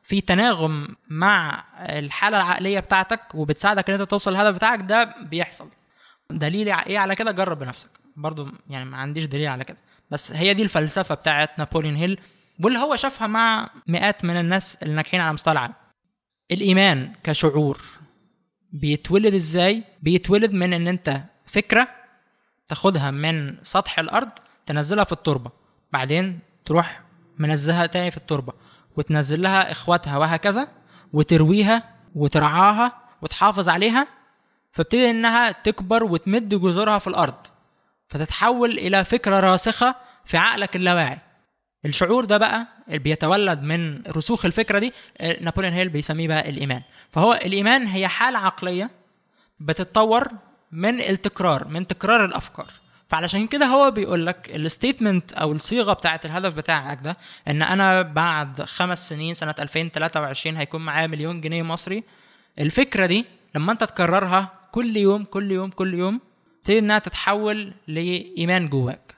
في 0.03 0.22
تناغم 0.22 0.88
مع 1.09 1.65
الحالة 1.80 2.38
العقلية 2.38 2.80
بتاعتك 2.80 3.22
وبتساعدك 3.36 3.89
إن 3.89 3.99
أنت 3.99 4.09
توصل 4.09 4.32
للهدف 4.32 4.55
بتاعك 4.55 4.80
ده 4.82 5.15
بيحصل. 5.22 5.70
دليل 6.32 6.70
إيه 6.70 6.99
على 6.99 7.15
كده؟ 7.15 7.32
جرب 7.32 7.59
بنفسك. 7.59 7.89
برضو 8.16 8.47
يعني 8.70 8.86
ما 8.86 8.97
عنديش 8.97 9.26
دليل 9.26 9.47
على 9.47 9.64
كده. 9.64 9.78
بس 10.12 10.32
هي 10.32 10.53
دي 10.53 10.64
الفلسفة 10.64 11.16
بتاعت 11.16 11.60
نابوليون 11.60 11.95
هيل 11.95 12.20
واللي 12.64 12.80
هو 12.80 12.95
شافها 12.95 13.28
مع 13.28 13.70
مئات 13.88 14.26
من 14.26 14.39
الناس 14.39 14.78
الناجحين 14.84 15.20
على 15.22 15.34
مستوى 15.34 15.51
العالم. 15.51 15.74
الإيمان 16.51 17.14
كشعور 17.24 17.82
بيتولد 18.72 19.34
إزاي؟ 19.34 19.84
بيتولد 20.01 20.51
من 20.51 20.74
إن 20.74 20.88
أنت 20.88 21.22
فكرة 21.45 21.88
تاخدها 22.68 23.12
من 23.12 23.57
سطح 23.64 23.99
الأرض 23.99 24.30
تنزلها 24.66 25.03
في 25.03 25.12
التربة 25.12 25.51
بعدين 25.93 26.39
تروح 26.66 27.01
منزلها 27.38 27.86
تاني 27.86 28.12
في 28.12 28.18
التربة 28.18 28.53
وتنزل 28.97 29.41
لها 29.41 29.72
إخواتها 29.72 30.18
وهكذا 30.18 30.68
وترويها 31.14 31.84
وترعاها 32.16 32.93
وتحافظ 33.22 33.70
عليها 33.70 34.07
فبتبتدي 34.72 35.10
إنها 35.10 35.51
تكبر 35.51 36.03
وتمد 36.03 36.49
جذورها 36.49 36.99
في 36.99 37.07
الأرض. 37.07 37.47
فتتحول 38.10 38.72
إلى 38.72 39.05
فكرة 39.05 39.39
راسخة 39.39 39.95
في 40.26 40.38
عقلك 40.38 40.76
اللاواعي. 40.76 41.18
الشعور 41.86 42.26
ده 42.26 42.38
بقى 42.38 42.68
اللي 42.88 42.99
بيتولد 42.99 43.62
من 43.62 44.01
رسوخ 44.07 44.45
الفكرة 44.45 44.80
دي 44.80 44.93
نابوليون 45.41 45.74
هيل 45.74 45.89
بيسميه 45.89 46.28
بقى 46.28 46.49
الإيمان. 46.49 46.82
فهو 47.12 47.34
الإيمان 47.34 47.88
هي 47.88 48.07
حالة 48.07 48.38
عقلية 48.39 48.89
بتتطور 49.60 50.28
من 50.72 50.99
التكرار 51.01 51.68
من 51.68 51.88
تكرار 51.88 52.26
الأفكار. 52.26 52.68
فعلشان 53.10 53.47
كده 53.47 53.66
هو 53.66 53.91
بيقول 53.91 54.26
لك 54.26 54.51
الستيتمنت 54.55 55.34
أو 55.34 55.51
الصيغة 55.51 55.93
بتاعه 55.93 56.20
الهدف 56.26 56.53
بتاعك 56.53 56.99
ده 57.03 57.18
إن 57.47 57.62
أنا 57.62 58.01
بعد 58.01 58.62
خمس 58.62 59.10
سنين 59.10 59.34
سنة 59.34 59.55
2023 59.60 60.57
هيكون 60.57 60.86
معايا 60.86 61.07
مليون 61.07 61.41
جنيه 61.41 61.64
مصري. 61.64 62.03
الفكرة 62.60 63.05
دي 63.05 63.26
لما 63.55 63.72
أنت 63.72 63.84
تكررها 63.84 64.51
كل 64.72 64.97
يوم 64.97 65.24
كل 65.24 65.51
يوم 65.51 65.70
كل 65.70 65.93
يوم 65.93 66.22
تبتدي 66.64 66.80
إنها 66.80 66.99
تتحول 66.99 67.74
لإيمان 67.88 68.70
جواك. 68.70 69.16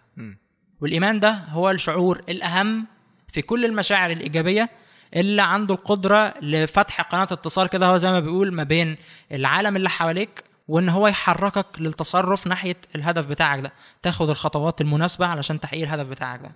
والإيمان 0.82 1.20
ده 1.20 1.32
هو 1.32 1.70
الشعور 1.72 2.22
الأهم 2.30 2.88
في 3.34 3.42
كل 3.42 3.66
المشاعر 3.66 4.12
الإيجابية 4.12 4.70
اللي 5.16 5.42
عنده 5.42 5.74
القدرة 5.76 6.34
لفتح 6.42 7.02
قناة 7.02 7.24
اتصال 7.24 7.68
كده 7.70 7.88
هو 7.88 7.98
زي 7.98 8.12
ما 8.12 8.20
بيقول 8.20 8.54
ما 8.54 8.64
بين 8.64 8.98
العالم 9.32 9.76
اللي 9.76 9.90
حواليك 9.90 10.44
وإن 10.68 10.90
هو 10.90 11.08
يحركك 11.08 11.66
للتصرف 11.78 12.48
ناحية 12.48 12.78
الهدف 12.96 13.26
بتاعك 13.26 13.60
ده 13.60 13.74
تاخد 14.02 14.30
الخطوات 14.30 14.82
المناسبة 14.82 15.26
علشان 15.26 15.60
تحقيق 15.60 15.84
الهدف 15.84 16.08
بتاعك 16.08 16.40
ده. 16.42 16.52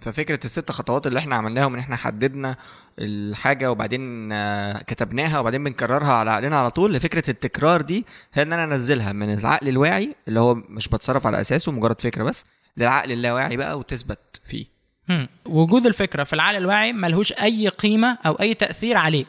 ففكرة 0.00 0.40
الست 0.44 0.70
خطوات 0.70 1.06
اللي 1.06 1.18
إحنا 1.18 1.36
عملناهم 1.36 1.74
ان 1.74 1.78
إحنا 1.78 1.96
حددنا 1.96 2.56
الحاجة 2.98 3.70
وبعدين 3.70 4.32
آه، 4.32 4.78
كتبناها 4.82 5.38
وبعدين 5.40 5.64
بنكررها 5.64 6.12
على 6.12 6.30
عقلنا 6.30 6.58
على 6.58 6.70
طول 6.70 6.92
لفكرة 6.94 7.30
التكرار 7.30 7.80
دي 7.80 8.06
هي 8.32 8.42
ان 8.42 8.52
أنا 8.52 8.64
انزلها 8.64 9.12
من 9.12 9.38
العقل 9.38 9.68
الواعي 9.68 10.14
اللي 10.28 10.40
هو 10.40 10.54
مش 10.54 10.88
بتصرف 10.88 11.26
على 11.26 11.40
اساسه 11.40 11.72
مجرد 11.72 12.00
فكرة 12.00 12.24
بس 12.24 12.44
للعقل 12.76 13.12
اللاواعي 13.12 13.56
بقى 13.56 13.78
وتثبت 13.78 14.40
فيه. 14.44 14.66
هم. 15.10 15.28
وجود 15.46 15.86
الفكرة 15.86 16.24
في 16.24 16.32
العقل 16.32 16.56
الواعي 16.56 16.92
ملهوش 16.92 17.32
أي 17.32 17.68
قيمة 17.68 18.18
أو 18.26 18.32
أي 18.32 18.54
تأثير 18.54 18.96
عليك. 18.96 19.26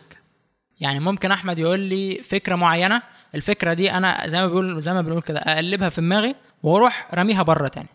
يعني 0.79 0.99
ممكن 0.99 1.31
أحمد 1.31 1.59
يقول 1.59 1.79
لي 1.79 2.21
فكرة 2.23 2.55
معينة 2.55 3.01
الفكرة 3.35 3.73
دي 3.73 3.91
أنا 3.91 4.27
زي 4.27 4.37
ما 4.41 4.47
بقول 4.47 4.81
زي 4.81 4.93
ما 4.93 5.01
بنقول 5.01 5.21
كده 5.21 5.39
أقلبها 5.39 5.89
في 5.89 6.01
دماغي 6.01 6.35
وأروح 6.63 7.07
راميها 7.13 7.43
بره 7.43 7.67
تاني. 7.67 7.89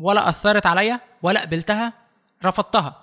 ولا 0.00 0.28
أثرت 0.28 0.66
عليا 0.66 1.00
ولا 1.22 1.40
قبلتها 1.40 1.92
رفضتها. 2.44 2.96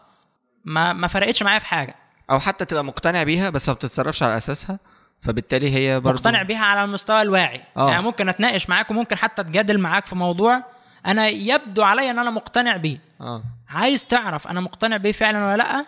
ما 0.65 0.93
ما 0.93 1.07
فرقتش 1.07 1.43
معايا 1.43 1.59
في 1.59 1.65
حاجة. 1.65 1.95
أو 2.31 2.39
حتى 2.39 2.65
تبقى 2.65 2.83
مقتنع 2.83 3.23
بيها 3.23 3.49
بس 3.49 3.69
ما 3.69 3.75
بتتصرفش 3.75 4.23
على 4.23 4.37
أساسها 4.37 4.79
فبالتالي 5.19 5.73
هي 5.75 5.99
برضه 5.99 6.17
مقتنع 6.19 6.43
بيها 6.43 6.65
على 6.65 6.83
المستوى 6.83 7.21
الواعي. 7.21 7.61
آه. 7.77 7.89
يعني 7.91 8.03
ممكن 8.03 8.29
أتناقش 8.29 8.69
معاك 8.69 8.91
وممكن 8.91 9.15
حتى 9.15 9.41
أتجادل 9.41 9.77
معاك 9.79 10.05
في 10.05 10.15
موضوع 10.15 10.63
أنا 11.05 11.27
يبدو 11.27 11.83
عليا 11.83 12.11
إن 12.11 12.19
أنا 12.19 12.29
مقتنع 12.29 12.77
بيه. 12.77 12.99
آه. 13.21 13.43
عايز 13.69 14.05
تعرف 14.05 14.47
أنا 14.47 14.61
مقتنع 14.61 14.97
بيه 14.97 15.11
فعلا 15.11 15.45
ولا 15.45 15.57
لأ؟ 15.57 15.85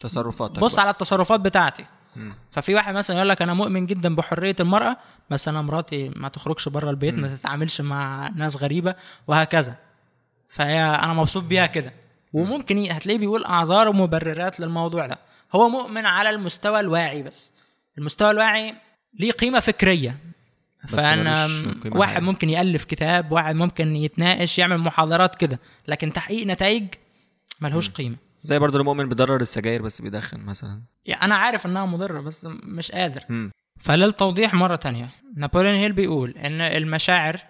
تصرفاتك 0.00 0.58
بص 0.58 0.74
بقى. 0.74 0.82
على 0.82 0.90
التصرفات 0.90 1.40
بتاعتي. 1.40 1.84
مم. 2.16 2.34
ففي 2.50 2.74
واحد 2.74 2.94
مثلا 2.94 3.16
يقول 3.16 3.28
لك 3.28 3.42
أنا 3.42 3.54
مؤمن 3.54 3.86
جدا 3.86 4.14
بحرية 4.14 4.56
المرأة 4.60 4.96
بس 5.30 5.48
أنا 5.48 5.62
مراتي 5.62 6.08
ما 6.16 6.28
تخرجش 6.28 6.68
بره 6.68 6.90
البيت 6.90 7.14
ما 7.14 7.36
تتعاملش 7.36 7.80
مع 7.80 8.28
ناس 8.34 8.56
غريبة 8.56 8.94
وهكذا. 9.26 9.74
فهي 10.54 10.82
أنا 10.82 11.12
مبسوط 11.14 11.44
بيها 11.44 11.66
كده. 11.66 11.92
وممكن 12.32 12.90
هتلاقيه 12.90 13.18
بيقول 13.18 13.44
أعذار 13.44 13.88
ومبررات 13.88 14.60
للموضوع 14.60 15.06
ده. 15.06 15.18
هو 15.54 15.68
مؤمن 15.68 16.06
على 16.06 16.30
المستوى 16.30 16.80
الواعي 16.80 17.22
بس. 17.22 17.52
المستوى 17.98 18.30
الواعي 18.30 18.74
ليه 19.20 19.32
قيمة 19.32 19.60
فكرية. 19.60 20.18
فأنا 20.88 21.46
واحد 21.86 22.12
حقيقية. 22.12 22.20
ممكن 22.20 22.50
يألف 22.50 22.84
كتاب 22.84 23.32
واحد 23.32 23.54
ممكن 23.54 23.96
يتناقش 23.96 24.58
يعمل 24.58 24.78
محاضرات 24.78 25.34
كده. 25.34 25.60
لكن 25.88 26.12
تحقيق 26.12 26.46
نتائج 26.46 26.86
ملهوش 27.60 27.90
قيمة. 27.90 28.16
زي 28.42 28.58
برضه 28.58 28.78
المؤمن 28.78 29.08
بيضرر 29.08 29.40
السجاير 29.40 29.82
بس 29.82 30.02
بيدخن 30.02 30.40
مثلا. 30.40 30.82
يعني 31.06 31.22
أنا 31.22 31.34
عارف 31.34 31.66
إنها 31.66 31.86
مضرة 31.86 32.20
بس 32.20 32.46
مش 32.50 32.92
قادر. 32.92 33.24
مم. 33.28 33.50
فللتوضيح 33.80 34.54
مرة 34.54 34.76
تانية. 34.76 35.08
نابوليون 35.36 35.74
هيل 35.74 35.92
بيقول 35.92 36.30
إن 36.30 36.60
المشاعر 36.60 37.40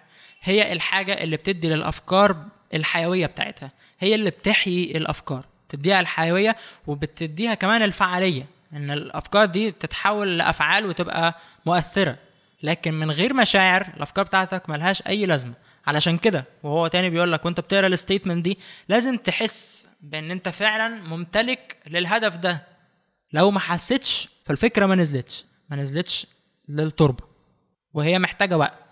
هي 0.41 0.73
الحاجة 0.73 1.23
اللي 1.23 1.37
بتدي 1.37 1.69
للأفكار 1.69 2.45
الحيوية 2.73 3.25
بتاعتها. 3.25 3.71
هي 3.99 4.15
اللي 4.15 4.29
بتحيي 4.29 4.97
الأفكار 4.97 5.45
تديها 5.69 5.99
الحيوية 5.99 6.55
وبتديها 6.87 7.53
كمان 7.53 7.83
الفعالية. 7.83 8.45
إن 8.73 8.91
الأفكار 8.91 9.45
دي 9.45 9.71
تتحول 9.71 10.37
لأفعال 10.37 10.85
وتبقى 10.85 11.35
مؤثرة. 11.65 12.17
لكن 12.63 12.93
من 12.93 13.11
غير 13.11 13.33
مشاعر 13.33 13.87
الأفكار 13.97 14.25
بتاعتك 14.25 14.69
ملهاش 14.69 15.01
أي 15.07 15.25
لازمة. 15.25 15.53
علشان 15.87 16.17
كده 16.17 16.45
وهو 16.63 16.87
تاني 16.87 17.09
بيقول 17.09 17.31
لك 17.31 17.45
وأنت 17.45 17.59
بتقرأ 17.59 17.87
الستيتمنت 17.87 18.43
دي 18.43 18.57
لازم 18.89 19.17
تحس 19.17 19.87
بإن 20.01 20.31
أنت 20.31 20.49
فعلا 20.49 21.03
ممتلك 21.03 21.77
للهدف 21.87 22.35
ده. 22.35 22.63
لو 23.33 23.51
ما 23.51 23.59
حسيتش 23.59 24.29
فالفكرة 24.45 24.85
ما 24.85 24.95
نزلتش. 24.95 25.45
ما 25.69 25.75
نزلتش 25.77 26.27
للتربة. 26.69 27.23
وهي 27.93 28.19
محتاجة 28.19 28.57
وقت. 28.57 28.84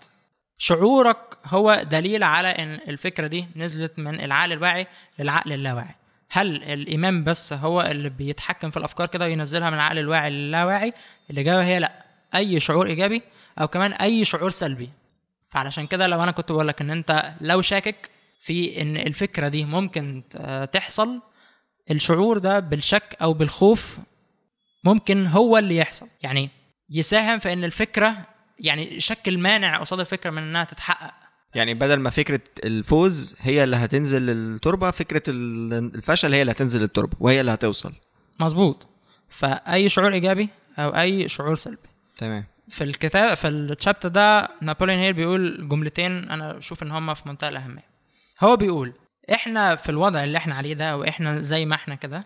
شعورك 0.68 1.38
هو 1.46 1.82
دليل 1.90 2.22
على 2.22 2.48
إن 2.48 2.74
الفكرة 2.74 3.26
دي 3.26 3.46
نزلت 3.56 3.98
من 3.98 4.20
العقل 4.20 4.52
الواعي 4.52 4.86
للعقل 5.18 5.52
اللاواعي. 5.52 5.94
هل 6.30 6.62
الإيمان 6.62 7.24
بس 7.24 7.52
هو 7.52 7.80
اللي 7.80 8.08
بيتحكم 8.08 8.70
في 8.70 8.76
الأفكار 8.76 9.06
كده 9.06 9.24
وينزلها 9.24 9.70
من 9.70 9.76
العقل 9.76 9.98
الواعي 9.98 10.30
للاواعي؟ 10.30 10.92
الإجابة 11.30 11.64
هي 11.64 11.78
لأ. 11.78 12.04
أي 12.34 12.60
شعور 12.60 12.86
إيجابي 12.86 13.22
أو 13.60 13.68
كمان 13.68 13.92
أي 13.92 14.24
شعور 14.24 14.50
سلبي. 14.50 14.90
فعلشان 15.46 15.86
كده 15.86 16.06
لو 16.06 16.22
أنا 16.22 16.30
كنت 16.30 16.52
بقول 16.52 16.68
لك 16.68 16.80
إن 16.80 16.90
أنت 16.90 17.32
لو 17.40 17.62
شاكك 17.62 18.10
في 18.40 18.82
إن 18.82 18.96
الفكرة 18.96 19.48
دي 19.48 19.64
ممكن 19.64 20.22
تحصل 20.72 21.22
الشعور 21.90 22.38
ده 22.38 22.58
بالشك 22.60 23.16
أو 23.22 23.32
بالخوف 23.32 23.98
ممكن 24.84 25.26
هو 25.26 25.58
اللي 25.58 25.76
يحصل. 25.76 26.08
يعني 26.22 26.50
يساهم 26.90 27.38
في 27.38 27.52
إن 27.52 27.64
الفكرة 27.64 28.33
يعني 28.58 29.00
شكل 29.00 29.38
مانع 29.38 29.78
قصاد 29.78 30.00
الفكرة 30.00 30.30
من 30.30 30.42
إنها 30.42 30.64
تتحقق. 30.64 31.14
يعني 31.54 31.74
بدل 31.74 31.96
ما 32.00 32.10
فكرة 32.10 32.40
الفوز 32.64 33.36
هي 33.40 33.64
اللي 33.64 33.76
هتنزل 33.76 34.22
للتربه 34.22 34.90
فكرة 34.90 35.22
ال- 35.28 35.72
الفشل 35.94 36.34
هي 36.34 36.40
اللي 36.40 36.52
هتنزل 36.52 36.80
للتربه 36.80 37.16
وهي 37.20 37.40
اللي 37.40 37.54
هتوصل. 37.54 37.92
مظبوط. 38.40 38.88
فأي 39.28 39.88
شعور 39.88 40.12
إيجابي 40.12 40.48
أو 40.78 40.88
أي 40.88 41.28
شعور 41.28 41.56
سلبي. 41.56 41.88
تمام. 42.16 42.44
في 42.68 42.84
الكتاب 42.84 43.36
في 43.36 43.48
الشابتر 43.48 44.08
ده 44.08 44.48
نابوليون 44.62 44.98
هيل 44.98 45.12
بيقول 45.12 45.68
جملتين 45.68 46.30
أنا 46.30 46.52
بشوف 46.52 46.82
إن 46.82 46.90
هم 46.90 47.14
في 47.14 47.28
منتهى 47.28 47.48
الأهمية. 47.48 47.84
هو 48.40 48.56
بيقول 48.56 48.92
إحنا 49.32 49.76
في 49.76 49.88
الوضع 49.88 50.24
اللي 50.24 50.38
إحنا 50.38 50.54
عليه 50.54 50.74
ده 50.74 50.96
وإحنا 50.96 51.38
زي 51.40 51.66
ما 51.66 51.74
إحنا 51.74 51.94
كده 51.94 52.24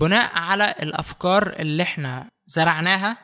بناء 0.00 0.30
على 0.38 0.74
الأفكار 0.82 1.52
اللي 1.58 1.82
إحنا 1.82 2.28
زرعناها 2.46 3.16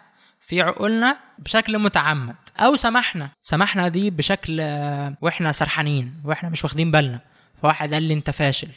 في 0.46 0.62
عقولنا 0.62 1.18
بشكل 1.38 1.78
متعمد 1.78 2.34
أو 2.58 2.76
سمحنا. 2.76 3.30
سمحنا 3.40 3.88
دي 3.88 4.10
بشكل 4.10 4.60
آه، 4.60 5.16
وإحنا 5.20 5.52
سرحانين 5.52 6.14
وإحنا 6.24 6.48
مش 6.48 6.64
واخدين 6.64 6.90
بالنا. 6.90 7.20
فواحد 7.62 7.94
قال 7.94 8.02
لي 8.02 8.14
أنت 8.14 8.30
فاشل. 8.30 8.68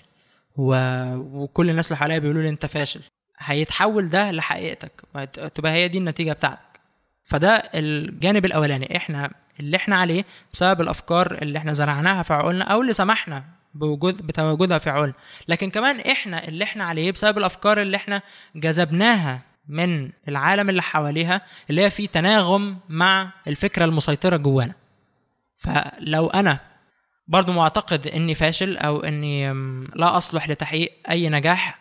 و... 0.56 0.76
وكل 1.16 1.70
الناس 1.70 1.88
اللي 1.88 1.98
حواليا 1.98 2.20
بيقولوا 2.20 2.42
لي 2.42 2.50
أنت 2.50 2.66
فاشل. 2.66 3.02
هيتحول 3.40 4.10
ده 4.10 4.32
لحقيقتك. 4.32 4.92
وتبقى 5.16 5.72
هي 5.72 5.88
دي 5.88 5.98
النتيجة 5.98 6.34
بتاعتك. 6.34 6.80
فده 7.26 7.56
الجانب 7.56 8.46
الأولاني. 8.46 8.98
إحنا 8.98 9.32
اللي 9.60 9.78
إحنا 9.78 9.96
عليه 9.96 10.26
بسبب 10.54 10.82
الأفكار 10.82 11.38
اللي 11.42 11.58
إحنا 11.60 11.74
زرعناها 11.74 12.24
في 12.24 12.34
عقولنا 12.34 12.66
أو 12.66 12.82
اللي 12.82 12.94
سمحنا 12.94 13.44
بوجود 13.74 14.28
بتواجدها 14.28 14.78
في 14.78 14.90
عقولنا. 14.90 15.14
لكن 15.48 15.70
كمان 15.70 16.00
إحنا 16.00 16.48
اللي 16.48 16.64
إحنا 16.64 16.84
عليه 16.84 17.12
بسبب 17.12 17.38
الأفكار 17.38 17.82
اللي 17.82 17.98
إحنا 17.98 18.22
جذبناها 18.56 19.49
من 19.70 20.12
العالم 20.28 20.70
اللي 20.70 20.82
حواليها 20.82 21.42
اللي 21.70 21.82
هي 21.82 21.90
في 21.90 22.08
تناغم 22.08 22.78
مع 22.90 23.32
الفكرة 23.48 23.86
المسيطرة 23.86 24.38
جوانا. 24.38 24.74
فلو 25.58 26.28
أنا 26.28 26.60
برضو 27.28 27.54
معتقد 27.54 28.08
إني 28.08 28.36
فاشل 28.36 28.78
أو 28.78 29.04
إني 29.04 29.54
لا 29.96 30.18
أصلح 30.18 30.50
لتحقيق 30.50 30.92
أي 31.10 31.30
نجاح 31.30 31.80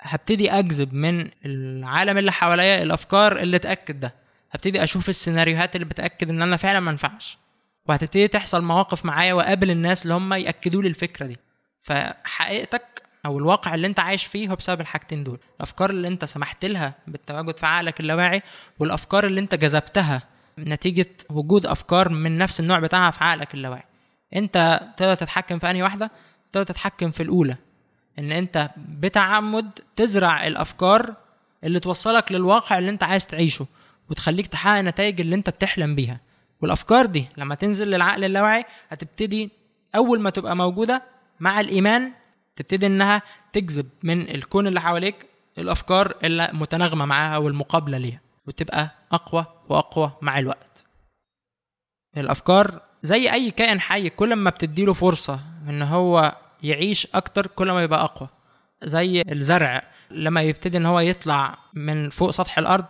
هبتدي 0.00 0.50
أجذب 0.50 0.94
من 0.94 1.30
العالم 1.44 2.18
اللي 2.18 2.32
حواليا 2.32 2.82
الأفكار 2.82 3.40
اللي 3.40 3.58
تأكد 3.58 4.00
ده. 4.00 4.14
هبتدي 4.50 4.82
أشوف 4.82 5.08
السيناريوهات 5.08 5.76
اللي 5.76 5.86
بتأكد 5.86 6.30
إن 6.30 6.42
أنا 6.42 6.56
فعلا 6.56 6.80
ما 6.80 6.90
وهتبتدي 7.86 8.28
تحصل 8.28 8.64
مواقف 8.64 9.04
معايا 9.04 9.34
وأقابل 9.34 9.70
الناس 9.70 10.02
اللي 10.02 10.14
هم 10.14 10.32
يأكدوا 10.34 10.82
لي 10.82 10.88
الفكرة 10.88 11.26
دي. 11.26 11.36
فحقيقتك 11.80 12.82
أو 13.26 13.38
الواقع 13.38 13.74
اللي 13.74 13.86
أنت 13.86 14.00
عايش 14.00 14.24
فيه 14.24 14.48
هو 14.50 14.56
بسبب 14.56 14.80
الحاجتين 14.80 15.24
دول. 15.24 15.38
الأفكار 15.56 15.90
اللي 15.90 16.08
أنت 16.08 16.24
سمحت 16.24 16.64
لها 16.64 16.94
بالتواجد 17.06 17.56
في 17.56 17.66
عقلك 17.66 18.00
اللاواعي 18.00 18.42
والأفكار 18.78 19.26
اللي 19.26 19.40
أنت 19.40 19.54
جذبتها 19.54 20.22
نتيجة 20.58 21.10
وجود 21.30 21.66
أفكار 21.66 22.08
من 22.08 22.38
نفس 22.38 22.60
النوع 22.60 22.78
بتاعها 22.78 23.10
في 23.10 23.24
عقلك 23.24 23.54
اللاواعي. 23.54 23.84
أنت 24.36 24.80
تقدر 24.96 25.14
تتحكم 25.14 25.58
في 25.58 25.70
أنهي 25.70 25.82
واحدة؟ 25.82 26.10
تقدر 26.52 26.66
تتحكم 26.66 27.10
في 27.10 27.22
الأولى. 27.22 27.56
إن 28.18 28.32
أنت 28.32 28.70
بتعمد 28.76 29.70
تزرع 29.96 30.46
الأفكار 30.46 31.14
اللي 31.64 31.80
توصلك 31.80 32.32
للواقع 32.32 32.78
اللي 32.78 32.90
أنت 32.90 33.02
عايز 33.04 33.26
تعيشه 33.26 33.66
وتخليك 34.10 34.46
تحقق 34.46 34.78
النتائج 34.78 35.20
اللي 35.20 35.34
أنت 35.34 35.50
بتحلم 35.50 35.94
بيها. 35.94 36.20
والأفكار 36.62 37.06
دي 37.06 37.26
لما 37.36 37.54
تنزل 37.54 37.88
للعقل 37.88 38.24
اللاواعي 38.24 38.64
هتبتدي 38.88 39.50
أول 39.94 40.20
ما 40.20 40.30
تبقى 40.30 40.56
موجودة 40.56 41.02
مع 41.40 41.60
الإيمان 41.60 42.12
تبتدي 42.58 42.86
إنها 42.86 43.22
تجذب 43.52 43.88
من 44.02 44.30
الكون 44.30 44.66
اللي 44.66 44.80
حواليك 44.80 45.26
الأفكار 45.58 46.14
اللي 46.24 46.48
متناغمة 46.52 47.04
معاها 47.04 47.36
والمقابله 47.36 47.98
ليها 47.98 48.20
وتبقى 48.46 48.90
أقوى 49.12 49.46
وأقوى 49.68 50.12
مع 50.22 50.38
الوقت. 50.38 50.84
الأفكار 52.16 52.80
زي 53.02 53.32
أي 53.32 53.50
كائن 53.50 53.80
حي 53.80 54.10
كل 54.10 54.36
ما 54.36 54.50
بتديله 54.50 54.92
فرصة 54.92 55.40
إن 55.68 55.82
هو 55.82 56.36
يعيش 56.62 57.08
أكتر 57.14 57.46
كل 57.46 57.70
ما 57.72 57.82
يبقى 57.82 58.04
أقوى. 58.04 58.28
زي 58.82 59.22
الزرع 59.22 59.82
لما 60.10 60.42
يبتدي 60.42 60.76
إن 60.76 60.86
هو 60.86 61.00
يطلع 61.00 61.58
من 61.74 62.10
فوق 62.10 62.30
سطح 62.30 62.58
الأرض 62.58 62.84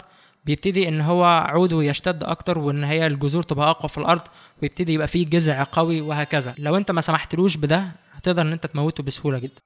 بيبتدي 0.44 0.88
إن 0.88 1.00
هو 1.00 1.24
عوده 1.24 1.82
يشتد 1.82 2.24
أكتر 2.24 2.58
وإن 2.58 2.84
هي 2.84 3.06
الجذور 3.06 3.42
تبقى 3.42 3.70
أقوى 3.70 3.88
في 3.88 3.98
الأرض 3.98 4.22
ويبتدي 4.62 4.94
يبقى 4.94 5.08
فيه 5.08 5.26
جذع 5.26 5.66
قوي 5.72 6.00
وهكذا. 6.00 6.54
لو 6.58 6.76
أنت 6.76 6.90
ما 6.90 7.00
سمحتلوش 7.00 7.56
بده 7.56 7.92
هتقدر 8.18 8.42
إن 8.42 8.52
أنت 8.52 8.66
تموته 8.66 9.02
بسهولة 9.02 9.38
جدا. 9.38 9.60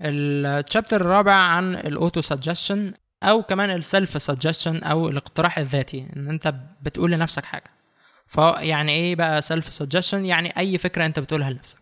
ال 0.00 0.12
chapter 0.12 1.00
الرابع 1.00 1.32
عن 1.34 1.74
ال 1.74 1.83
auto 1.83 2.20
suggestion 2.20 2.92
أو 3.22 3.42
كمان 3.42 3.70
ال 3.70 3.80
self 3.80 4.22
suggestion 4.22 4.82
أو 4.82 5.08
الاقتراح 5.08 5.58
الذاتي 5.58 6.06
إن 6.16 6.28
أنت 6.28 6.54
بتقول 6.82 7.12
لنفسك 7.12 7.44
حاجة. 7.44 7.70
فيعني 8.26 8.92
إيه 8.92 9.16
بقى 9.16 9.42
self 9.42 9.72
suggestion 9.72 10.24
يعني 10.24 10.58
أي 10.58 10.78
فكرة 10.78 11.06
أنت 11.06 11.18
بتقولها 11.18 11.50
لنفسك. 11.50 11.78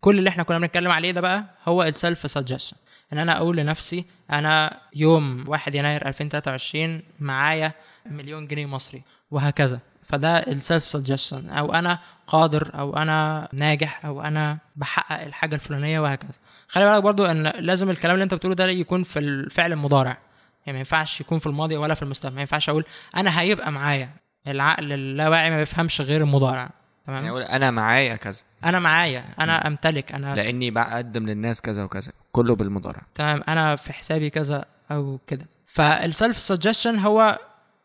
كل 0.00 0.18
اللي 0.18 0.30
إحنا 0.30 0.42
كنا 0.42 0.58
بنتكلم 0.58 0.90
عليه 0.90 1.10
ده 1.10 1.20
بقى 1.20 1.44
هو 1.68 1.82
ال 1.82 1.92
self 1.92 2.30
suggestion 2.30 2.76
إن 3.12 3.18
أنا 3.18 3.36
أقول 3.36 3.56
لنفسي 3.56 4.04
أنا 4.32 4.80
يوم 4.94 5.44
1 5.48 5.74
يناير 5.74 6.08
2023 6.08 7.02
معايا 7.20 7.72
مليون 8.06 8.46
جنيه 8.46 8.66
مصري 8.66 9.02
وهكذا. 9.30 9.80
فده 10.08 10.38
ال 10.38 10.47
self 10.47 10.84
suggestion 10.84 11.50
أو 11.50 11.74
أنا 11.74 11.98
قادر 12.26 12.70
أو 12.74 12.96
أنا 12.96 13.48
ناجح 13.52 14.06
أو 14.06 14.22
أنا 14.22 14.58
بحقق 14.76 15.22
الحاجة 15.22 15.54
الفلانية 15.54 16.00
وهكذا. 16.00 16.38
خلي 16.68 16.84
بالك 16.84 17.02
برضو 17.02 17.26
إن 17.26 17.42
لازم 17.46 17.90
الكلام 17.90 18.14
اللي 18.14 18.24
أنت 18.24 18.34
بتقوله 18.34 18.54
ده 18.54 18.66
يكون 18.66 19.04
في 19.04 19.18
الفعل 19.18 19.72
المضارع. 19.72 20.18
يعني 20.66 20.72
ما 20.72 20.78
ينفعش 20.78 21.20
يكون 21.20 21.38
في 21.38 21.46
الماضي 21.46 21.76
ولا 21.76 21.94
في 21.94 22.02
المستقبل. 22.02 22.34
ما 22.34 22.40
ينفعش 22.40 22.68
أقول 22.68 22.84
أنا 23.16 23.40
هيبقى 23.40 23.72
معايا 23.72 24.10
العقل 24.46 24.92
اللاواعي 24.92 25.50
ما 25.50 25.56
بيفهمش 25.56 26.00
غير 26.00 26.22
المضارع. 26.22 26.58
يعني 26.58 27.20
تمام 27.20 27.26
أقول 27.26 27.42
أنا 27.42 27.70
معايا 27.70 28.16
كذا. 28.16 28.42
أنا 28.64 28.78
معايا 28.78 29.24
أنا 29.40 29.66
أمتلك 29.66 30.12
أنا 30.12 30.34
لأني 30.34 30.70
بقدم 30.70 31.26
للناس 31.26 31.60
كذا 31.60 31.84
وكذا 31.84 32.12
كله 32.32 32.54
بالمضارع. 32.54 33.02
تمام؟ 33.14 33.42
أنا 33.48 33.76
في 33.76 33.92
حسابي 33.92 34.30
كذا 34.30 34.64
أو 34.90 35.18
كده. 35.26 35.46
فال 35.66 35.90
self 35.90 36.38
suggestion 36.38 36.98
هو 36.98 37.38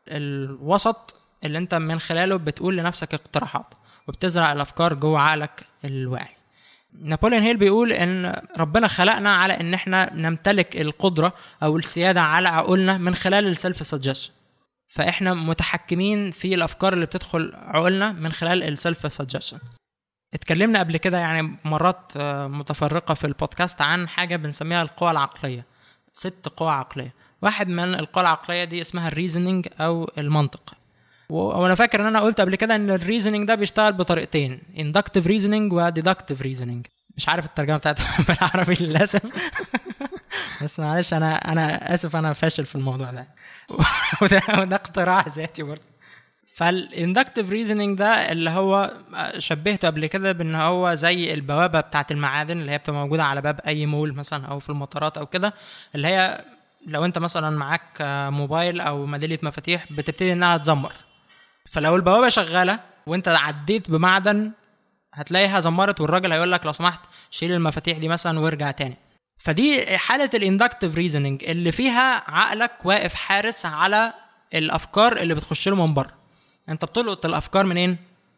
الوسط 0.07 1.15
اللي 1.45 1.57
انت 1.57 1.75
من 1.75 1.99
خلاله 1.99 2.35
بتقول 2.35 2.77
لنفسك 2.77 3.13
اقتراحات 3.13 3.73
وبتزرع 4.07 4.51
الأفكار 4.51 4.93
جوه 4.93 5.19
عقلك 5.19 5.63
اللاواعي. 5.85 6.35
نابليون 7.01 7.41
هيل 7.41 7.57
بيقول 7.57 7.91
إن 7.91 8.41
ربنا 8.57 8.87
خلقنا 8.87 9.35
على 9.35 9.53
إن 9.59 9.73
إحنا 9.73 10.13
نمتلك 10.13 10.81
القدرة 10.81 11.33
أو 11.63 11.77
السيادة 11.77 12.21
على 12.21 12.49
عقولنا 12.49 12.97
من 12.97 13.15
خلال 13.15 13.47
ال 13.47 13.55
self 13.55 13.87
suggestion 13.87 14.31
فإحنا 14.87 15.33
متحكمين 15.33 16.31
في 16.31 16.55
الأفكار 16.55 16.93
اللي 16.93 17.05
بتدخل 17.05 17.51
عقولنا 17.55 18.11
من 18.11 18.31
خلال 18.31 18.63
ال 18.63 18.73
self 18.73 19.13
suggestion 19.13 19.57
اتكلمنا 20.33 20.79
قبل 20.79 20.97
كده 20.97 21.17
يعني 21.17 21.55
مرات 21.65 22.11
آه، 22.17 22.47
متفرقة 22.47 23.13
في 23.13 23.27
البودكاست 23.27 23.81
عن 23.81 24.07
حاجة 24.07 24.35
بنسميها 24.35 24.81
القوى 24.81 25.11
العقلية. 25.11 25.65
ست 26.13 26.47
قوى 26.57 26.71
عقلية. 26.71 27.13
واحد 27.41 27.67
من 27.67 27.95
القوى 27.95 28.21
العقلية 28.21 28.63
دي 28.63 28.81
اسمها 28.81 29.07
ال 29.07 29.13
reasoning 29.13 29.67
أو 29.79 30.11
المنطق. 30.17 30.73
وأنا 31.29 31.75
فاكر 31.75 32.01
إن 32.01 32.05
أنا 32.05 32.19
قلت 32.21 32.41
قبل 32.41 32.55
كده 32.55 32.75
إن 32.75 32.89
ال 32.89 32.95
reasoning 32.95 33.47
ده 33.47 33.55
بيشتغل 33.55 33.93
بطريقتين 33.93 34.59
inductive 34.75 35.23
reasoning 35.25 35.73
و 35.73 35.91
deductive 35.91 36.43
reasoning. 36.43 36.89
مش 37.17 37.29
عارف 37.29 37.45
الترجمة 37.45 37.77
بتاعتها 37.77 38.17
بالعربي 38.27 38.75
للأسف. 38.79 39.21
بس 40.61 40.79
معلش 40.79 41.13
أنا 41.13 41.51
أنا 41.51 41.93
آسف 41.93 42.15
أنا 42.15 42.33
فاشل 42.33 42.65
في 42.65 42.75
الموضوع 42.75 43.11
ده. 43.11 43.27
وده, 44.21 44.41
وده 44.57 44.75
اقتراح 44.75 45.27
ذاتي 45.27 45.63
برضه. 45.63 45.93
فال 46.55 46.72
inductive 46.72 47.49
reasoning 47.49 47.97
ده 47.99 48.31
اللي 48.31 48.49
هو 48.49 48.93
شبهته 49.37 49.87
قبل 49.87 50.05
كده 50.05 50.31
بإن 50.31 50.55
هو 50.55 50.93
زي 50.93 51.33
البوابة 51.33 51.79
بتاعه 51.79 52.05
المعادن 52.11 52.57
اللي 52.59 52.71
هي 52.71 52.77
بتبقى 52.77 52.99
موجودة 53.01 53.23
على 53.23 53.41
باب 53.41 53.59
أي 53.67 53.85
مول 53.85 54.13
مثلا 54.15 54.45
أو 54.45 54.59
في 54.59 54.69
المطارات 54.69 55.17
أو 55.17 55.25
كده 55.25 55.53
اللي 55.95 56.07
هي 56.07 56.45
لو 56.87 57.05
أنت 57.05 57.17
مثلا 57.17 57.57
معاك 57.57 57.81
آه، 58.01 58.29
موبايل 58.29 58.81
أو 58.81 59.05
ميداليه 59.05 59.39
مفاتيح 59.43 59.91
بتبتدي 59.91 60.33
إنها 60.33 60.57
تزمر. 60.57 60.93
فلو 61.69 61.95
البوابة 61.95 62.29
شغالة 62.29 62.79
وانت 63.07 63.27
عديت 63.27 63.91
بمعدن 63.91 64.51
هتلاقيها 65.13 65.59
زمرت 65.59 66.01
والراجل 66.01 66.31
هيقول 66.31 66.51
لك 66.51 66.65
لو 66.65 66.71
سمحت 66.71 66.99
شيل 67.31 67.51
المفاتيح 67.51 67.97
دي 67.97 68.07
مثلا 68.07 68.39
وارجع 68.39 68.71
تاني. 68.71 68.97
فدي 69.37 69.97
حالة 69.97 70.29
ال 70.33 70.39
inductive 70.39 70.95
reasoning 70.95 71.43
اللي 71.43 71.71
فيها 71.71 72.23
عقلك 72.31 72.71
واقف 72.85 73.13
حارس 73.13 73.65
على 73.65 74.13
الأفكار 74.53 75.17
اللي 75.17 75.33
بتخش 75.35 75.67
له 75.67 75.87
من 75.87 75.93
بره. 75.93 76.13
انت 76.69 76.85
بتلقط 76.85 77.25
الأفكار 77.25 77.65
منين؟ 77.65 77.97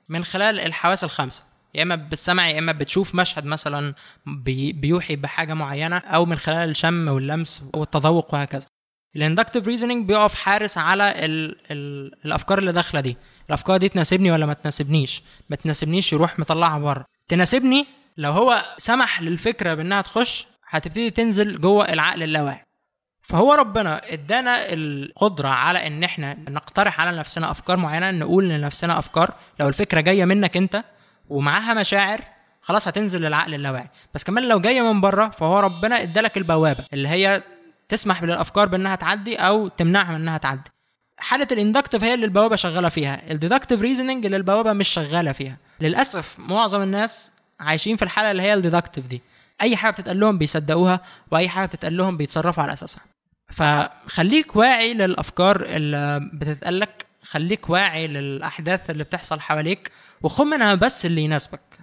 من 0.09 0.23
خلال 0.25 0.59
الحواس 0.59 1.03
الخمسه 1.03 1.43
يا 1.75 1.83
إما 1.83 1.95
بالسمع 1.95 2.49
يا 2.49 2.59
إما 2.59 2.71
بتشوف 2.71 3.15
مشهد 3.15 3.45
مثلا 3.45 3.93
بي 4.25 4.73
بيوحي 4.73 5.15
بحاجة 5.15 5.53
معينة 5.53 5.97
أو 5.97 6.25
من 6.25 6.35
خلال 6.35 6.69
الشم 6.69 7.07
واللمس 7.07 7.63
والتذوق 7.73 8.33
وهكذا. 8.33 8.67
ال 9.15 9.20
inductive 9.20 9.67
reasoning 9.67 10.07
بيقف 10.07 10.33
حارس 10.33 10.77
على 10.77 11.25
ال 11.25 11.57
ال 11.71 12.11
الافكار 12.25 12.59
اللي 12.59 12.71
داخله 12.71 13.01
دي. 13.01 13.17
الافكار 13.49 13.77
دي 13.77 13.89
تناسبني 13.89 14.31
ولا 14.31 14.45
ما 14.45 14.53
تناسبنيش؟ 14.53 15.23
ما 15.49 15.55
تناسبنيش 15.55 16.13
يروح 16.13 16.39
مطلعها 16.39 16.79
بره. 16.79 17.05
تناسبني؟ 17.27 17.85
لو 18.17 18.31
هو 18.31 18.61
سمح 18.77 19.21
للفكرة 19.21 19.73
بإنها 19.73 20.01
تخش 20.01 20.47
هتبتدي 20.69 21.09
تنزل 21.09 21.61
جوه 21.61 21.93
العقل 21.93 22.23
اللاواعي. 22.23 22.61
فهو 23.23 23.53
ربنا 23.53 24.01
إدانا 24.13 24.73
القدرة 24.73 25.47
على 25.49 25.87
إن 25.87 26.03
إحنا 26.03 26.37
نقترح 26.49 27.01
على 27.01 27.17
نفسنا 27.17 27.51
أفكار 27.51 27.77
معينة 27.77 28.11
نقول 28.11 28.49
لنفسنا 28.49 28.99
أفكار. 28.99 29.33
لو 29.59 29.67
الفكرة 29.67 30.01
جاية 30.01 30.25
منك 30.25 30.57
أنت 30.57 30.83
ومعاها 31.29 31.73
مشاعر 31.73 32.21
خلاص 32.61 32.87
هتنزل 32.87 33.21
للعقل 33.21 33.53
اللاواعي. 33.53 33.89
بس 34.13 34.23
كمان 34.23 34.47
لو 34.47 34.59
جاية 34.59 34.93
من 34.93 35.01
بره 35.01 35.29
فهو 35.29 35.59
ربنا 35.59 36.01
إدالك 36.01 36.37
البوابة 36.37 36.85
اللي 36.93 37.09
هي 37.09 37.43
تسمح 37.89 38.23
للافكار 38.23 38.67
بأنها 38.67 38.95
تعدي 38.95 39.35
أو 39.35 39.67
تمنعها 39.67 40.09
من 40.09 40.15
أنها 40.15 40.37
تعدي. 40.37 40.71
حالة 41.17 41.47
ال 41.51 41.56
inductive 41.56 42.03
هي 42.03 42.13
اللي 42.13 42.25
البوابة 42.25 42.55
شغالة 42.55 42.89
فيها. 42.89 43.31
ال 43.31 43.36
deductive 43.36 43.81
reasoning 43.81 44.25
اللي 44.25 44.37
البوابة 44.37 44.73
مش 44.73 44.87
شغالة 44.87 45.31
فيها. 45.31 45.57
للأسف 45.81 46.35
معظم 46.39 46.81
الناس 46.81 47.31
عايشين 47.59 47.97
في 47.97 48.03
الحالة 48.03 48.31
اللي 48.31 48.41
هي 48.41 48.53
ال 48.53 48.59
deductive 48.59 49.07
دي. 49.07 49.21
أي 49.61 49.75
حاجة 49.77 49.91
بتتقال 49.91 50.19
لهم 50.19 50.37
بيصدقوها 50.37 50.99
وأي 51.31 51.49
حاجة 51.49 51.65
بتتقال 51.65 51.97
لهم 51.97 52.17
بيتصرفوا 52.17 52.63
على 52.63 52.73
أساسها. 52.73 53.01
فخليك 53.53 54.55
واعي 54.55 54.93
للأفكار 54.93 55.65
اللي 55.65 56.29
بتتقال 56.33 56.79
لك 56.79 57.05
خليك 57.23 57.69
واعي 57.69 58.07
للأحداث 58.07 58.89
اللي 58.89 59.03
بتحصل 59.03 59.39
حواليك 59.39 59.91
وخد 60.21 60.45
منها 60.45 60.75
بس 60.75 61.05
اللي 61.05 61.21
يناسبك. 61.21 61.79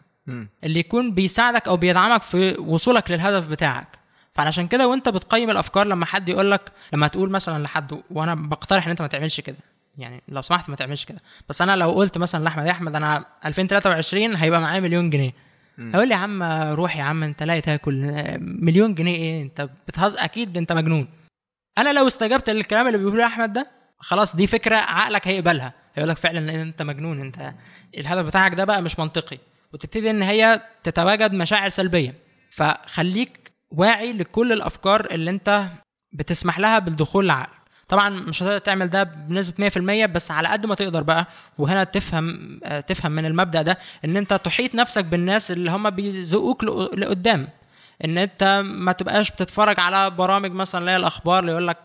اللي 0.64 0.78
يكون 0.80 1.14
بيساعدك 1.14 1.68
أو 1.68 1.76
بيدعمك 1.76 2.22
في 2.22 2.57
وصولك 2.59 3.11
للهدف 3.11 3.46
بتاعك. 3.46 4.01
فعلشان 4.35 4.68
كده 4.68 4.89
وانت 4.89 5.09
بتقيم 5.09 5.51
الأفكار 5.51 5.87
لما 5.87 6.07
حد 6.07 6.28
يقول 6.28 6.51
لك 6.51 6.72
لما 6.93 7.09
تقول 7.09 7.30
مثلا 7.30 7.62
لحد 7.62 8.03
وأنا 8.11 8.35
بقترح 8.35 8.85
إن 8.85 8.91
أنت 8.91 9.03
ما 9.03 9.09
تعملش 9.09 9.41
كده. 9.41 9.57
يعني 9.99 10.22
لو 10.28 10.43
سمحت 10.43 10.70
ما 10.70 10.76
تعملش 10.76 11.05
كده. 11.05 11.18
بس 11.49 11.62
أنا 11.62 11.76
لو 11.76 11.91
قلت 11.91 12.18
مثلا 12.18 12.45
لأحمد 12.45 12.66
يا 12.66 12.70
أحمد 12.70 12.97
أنا 12.97 13.24
2023 13.47 14.35
هيبقى 14.37 14.61
معايا 14.61 14.80
مليون 14.80 15.11
جنيه. 15.11 15.33
هيقول 15.78 16.09
لي 16.09 16.14
يا 16.14 16.18
عم 16.18 16.43
روح 16.72 16.97
يا 16.97 17.03
عم 17.03 17.22
أنت 17.22 17.43
لا 17.43 17.61
تاكل. 17.61 17.95
مليون 18.41 18.95
جنيه 18.95 19.16
إيه؟ 19.16 19.43
أنت 19.43 19.68
بتهز 19.89 20.16
أكيد 20.16 20.57
أنت 20.57 20.72
مجنون. 20.72 21.09
أنا 21.78 21.93
لو 21.93 22.07
استجبت 22.07 22.51
للكلام 22.51 22.87
اللي 22.87 22.99
بيقوله 22.99 23.26
أحمد 23.26 23.53
ده 23.53 23.70
خلاص 23.99 24.37
دي 24.37 24.47
فكرة 24.47 24.76
عقلك 24.76 25.28
هيقبلها. 25.28 25.74
هيقول 25.95 26.09
لك 26.11 26.16
فعلا 26.16 26.39
إن 26.39 26.49
أنت 26.61 26.83
مجنون. 26.83 27.20
أنت 27.20 27.53
الهدف 27.99 28.24
بتاعك 28.26 28.55
ده 28.55 28.64
بقى 28.64 28.83
مش 28.83 28.99
منطقي. 28.99 29.39
وتبتدي 29.72 30.11
إن 30.11 30.22
هي 30.22 30.61
تتواجد 30.83 31.33
مشاعر 31.33 31.68
سلبية. 31.68 32.14
فخليك 32.51 33.51
واعي 33.77 34.12
لكل 34.12 34.53
الأفكار 34.53 35.07
اللي 35.11 35.31
أنت 35.31 35.66
بتسمح 36.12 36.59
لها 36.59 36.79
بالدخول 36.79 37.29
لعقلك 37.29 37.62
طبعا 37.89 38.11
مش 38.11 38.43
هتقدر 38.43 38.59
تعمل 38.59 38.91
ده 38.91 39.03
بنسبة 39.03 39.68
100% 39.68 40.07
بس 40.07 40.31
على 40.31 40.49
قد 40.49 40.66
ما 40.66 40.75
تقدر 40.75 41.03
بقى 41.03 41.27
وهنا 41.59 41.85
تفهم 41.85 42.61
تفهم 42.87 43.12
من 43.12 43.27
المبدأ 43.27 43.62
ده 43.62 43.79
إن 44.05 44.16
أنت 44.16 44.35
تحيط 44.35 44.75
نفسك 44.75 45.05
بالناس 45.05 45.51
اللي 45.51 45.70
هم 45.70 45.91
بيزقوك 45.91 46.64
لقدام. 46.95 47.49
إن 48.05 48.18
أنت 48.18 48.62
ما 48.64 48.93
تبقاش 48.93 49.31
بتتفرج 49.31 49.81
على 49.81 50.11
برامج 50.11 50.53
مثلا 50.53 50.81
اللي 50.81 50.91
هي 50.91 50.97
الأخبار 50.97 51.39
اللي 51.39 51.53
يقول 51.53 51.68
لك 51.68 51.79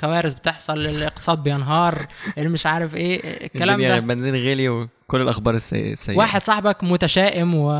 كوارث 0.00 0.34
بتحصل 0.34 0.78
الاقتصاد 0.78 1.42
بينهار 1.42 2.06
اللي 2.38 2.48
مش 2.48 2.66
عارف 2.66 2.94
إيه 2.94 3.46
الكلام 3.46 3.80
ده. 3.82 3.96
البنزين 3.98 4.34
غلي 4.34 4.68
وكل 4.68 5.20
الأخبار 5.20 5.54
السيئه 5.54 6.16
واحد 6.18 6.42
صاحبك 6.42 6.84
متشائم 6.84 7.54
و... 7.54 7.72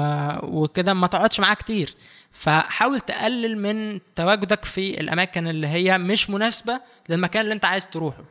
وكده 0.42 0.94
ما 0.94 1.06
تقعدش 1.06 1.40
معاه 1.40 1.54
كتير. 1.54 1.94
فحاول 2.32 3.00
تقلل 3.00 3.58
من 3.58 4.00
تواجدك 4.14 4.64
في 4.64 5.00
الأماكن 5.00 5.46
اللي 5.46 5.66
هي 5.66 5.98
مش 5.98 6.30
مناسبة 6.30 6.80
للمكان 7.08 7.42
اللي 7.42 7.54
انت 7.54 7.64
عايز 7.64 7.86
تروحه. 7.90 8.24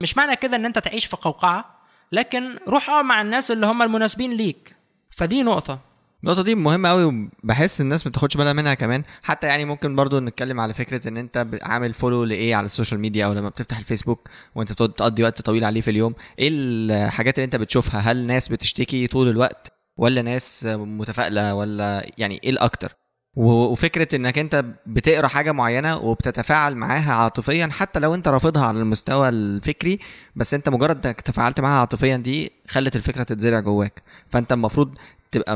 مش 0.00 0.16
معنى 0.16 0.36
كده 0.36 0.56
إن 0.56 0.64
انت 0.64 0.78
تعيش 0.78 1.06
في 1.06 1.16
قوقعة 1.16 1.82
لكن 2.12 2.58
روح 2.68 2.90
اقعد 2.90 3.04
مع 3.04 3.20
الناس 3.22 3.50
اللي 3.50 3.66
هم 3.66 3.82
المناسبين 3.82 4.32
ليك. 4.32 4.76
فدي 5.10 5.42
نقطة. 5.42 5.78
النقطة 6.24 6.42
دي 6.42 6.54
مهمة 6.54 6.88
قوي 6.88 7.04
وبحس 7.04 7.80
الناس 7.80 8.06
ما 8.06 8.12
تاخدش 8.12 8.36
بالها 8.36 8.52
منها 8.52 8.74
كمان. 8.74 9.02
حتى 9.22 9.46
يعني 9.46 9.64
ممكن 9.64 9.96
برضو 9.96 10.20
نتكلم 10.20 10.60
على 10.60 10.74
فكرة 10.74 11.08
إن 11.08 11.16
أنت 11.16 11.46
عامل 11.62 11.92
follow 11.92 12.24
لإيه 12.24 12.54
على 12.54 12.66
ال 12.66 12.71
social 12.71 13.00
media 13.00 13.26
أو 13.26 13.32
لما 13.32 13.48
بتفتح 13.48 13.78
الفيسبوك 13.78 14.28
وأنت 14.54 14.72
تقضي 14.72 15.22
وقت 15.22 15.42
طويل 15.42 15.64
عليه 15.64 15.80
في 15.80 15.90
اليوم. 15.90 16.14
إيه 16.38 16.48
الحاجات 16.52 17.38
اللي 17.38 17.44
أنت 17.44 17.56
بتشوفها؟ 17.56 18.00
هل 18.00 18.26
ناس 18.26 18.48
بتشتكي 18.48 19.06
طول 19.06 19.28
الوقت 19.28 19.72
ولا 19.96 20.22
ناس 20.22 20.66
متفائلة 20.68 21.54
ولا 21.54 22.10
يعني 22.18 22.40
إيه 22.44 22.50
الأكتر؟ 22.50 22.92
وفكرة 23.36 24.16
إنك 24.16 24.38
أنت 24.38 24.64
بتقرأ 24.86 25.28
حاجة 25.28 25.52
معينة 25.52 25.96
وبتتفاعل 25.96 26.74
معاها 26.74 27.12
عاطفيا 27.12 27.68
حتى 27.72 28.00
لو 28.00 28.14
أنت 28.14 28.28
رافضها 28.28 28.66
على 28.66 28.80
المستوى 28.80 29.28
الفكري 29.28 29.98
بس 30.36 30.54
أنت 30.54 30.68
مجرد 30.68 31.06
إنك 31.06 31.20
تفاعلت 31.20 31.60
معاها 31.60 31.80
عاطفيا 31.80 32.16
دي 32.16 32.52
خلت 32.68 32.96
الفكرة 32.96 33.22
تتزرع 33.22 33.60
جواك. 33.60 34.02
فأنت 34.28 34.52
المفروض 34.52 34.94
تبقى 35.30 35.52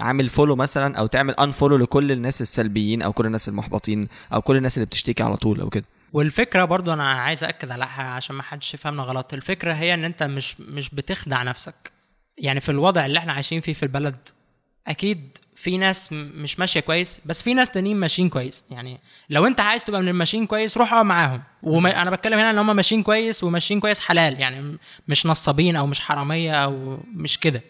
عامل 0.00 0.28
follow 0.28 0.56
مثلا 0.56 0.96
أو 0.98 1.06
تعمل 1.06 1.34
unfollow 1.34 1.76
لكل 1.76 2.12
الناس 2.12 2.40
السلبيين 2.42 3.02
أو 3.02 3.12
كل 3.12 3.26
الناس 3.26 3.48
المحبطين 3.48 4.08
أو 4.32 4.42
كل 4.42 4.56
الناس 4.56 4.76
اللي 4.76 4.86
بتشتكي 4.86 5.22
على 5.22 5.36
طول 5.36 5.60
أو 5.60 5.68
كده. 5.70 5.84
والفكرة 6.12 6.64
برضو 6.64 6.92
أنا 6.92 7.12
عايز 7.12 7.44
اكد 7.44 7.70
على 7.70 7.86
حاجة 7.86 8.06
عشان 8.06 8.36
ما 8.36 8.42
حدش 8.42 8.74
يفهمنا 8.74 9.02
غلط. 9.02 9.34
الفكرة 9.34 9.72
هي 9.72 9.94
إن 9.94 10.04
أنت 10.04 10.22
مش 10.22 10.60
مش 10.60 10.90
بتخدع 10.90 11.42
نفسك. 11.42 11.92
يعني 12.38 12.60
في 12.60 12.68
الوضع 12.68 13.06
اللي 13.06 13.18
إحنا 13.18 13.32
عايشين 13.32 13.60
فيه 13.60 13.72
في 13.72 13.82
البلد 13.82 14.16
أكيد 14.86 15.38
في 15.58 15.78
ناس 15.78 16.12
مش 16.12 16.58
ماشية 16.58 16.80
كويس 16.80 17.20
بس 17.26 17.42
في 17.42 17.54
ناس 17.54 17.70
تانيين 17.70 17.96
ماشيين 17.96 18.28
كويس. 18.28 18.64
يعني 18.70 19.00
لو 19.30 19.46
انت 19.46 19.60
عايز 19.60 19.84
تبقى 19.84 20.00
من 20.00 20.08
الماشيين 20.08 20.46
كويس 20.46 20.78
روح 20.78 20.92
اقعد 20.92 21.04
معاهم. 21.04 21.42
وما 21.62 22.02
أنا 22.02 22.10
بتكلم 22.10 22.38
هنا 22.38 22.50
ان 22.50 22.58
هم 22.58 22.76
ماشيين 22.76 23.02
كويس 23.02 23.44
وماشيين 23.44 23.80
كويس 23.80 24.00
حلال 24.00 24.40
يعني 24.40 24.78
مش 25.08 25.26
نصابين 25.26 25.76
أو 25.76 25.86
مش 25.86 26.00
حرامية 26.00 26.64
أو 26.64 26.98
مش 27.14 27.38
كده. 27.38 27.62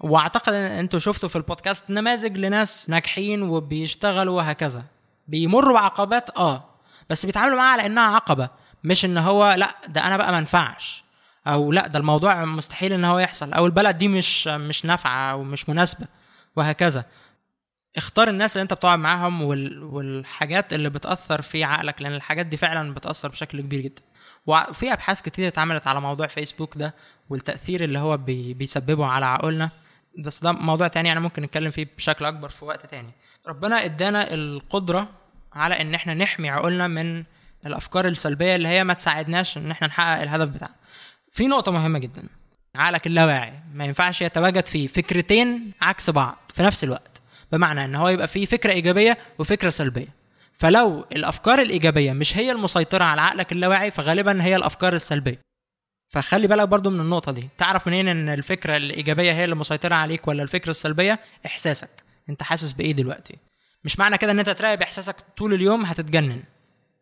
واعتقد 0.00 0.52
ان 0.52 0.70
أنتوا 0.78 0.98
شفتوا 0.98 1.28
في 1.28 1.36
البودكاست 1.36 1.90
نماذج 1.90 2.36
لناس 2.38 2.90
ناجحين 2.90 3.42
وبيشتغلوا 3.42 4.36
وهكذا. 4.36 4.84
بيمروا 5.28 5.74
بعقبات 5.74 6.38
آه. 6.38 6.64
بس 7.10 7.26
بيتعاملوا 7.26 7.56
معاها 7.56 7.72
على 7.72 7.86
إنها 7.86 8.14
عقبة 8.14 8.48
مش 8.84 9.04
إن 9.04 9.18
هو 9.18 9.52
لأ 9.58 9.74
ده 9.88 10.06
أنا 10.06 10.16
بقى 10.16 10.32
ما 10.32 10.38
ينفعش. 10.38 11.04
أو 11.46 11.72
لأ 11.72 11.86
ده 11.86 11.98
الموضوع 11.98 12.44
مستحيل 12.44 12.92
إن 12.92 13.04
هو 13.04 13.18
يحصل. 13.18 13.52
أو 13.52 13.66
البلد 13.66 13.98
دي 13.98 14.08
مش 14.08 14.48
مش 14.48 14.84
نافعة 14.84 15.32
أو 15.32 15.42
مش 15.42 15.68
مناسبة. 15.68 16.06
وهكذا. 16.56 17.04
اختار 17.96 18.28
الناس 18.28 18.56
اللي 18.56 18.62
انت 18.62 18.74
بتقعد 18.74 18.98
معاهم 18.98 19.42
وال... 19.42 19.84
والحاجات 19.84 20.72
اللي 20.72 20.90
بتأثر 20.90 21.42
في 21.42 21.64
عقلك 21.64 22.02
لأن 22.02 22.14
الحاجات 22.14 22.46
دي 22.46 22.56
فعلا 22.56 22.94
بتأثر 22.94 23.28
بشكل 23.28 23.60
كبير 23.60 23.80
جدا. 23.80 24.02
وفي 24.46 24.92
أبحاث 24.92 25.22
كتير 25.22 25.48
اتعملت 25.48 25.86
على 25.86 26.00
موضوع 26.00 26.26
فيسبوك 26.26 26.76
ده 26.76 26.94
والتأثير 27.30 27.84
اللي 27.84 27.98
هو 27.98 28.16
بي... 28.16 28.54
بيسببه 28.54 29.06
على 29.06 29.26
عقولنا. 29.26 29.70
بس 30.18 30.40
ده 30.40 30.52
موضوع 30.52 30.88
تاني 30.88 31.08
يعني 31.08 31.20
ممكن 31.20 31.42
نتكلم 31.42 31.70
فيه 31.70 31.88
بشكل 31.96 32.24
أكبر 32.24 32.48
في 32.48 32.64
وقت 32.64 32.86
تاني. 32.86 33.12
ربنا 33.46 33.84
إدانا 33.84 34.34
القدرة 34.34 35.08
على 35.52 35.80
إن 35.80 35.94
إحنا 35.94 36.14
نحمي 36.14 36.50
عقولنا 36.50 36.86
من 36.86 37.24
الأفكار 37.66 38.08
السلبية 38.08 38.56
اللي 38.56 38.68
هي 38.68 38.84
ما 38.84 38.94
تساعدناش 38.94 39.58
إن 39.58 39.70
إحنا 39.70 39.86
نحقق 39.86 40.20
الهدف 40.22 40.48
بتاعنا. 40.48 40.74
في 41.32 41.46
نقطة 41.46 41.72
مهمة 41.72 41.98
جدا. 41.98 42.28
عقلك 42.76 43.06
اللاواعي. 43.06 43.52
ما 43.74 43.84
ينفعش 43.84 44.22
يتواجد 44.22 44.66
فيه 44.66 44.86
فكرتين 44.86 45.72
عكس 45.80 46.10
بعض 46.10 46.36
في 46.54 46.62
نفس 46.62 46.84
الوقت. 46.84 47.22
بمعنى 47.52 47.84
إن 47.84 47.94
هو 47.94 48.08
يبقى 48.08 48.28
فيه 48.28 48.46
فكرة 48.46 48.72
إيجابية 48.72 49.18
وفكرة 49.38 49.70
سلبية. 49.70 50.08
فلو 50.52 51.04
الأفكار 51.12 51.62
الإيجابية 51.62 52.12
مش 52.12 52.36
هي 52.36 52.52
المسيطرة 52.52 53.04
على 53.04 53.20
عقلك 53.20 53.52
اللاواعي 53.52 53.90
فغالبا 53.90 54.42
هي 54.44 54.56
الأفكار 54.56 54.94
السلبية. 54.94 55.40
فخلي 56.08 56.46
بالك 56.46 56.68
برضو 56.68 56.90
من 56.90 57.00
النقطة 57.00 57.32
دي. 57.32 57.48
تعرف 57.58 57.86
منين 57.86 58.08
إن 58.08 58.28
الفكرة 58.28 58.76
الإيجابية 58.76 59.32
هي 59.32 59.44
اللي 59.44 59.54
مسيطرة 59.56 59.94
عليك 59.94 60.28
ولا 60.28 60.42
الفكرة 60.42 60.70
السلبية؟ 60.70 61.18
إحساسك. 61.46 61.90
أنت 62.30 62.42
حاسس 62.42 62.72
بإيه 62.72 62.92
دلوقتي؟ 62.92 63.36
مش 63.84 63.98
معنى 63.98 64.18
كده 64.18 64.32
إن 64.32 64.38
أنت 64.38 64.50
تراقب 64.50 64.82
إحساسك 64.82 65.16
طول 65.36 65.54
اليوم 65.54 65.84
هتتجنن. 65.84 66.42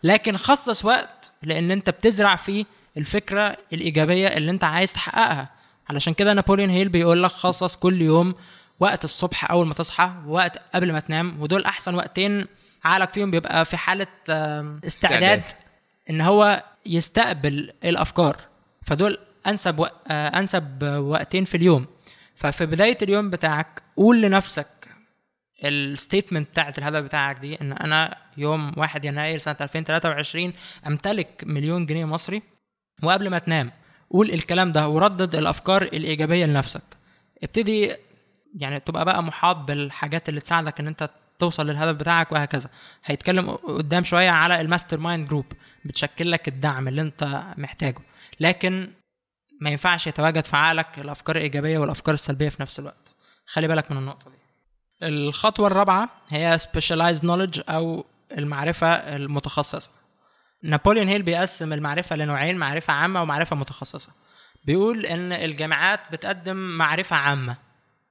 لكن 0.03 0.37
خصص 0.37 0.85
وقت 0.85 1.33
لأن 1.43 1.71
أنت 1.71 1.91
بتزرع 1.91 2.37
فيه 2.37 2.65
الفكرة 2.97 3.57
الإيجابية 3.73 4.29
اللي 4.29 4.51
أنت 4.51 4.65
عايز 4.65 4.93
تحققها. 4.93 5.49
علشان 5.91 6.15
كده 6.15 6.33
نابوليون 6.33 6.71
هيل 6.71 6.89
بيقول 6.89 7.23
لك 7.23 7.31
خصص 7.31 7.77
كل 7.77 8.03
يوم 8.03 8.35
وقت 8.81 9.05
الصبح 9.05 9.51
أول 9.51 9.67
ما 9.67 9.75
تصحى 9.75 10.11
ووقت 10.27 10.59
قبل 10.75 10.93
ما 10.93 11.01
تنام 11.01 11.43
ودول 11.43 11.65
أحسن 11.65 11.95
وقتين 11.95 12.47
عقلك 12.85 13.13
فيهم 13.13 13.31
بيبقى 13.31 13.65
في 13.65 13.77
حالة 13.77 14.07
استعداد, 14.29 14.85
استعداد. 14.85 15.43
إن 16.11 16.21
هو 16.21 16.63
يستقبل 16.87 17.73
الأفكار 17.85 18.37
فدول 18.87 19.19
أنسب 19.47 19.79
وق... 19.79 19.93
أنسب 20.11 20.83
وقتين 20.83 21.45
في 21.45 21.57
اليوم 21.57 21.87
ففي 22.37 22.67
بداية 22.67 22.99
اليوم 23.03 23.31
بتاعك 23.31 23.83
قول 23.97 24.23
لنفسك 24.23 24.67
ال 25.65 25.73
statement 25.73 26.49
بتاعت 26.51 26.79
الهدف 26.79 27.05
بتاعك 27.05 27.39
دي 27.39 27.61
إن 27.61 27.73
أنا 27.73 28.17
يوم 28.37 28.73
1 28.77 29.05
يناير 29.05 29.39
سنة 29.39 29.57
2023 29.61 30.53
أمتلك 30.87 31.45
مليون 31.47 31.87
جنيه 31.87 32.05
مصري 32.05 32.43
وقبل 33.03 33.31
ما 33.31 33.39
تنام 33.39 33.71
قول 34.15 34.31
الكلام 34.31 34.73
ده 34.73 34.89
وردد 34.89 35.35
الأفكار 35.35 35.83
الإيجابية 35.83 36.47
لنفسك. 36.47 36.83
ابتدي 37.43 37.93
يعني 38.55 38.81
تبقى 38.81 39.05
بقى 39.05 39.23
محاط 39.23 39.57
بالحاجات 39.57 40.29
اللي 40.29 40.41
تساعدك 40.41 40.81
إن 40.81 40.87
أنت 40.87 41.11
توصل 41.39 41.67
للهدف 41.67 41.97
بتاعك 41.97 42.33
وهكذا. 42.33 42.71
هيتكلم 43.05 43.51
قدام 43.51 44.05
شوية 44.05 44.31
على 44.31 44.61
ال 44.61 44.99
mastermind 45.01 45.29
group 45.29 45.45
بتشكل 45.85 46.31
لك 46.31 46.49
الدعم 46.49 46.89
اللي 46.89 47.01
أنت 47.01 47.43
محتاجه. 47.57 48.01
لكن 48.41 48.91
ما 49.61 49.71
ينفعش 49.71 50.07
يتواجد 50.07 50.45
في 50.45 50.57
عقلك 50.57 50.99
الأفكار 50.99 51.37
الإيجابية 51.37 51.79
والأفكار 51.79 52.15
السلبية 52.15 52.49
في 52.49 52.63
نفس 52.63 52.79
الوقت. 52.79 53.15
خلي 53.47 53.69
بالك 53.69 53.91
من 53.91 53.97
النقطة 53.97 54.31
دي. 54.31 54.37
الخطوة 55.03 55.67
الرابعة 55.67 56.09
هي 56.29 56.59
specialized 56.59 57.21
knowledge 57.21 57.61
أو 57.69 58.05
المعرفة 58.39 58.87
المتخصصة. 58.89 59.91
نابوليون 60.65 61.09
هيل 61.09 61.23
بيقسم 61.23 61.73
المعرفة 61.73 62.17
لنوعين 62.17 62.57
معرفة 62.57 62.93
عامة 62.93 63.23
ومعرفة 63.23 63.57
متخصصة. 63.57 64.13
بيقول 64.65 65.07
إن 65.07 65.33
الجامعات 65.33 66.01
بتقدم 66.13 66.57
معرفة 66.57 67.17
عامة 67.17 67.57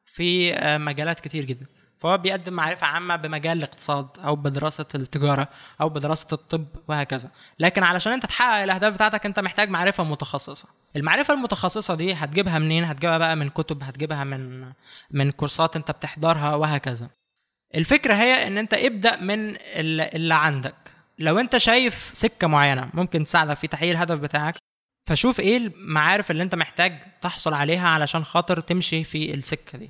في 0.05 0.53
مجالات 0.77 1.19
كتير 1.19 1.45
جدا. 1.45 1.65
فهو 1.99 2.17
بيقدم 2.17 2.53
معرفة 2.53 2.87
عامة 2.87 3.15
بمجال 3.15 3.57
الاقتصاد 3.57 4.07
أو 4.25 4.35
بدراسة 4.35 4.85
التجارة 4.95 5.47
أو 5.81 5.89
بدراسة 5.89 6.27
الطب 6.33 6.67
وهكذا. 6.87 7.29
لكن 7.59 7.83
علشان 7.83 8.13
أنت 8.13 8.25
تحقق 8.25 8.63
الأهداف 8.63 8.93
بتاعتك 8.93 9.25
أنت 9.25 9.39
محتاج 9.39 9.69
معرفة 9.69 10.03
متخصصة. 10.03 10.67
المعرفة 10.95 11.33
المتخصصة 11.33 11.95
دي 11.95 12.13
هتجيبها 12.13 12.59
منين؟ 12.59 12.83
هتجيبها 12.83 13.17
بقى 13.17 13.35
من 13.35 13.49
كتب 13.49 13.83
هتجيبها 13.83 14.23
من 14.23 14.71
من 15.11 15.31
كورسات 15.31 15.75
أنت 15.75 15.91
بتحضرها 15.91 16.55
وهكذا. 16.55 17.09
الفكرة 17.75 18.15
هي 18.15 18.47
أن 18.47 18.57
أنت 18.57 18.73
ابدأ 18.73 19.21
من 19.21 19.55
اللي 19.75 20.33
عندك. 20.35 20.92
لو 21.19 21.39
انت 21.39 21.57
شايف 21.57 22.09
سكة 22.13 22.47
معينة 22.47 22.89
ممكن 22.93 23.23
تساعدك 23.23 23.57
في 23.57 23.67
تحقيق 23.67 23.91
الهدف 23.91 24.19
بتاعك 24.19 24.55
فشوف 25.09 25.39
إيه 25.39 25.57
المعارف 25.57 26.31
اللي 26.31 26.43
انت 26.43 26.55
محتاج 26.55 26.99
تحصل 27.21 27.53
عليها 27.53 27.87
علشان 27.89 28.23
خاطر 28.23 28.59
تمشي 28.59 29.03
في 29.03 29.33
السكة 29.33 29.77
دي. 29.77 29.89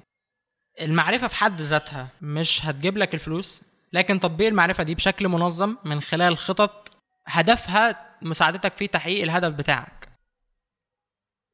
المعرفة 0.82 1.28
في 1.28 1.36
حد 1.36 1.62
ذاتها 1.62 2.08
مش 2.22 2.66
هتجيب 2.66 2.98
لك 2.98 3.14
الفلوس 3.14 3.62
لكن 3.94 4.20
تطبيق 4.20 4.48
المعرفة 4.48 4.84
دي 4.84 4.96
بشكل 4.96 5.28
منظم 5.28 5.78
من 5.86 6.02
خلال 6.02 6.38
خطط 6.38 6.98
هدفها 7.28 8.06
مساعدتك 8.22 8.74
في 8.74 8.88
تحقيق 8.88 9.24
الهدف 9.24 9.54
بتاعك. 9.54 10.10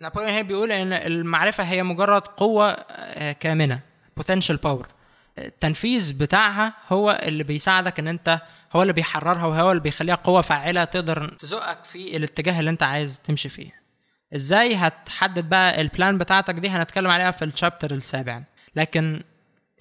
نابليون 0.01 0.30
هيل 0.30 0.43
بيقول 0.43 0.72
إن 0.72 0.93
المعرفة 0.93 1.63
هي 1.63 1.84
مجرد 1.84 2.28
قوة 2.28 2.70
آه، 2.72 3.32
كامنة 3.32 3.80
potential 4.20 4.57
power. 4.67 4.86
التنفيذ 5.45 6.17
بتاعها 6.17 6.73
هو 6.89 7.19
اللي 7.23 7.43
بيساعدك 7.43 7.99
إن 7.99 8.07
أنت 8.07 8.41
هو 8.75 8.81
اللي 8.81 8.93
بيحررها 8.93 9.45
وهو 9.45 9.71
اللي 9.71 9.83
بيخليها 9.83 10.15
قوة 10.15 10.41
فاعلة 10.41 10.83
تقدر 10.83 11.27
تزقك 11.27 11.85
في 11.85 12.17
الاتجاه 12.17 12.59
اللي 12.59 12.69
أنت 12.69 12.83
عايز 12.83 13.19
تمشي 13.23 13.49
فيه. 13.49 13.79
إزاي 14.35 14.75
هتحدد 14.75 15.49
بقى 15.49 15.81
البلان 15.81 16.17
بتاعتك 16.17 16.53
دي؟ 16.53 16.69
هنتكلم 16.69 17.11
عليها 17.11 17.31
في 17.31 17.45
الشابتر 17.45 17.91
السابع. 17.91 18.41
لكن 18.75 19.23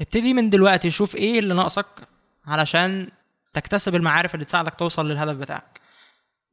ابتدي 0.01 0.35
من 0.35 0.51
دلوقتي 0.51 0.91
شوف 0.91 1.17
إيه 1.17 1.39
اللي 1.39 1.55
ناقصك 1.55 1.87
علشان 2.47 3.11
تكتسب 3.53 3.95
المعارف 3.95 4.35
اللي 4.35 4.45
تساعدك 4.45 4.75
توصل 4.75 5.09
للهدف 5.09 5.37
بتاعك. 5.37 5.81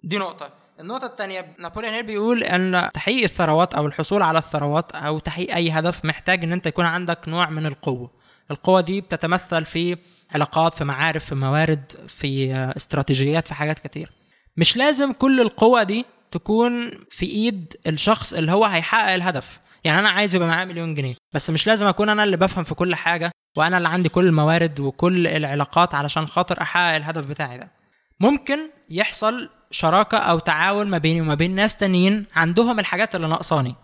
دي 0.04 0.18
نقطة. 0.18 0.50
النقطة 0.80 1.06
الثانية 1.06 1.56
نابليون 1.60 1.94
هيل 1.94 2.06
بيقول 2.06 2.44
إن 2.44 2.90
تحقيق 2.94 3.24
الثروات 3.24 3.74
أو 3.74 3.86
الحصول 3.88 4.22
على 4.22 4.40
الثروات 4.40 4.92
أو 4.92 5.20
تحقيق 5.20 5.56
أي 5.56 5.72
هدف 5.72 6.06
محتاج 6.06 6.44
إن 6.44 6.52
أنت 6.52 6.66
يكون 6.68 6.86
عندك 6.86 7.30
نوع 7.30 7.50
من 7.50 7.66
القوة. 7.66 8.25
القوة 8.52 8.82
دي 8.82 9.02
بتتمثل 9.02 9.66
في 9.66 9.98
علاقات 10.32 10.74
في 10.74 10.84
معارف 10.84 11.26
في 11.26 11.36
موارد 11.36 11.92
في 12.08 12.54
استراتيجيات 12.78 13.48
في 13.48 13.54
حاجات 13.54 13.80
كتير. 13.80 14.12
مش 14.58 14.78
لازم 14.78 15.12
كل 15.12 15.42
القوة 15.42 15.84
دي 15.84 16.06
تكون 16.32 16.92
في 17.12 17.26
إيد 17.26 17.76
الشخص 17.88 18.34
اللي 18.34 18.52
هو 18.52 18.66
هيحقق 18.66 19.14
الهدف. 19.14 19.60
يعني 19.84 20.00
أنا 20.00 20.10
عايز 20.10 20.36
يبقى 20.36 20.48
معايا 20.48 20.66
مليون 20.66 20.96
جنيه 20.96 21.16
بس 21.34 21.50
مش 21.50 21.68
لازم 21.68 21.86
أكون 21.88 22.10
أنا 22.10 22.24
اللي 22.24 22.38
بفهم 22.38 22.64
في 22.64 22.76
كل 22.76 22.96
حاجة 22.96 23.32
وأنا 23.58 23.78
اللي 23.78 23.90
عندي 23.90 24.10
كل 24.10 24.28
الموارد 24.28 24.80
وكل 24.80 25.28
العلاقات 25.28 25.96
علشان 25.96 26.28
خاطر 26.28 26.62
أحقق 26.62 26.96
الهدف 26.96 27.26
بتاعي 27.26 27.58
ده. 27.58 27.72
ممكن 28.20 28.60
يحصل 28.90 29.50
شراكة 29.72 30.18
أو 30.18 30.40
تعاون 30.40 30.88
ما 30.88 30.98
بيني 30.98 31.22
وما 31.22 31.36
بين 31.36 31.56
ناس 31.56 31.78
تانيين 31.78 32.26
عندهم 32.36 32.80
الحاجات 32.80 33.16
اللي 33.16 33.28
ناقصاني. 33.28 33.76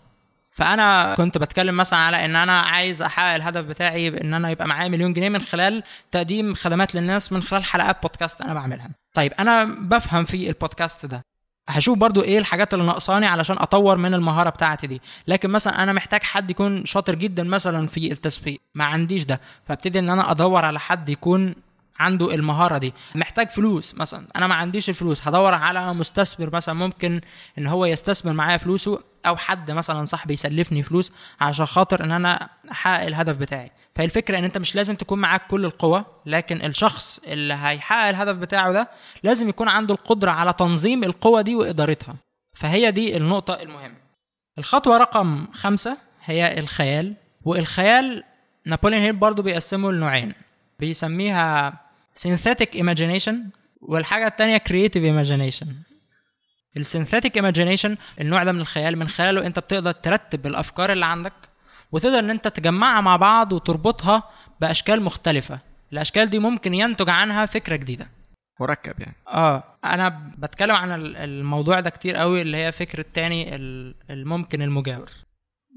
فأنا 0.61 1.15
كنت 1.15 1.37
بتكلم 1.37 1.77
مثلا 1.77 1.99
على 1.99 2.25
إن 2.25 2.35
أنا 2.35 2.59
عايز 2.59 3.01
أحقق 3.01 3.35
الهدف 3.35 3.65
بتاعي 3.65 4.09
بإن 4.09 4.33
أنا 4.33 4.49
يبقى 4.51 4.67
معايا 4.67 4.89
مليون 4.89 5.13
جنيه 5.13 5.29
من 5.29 5.41
خلال 5.41 5.83
تقديم 6.11 6.53
خدمات 6.53 6.95
للناس 6.95 7.31
من 7.31 7.41
خلال 7.41 7.63
حلقات 7.63 8.01
بودكاست 8.01 8.41
أنا 8.41 8.53
بعملها. 8.53 8.89
طيب 9.13 9.33
أنا 9.39 9.63
بفهم 9.63 10.25
في 10.25 10.47
البودكاست 10.49 11.05
ده. 11.05 11.21
هشوف 11.69 11.97
برضو 11.97 12.21
إيه 12.21 12.37
الحاجات 12.39 12.73
اللي 12.73 12.85
ناقصاني 12.85 13.25
علشان 13.25 13.57
أطور 13.59 13.97
من 13.97 14.13
المهارة 14.13 14.49
بتاعتي 14.49 14.87
دي. 14.87 15.01
لكن 15.27 15.49
مثلا 15.49 15.83
أنا 15.83 15.93
محتاج 15.93 16.23
حد 16.23 16.51
يكون 16.51 16.85
شاطر 16.85 17.15
جدا 17.15 17.43
مثلا 17.43 17.87
في 17.87 18.11
التسويق. 18.11 18.61
ما 18.75 18.83
عنديش 18.83 19.25
ده. 19.25 19.41
فأبتدي 19.67 19.99
إن 19.99 20.09
أنا 20.09 20.31
أدور 20.31 20.65
على 20.65 20.79
حد 20.79 21.09
يكون 21.09 21.55
عنده 22.01 22.35
المهارة 22.35 22.77
دي. 22.77 22.93
محتاج 23.15 23.49
فلوس 23.49 23.95
مثلا. 23.95 24.27
أنا 24.35 24.47
ما 24.47 24.55
عنديش 24.55 24.89
الفلوس. 24.89 25.27
هدور 25.27 25.53
على 25.53 25.93
مستثمر 25.93 26.55
مثلا 26.55 26.75
ممكن 26.75 27.21
إن 27.57 27.67
هو 27.67 27.85
يستثمر 27.85 28.33
معايا 28.33 28.57
فلوسه 28.57 28.99
أو 29.25 29.37
حد 29.37 29.71
مثلا 29.71 30.05
صاحبي 30.05 30.33
يسلفني 30.33 30.83
فلوس 30.83 31.13
عشان 31.41 31.65
خاطر 31.65 32.03
إن 32.03 32.11
أنا 32.11 32.49
أحقق 32.71 33.05
الهدف 33.05 33.37
بتاعي. 33.37 33.71
فالفكرة 33.95 34.37
إن 34.39 34.43
أنت 34.43 34.57
مش 34.57 34.75
لازم 34.75 34.95
تكون 34.95 35.19
معاك 35.19 35.47
كل 35.47 35.65
القوة 35.65 36.05
لكن 36.25 36.65
الشخص 36.65 37.19
اللي 37.27 37.53
هيحقق 37.53 38.07
الهدف 38.09 38.35
بتاعه 38.35 38.71
ده 38.71 38.89
لازم 39.23 39.49
يكون 39.49 39.67
عنده 39.67 39.93
القدرة 39.93 40.31
على 40.31 40.53
تنظيم 40.53 41.03
القوة 41.03 41.41
دي 41.41 41.55
وإدارتها. 41.55 42.15
فهي 42.55 42.91
دي 42.91 43.17
النقطة 43.17 43.53
المهمة. 43.53 43.95
الخطوة 44.57 44.97
رقم 44.97 45.47
خمسة 45.53 45.97
هي 46.25 46.59
الخيال. 46.59 47.13
والخيال 47.45 48.23
نابليون 48.65 49.01
هيل 49.01 49.15
برضو 49.15 49.41
بيقسمه 49.41 49.91
لنوعين. 49.91 50.33
بيسميها 50.79 51.80
synthetic 52.19 52.75
imagination 52.75 53.35
والحاجة 53.81 54.27
التانية 54.27 54.57
creative 54.57 55.03
imagination. 55.13 55.67
ال 56.77 56.83
synthetic 56.83 57.35
imagination 57.35 57.97
النوع 58.21 58.43
ده 58.43 58.51
من 58.51 58.61
الخيال 58.61 58.97
من 58.97 59.07
خلاله 59.07 59.45
انت 59.45 59.59
بتقدر 59.59 59.91
ترتب 59.91 60.47
الأفكار 60.47 60.91
اللي 60.91 61.05
عندك 61.05 61.33
وتقدر 61.91 62.19
ان 62.19 62.29
انت 62.29 62.47
تجمعها 62.47 63.01
مع 63.01 63.15
بعض 63.15 63.53
وتربطها 63.53 64.23
بأشكال 64.61 65.01
مختلفة. 65.01 65.59
الأشكال 65.93 66.29
دي 66.29 66.39
ممكن 66.39 66.73
ينتج 66.73 67.09
عنها 67.09 67.45
فكرة 67.45 67.75
جديدة. 67.75 68.07
مركب 68.59 68.99
يعني. 68.99 69.15
آه 69.27 69.63
أنا 69.85 70.33
بتكلم 70.37 70.75
عن 70.75 70.91
الموضوع 71.15 71.79
ده 71.79 71.89
كتير 71.89 72.15
قوي 72.15 72.41
اللي 72.41 72.57
هي 72.57 72.71
فكرة 72.71 73.05
تاني 73.13 73.55
الممكن 74.09 74.61
المجاور. 74.61 75.09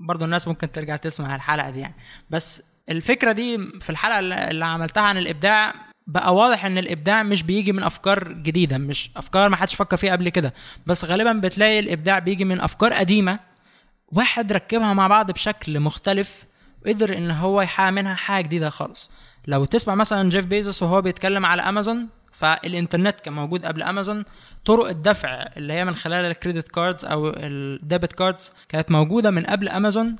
برضو 0.08 0.24
الناس 0.24 0.48
ممكن 0.48 0.72
ترجع 0.72 0.96
تسمع 0.96 1.34
الحلقة 1.34 1.70
دي 1.70 1.80
يعني. 1.80 1.94
بس 2.30 2.62
الفكرة 2.88 3.32
دي 3.32 3.58
في 3.80 3.90
الحلقة 3.90 4.18
اللي 4.18 4.64
عملتها 4.64 5.02
عن 5.02 5.18
الإبداع 5.18 5.74
بقى 6.06 6.34
واضح 6.34 6.64
إن 6.64 6.78
الإبداع 6.78 7.22
مش 7.22 7.42
بيجي 7.42 7.72
من 7.72 7.82
أفكار 7.82 8.32
جديدة 8.32 8.78
مش 8.78 9.10
أفكار 9.16 9.48
ما 9.48 9.56
حدش 9.56 9.74
فكر 9.74 9.96
فيها 9.96 10.12
قبل 10.12 10.28
كده. 10.28 10.54
بس 10.86 11.04
غالبا 11.04 11.32
بتلاقي 11.32 11.78
الإبداع 11.78 12.18
بيجي 12.18 12.44
من 12.44 12.60
أفكار 12.60 12.92
قديمة 12.92 13.38
واحد 14.08 14.52
ركبها 14.52 14.92
مع 14.92 15.08
بعض 15.08 15.30
بشكل 15.30 15.80
مختلف 15.80 16.44
وقدر 16.86 17.16
إن 17.16 17.30
هو 17.30 17.60
يحقق 17.60 17.90
منها 17.90 18.14
حاجة 18.14 18.44
جديدة 18.44 18.70
خالص. 18.70 19.10
لو 19.46 19.64
تسمع 19.64 19.94
مثلا 19.94 20.30
جيف 20.30 20.46
بيزوس 20.46 20.82
وهو 20.82 21.02
بيتكلم 21.02 21.46
على 21.46 21.62
أمازون 21.62 22.08
فالإنترنت 22.32 23.20
كان 23.20 23.34
موجود 23.34 23.64
قبل 23.64 23.82
أمازون 23.82 24.24
طرق 24.64 24.88
الدفع 24.88 25.44
اللي 25.56 25.72
هي 25.72 25.84
من 25.84 25.94
خلال 25.94 26.24
ال 26.24 26.30
credit 26.30 26.68
cards 26.68 27.04
أو 27.04 27.32
ال 27.36 27.49
debit 27.49 28.12
cards 28.12 28.52
كانت 28.68 28.90
موجودة 28.90 29.30
من 29.30 29.44
قبل 29.44 29.68
أمازون. 29.68 30.16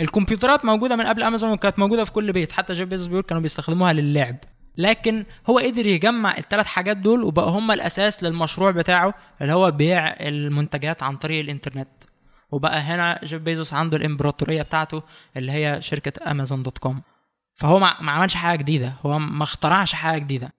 الكمبيوترات 0.00 0.64
موجودة 0.64 0.96
من 0.96 1.06
قبل 1.06 1.22
أمازون 1.22 1.50
وكانت 1.52 1.78
موجودة 1.78 2.04
في 2.04 2.12
كل 2.12 2.32
بيت. 2.32 2.52
حتى 2.52 2.72
جيف 2.72 2.88
بيزوس 2.88 3.06
بيقول 3.06 3.22
كانوا 3.22 3.42
بيستخدموها 3.42 3.92
للعب. 3.92 4.36
لكن 4.78 5.24
هو 5.50 5.58
قدر 5.58 5.86
يجمع 5.86 6.38
الثلاث 6.38 6.66
حاجات 6.66 6.96
دول 6.96 7.24
وبقى 7.24 7.50
هم 7.50 7.70
الأساس 7.70 8.22
للمشروع 8.22 8.70
بتاعه 8.70 9.14
اللي 9.42 9.52
هو 9.52 9.70
بيع 9.70 10.06
المنتجات 10.20 11.02
عن 11.02 11.16
طريق 11.16 11.40
الإنترنت. 11.40 11.88
وبقى 12.50 12.80
هنا 12.80 13.20
جيف 13.24 13.42
بيزوس 13.42 13.72
عنده 13.74 13.96
الإمبراطورية 13.96 14.62
بتاعته 14.62 15.02
اللي 15.36 15.52
هي 15.52 15.82
شركة 15.82 16.30
أمازون 16.30 16.62
dot 16.62 16.78
com. 16.78 17.02
فهو 17.54 17.78
ما 17.78 18.10
عملش 18.12 18.34
حاجة 18.34 18.58
جديدة 18.58 18.94
هو 19.06 19.18
ما 19.18 19.42
اخترعش 19.42 19.92
حاجة 19.92 20.18
جديدة. 20.18 20.52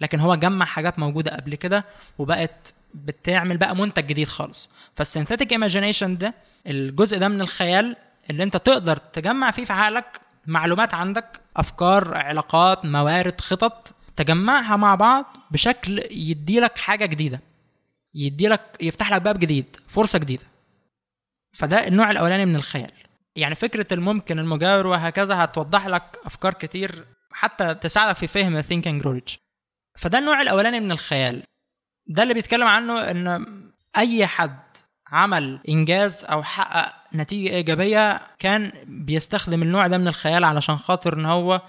لكن 0.00 0.20
هو 0.20 0.34
جمع 0.34 0.64
حاجات 0.64 0.98
موجودة 0.98 1.36
قبل 1.36 1.54
كده 1.54 1.84
وبقت 2.18 2.74
بتعمل 2.94 3.56
بقى 3.56 3.76
منتج 3.76 4.06
جديد 4.06 4.28
خالص. 4.28 4.70
فال 4.94 5.05
synthetic 5.05 5.52
imagination 5.52 6.18
ده 6.18 6.34
الجزء 6.66 7.18
ده 7.18 7.28
من 7.28 7.40
الخيال 7.40 7.96
اللي 8.30 8.42
أنت 8.42 8.56
تقدر 8.56 8.96
تجمع 8.96 9.50
فيه 9.50 9.64
في 9.64 9.72
عقلك 9.72 10.20
معلومات 10.46 10.94
عندك 10.94 11.40
أفكار 11.56 12.16
علاقات 12.16 12.84
موارد 12.84 13.40
خطط 13.40 13.94
تجمعها 14.16 14.76
مع 14.76 14.94
بعض 14.94 15.36
بشكل 15.50 15.98
يدي 16.10 16.60
لك 16.60 16.78
حاجة 16.78 17.06
جديدة 17.06 17.40
يدي 18.14 18.48
لك 18.48 18.76
يفتح 18.80 19.12
لك 19.12 19.22
باب 19.22 19.38
جديد 19.38 19.76
فرصة 19.88 20.18
جديدة. 20.18 20.44
فده 21.54 21.86
النوع 21.86 22.10
الأولاني 22.10 22.46
من 22.46 22.56
الخيال. 22.56 22.92
يعني 23.36 23.54
فكرة 23.54 23.86
الممكن 23.92 24.38
المجاور 24.38 24.86
وهكذا 24.86 25.44
هتوضح 25.44 25.86
لك 25.86 26.18
أفكار 26.24 26.54
كتير 26.54 27.04
حتى 27.30 27.74
تساعدك 27.74 28.16
في 28.16 28.26
فهم 28.26 28.56
الثينك 28.56 28.88
اند 28.88 29.22
فده 29.98 30.18
النوع 30.18 30.42
الأولاني 30.42 30.80
من 30.80 30.92
الخيال. 30.92 31.42
ده 32.06 32.22
اللي 32.22 32.34
بيتكلم 32.34 32.66
عنه 32.66 33.10
إن 33.10 33.46
أي 33.96 34.26
حد 34.26 34.58
عمل 35.12 35.60
إنجاز 35.68 36.24
أو 36.24 36.42
حقق 36.42 36.92
نتيجة 37.14 37.48
إيجابية 37.54 38.20
كان 38.38 38.72
بيستخدم 38.86 39.62
النوع 39.62 39.86
ده 39.86 39.98
من 39.98 40.08
الخيال 40.08 40.44
علشان 40.44 40.76
خاطر 40.76 41.14
إن 41.14 41.26
هو 41.26 41.62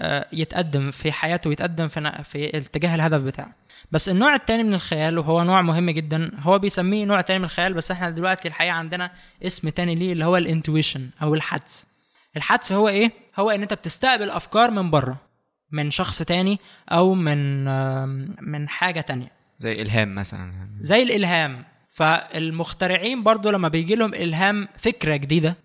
آه، 0.00 0.26
يتقدم 0.32 0.90
في 0.90 1.12
حياته 1.12 1.48
ويتقدم 1.48 1.88
في 1.88 2.24
في 2.24 2.56
اتجاه 2.58 2.94
الهدف 2.94 3.20
بتاعه. 3.20 3.54
بس 3.92 4.08
النوع 4.08 4.34
التاني 4.34 4.62
من 4.62 4.74
الخيال 4.74 5.18
وهو 5.18 5.42
نوع 5.42 5.62
مهم 5.62 5.90
جدا 5.90 6.30
هو 6.40 6.58
بيسميه 6.58 7.04
نوع 7.04 7.20
تاني 7.20 7.38
من 7.38 7.44
الخيال 7.44 7.74
بس 7.74 7.90
إحنا 7.90 8.10
دلوقتي 8.10 8.48
الحقيقة 8.48 8.72
عندنا 8.72 9.12
اسم 9.46 9.68
تاني 9.68 9.94
ليه 9.94 10.12
اللي 10.12 10.24
هو 10.24 10.36
الإنتويشن 10.36 11.10
أو 11.22 11.34
الحدس. 11.34 11.86
الحدس 12.36 12.72
هو 12.72 12.88
إيه؟ 12.88 13.12
هو 13.38 13.50
إن 13.50 13.62
أنت 13.62 13.74
بتستقبل 13.74 14.30
أفكار 14.30 14.70
من 14.70 14.90
بره 14.90 15.20
من 15.72 15.90
شخص 15.90 16.22
تاني 16.22 16.58
أو 16.88 17.14
من 17.14 17.64
من 18.52 18.68
حاجة 18.68 19.00
تانية. 19.00 19.32
زي 19.56 19.82
إلهام 19.82 20.14
مثلا. 20.14 20.52
زي 20.80 21.02
الإلهام. 21.02 21.64
فالمخترعين 21.90 23.22
برضو 23.22 23.50
لما 23.50 23.68
بيجي 23.68 23.94
لهم 23.94 24.14
إلهام 24.14 24.68
فكرة 24.78 25.16
جديدة 25.16 25.56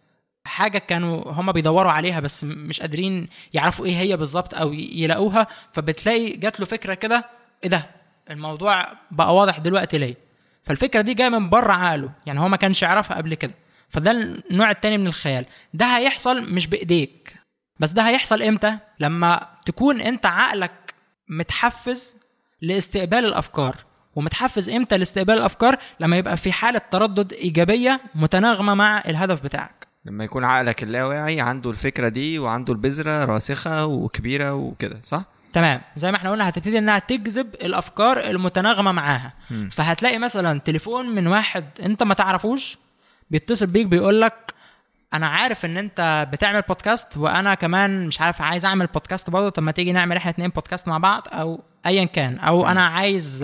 حاجة 0.45 0.77
كانوا 0.77 1.31
هم 1.31 1.51
بيدوروا 1.51 1.91
عليها 1.91 2.19
بس 2.19 2.43
مش 2.43 2.81
قادرين 2.81 3.27
يعرفوا 3.53 3.85
إيه 3.85 3.97
هي 3.97 4.17
بالظبط 4.17 4.53
أو 4.53 4.73
يلاقوها 4.73 5.47
فبتلاقي 5.71 6.29
جات 6.29 6.59
له 6.59 6.65
فكرة 6.65 6.93
كده 6.93 7.25
إيه 7.63 7.69
ده؟ 7.69 7.85
الموضوع 8.29 8.87
بقى 9.11 9.35
واضح 9.35 9.57
دلوقتي 9.59 9.97
ليه؟ 9.97 10.15
فالفكرة 10.63 11.01
دي 11.01 11.13
جاية 11.13 11.29
من 11.29 11.49
بره 11.49 11.73
عقله 11.73 12.09
يعني 12.25 12.39
هو 12.39 12.47
ما 12.47 12.57
كانش 12.57 12.81
يعرفها 12.83 13.17
قبل 13.17 13.33
كده. 13.35 13.53
فده 13.89 14.11
النوع 14.11 14.71
التاني 14.71 14.97
من 14.97 15.07
الخيال. 15.07 15.45
ده 15.73 15.85
هيحصل 15.85 16.53
مش 16.53 16.67
بإيديك. 16.67 17.35
بس 17.79 17.91
ده 17.91 18.07
هيحصل 18.07 18.41
إمتى؟ 18.41 18.77
لما 18.99 19.47
تكون 19.65 20.01
أنت 20.01 20.25
عقلك 20.25 20.93
متحفز 21.29 22.15
لاستقبال 22.61 23.25
الأفكار. 23.25 23.75
ومتحفز 24.15 24.69
إمتى 24.69 24.97
لاستقبال 24.97 25.37
الأفكار؟ 25.37 25.77
لما 25.99 26.17
يبقى 26.17 26.37
في 26.37 26.51
حالة 26.51 26.81
تردد 26.91 27.33
إيجابية 27.33 28.01
متناغمة 28.15 28.73
مع 28.73 29.03
الهدف 29.07 29.43
بتاعك. 29.43 29.87
لما 30.05 30.23
يكون 30.23 30.43
عقلك 30.43 30.83
اللاواعي 30.83 31.41
عنده 31.41 31.69
الفكرة 31.69 32.07
دي 32.09 32.39
وعنده 32.39 32.73
البذرة 32.73 33.25
راسخة 33.25 33.85
وكبيرة 33.85 34.53
وكده 34.53 34.99
صح؟ 35.03 35.23
تمام. 35.53 35.81
زي 35.95 36.11
ما 36.11 36.17
إحنا 36.17 36.31
قلنا 36.31 36.49
هتبتدي 36.49 36.77
إنها 36.77 36.99
تجذب 36.99 37.53
الأفكار 37.55 38.19
المتناغمة 38.19 38.91
معاها. 38.91 39.33
مم. 39.51 39.69
فهتلاقي 39.73 40.17
مثلا 40.19 40.59
تليفون 40.59 41.05
من 41.15 41.27
واحد 41.27 41.65
أنت 41.83 42.03
ما 42.03 42.13
تعرفوش 42.13 42.77
بيتصل 43.31 43.67
بيك 43.67 43.85
بيقول 43.87 44.21
لك 44.21 44.53
أنا 45.13 45.27
عارف 45.27 45.65
ان 45.65 45.77
انت 45.77 46.27
بتعمل 46.31 46.61
بودكاست 46.61 47.17
وأنا 47.17 47.53
كمان 47.53 48.07
مش 48.07 48.21
عارف 48.21 48.41
عايز 48.41 48.65
اعمل 48.65 48.87
بودكاست 48.87 49.29
برضه. 49.29 49.49
طب 49.49 49.63
ما 49.63 49.71
تيجي 49.71 49.91
نعمل 49.91 50.17
إحنا 50.17 50.31
اتنين 50.31 50.49
بودكاست 50.49 50.87
مع 50.87 50.97
بعض 50.97 51.27
أو 51.33 51.63
ايا 51.85 52.05
كان. 52.05 52.39
أو 52.39 52.67
أنا 52.67 52.85
عايز 52.85 53.43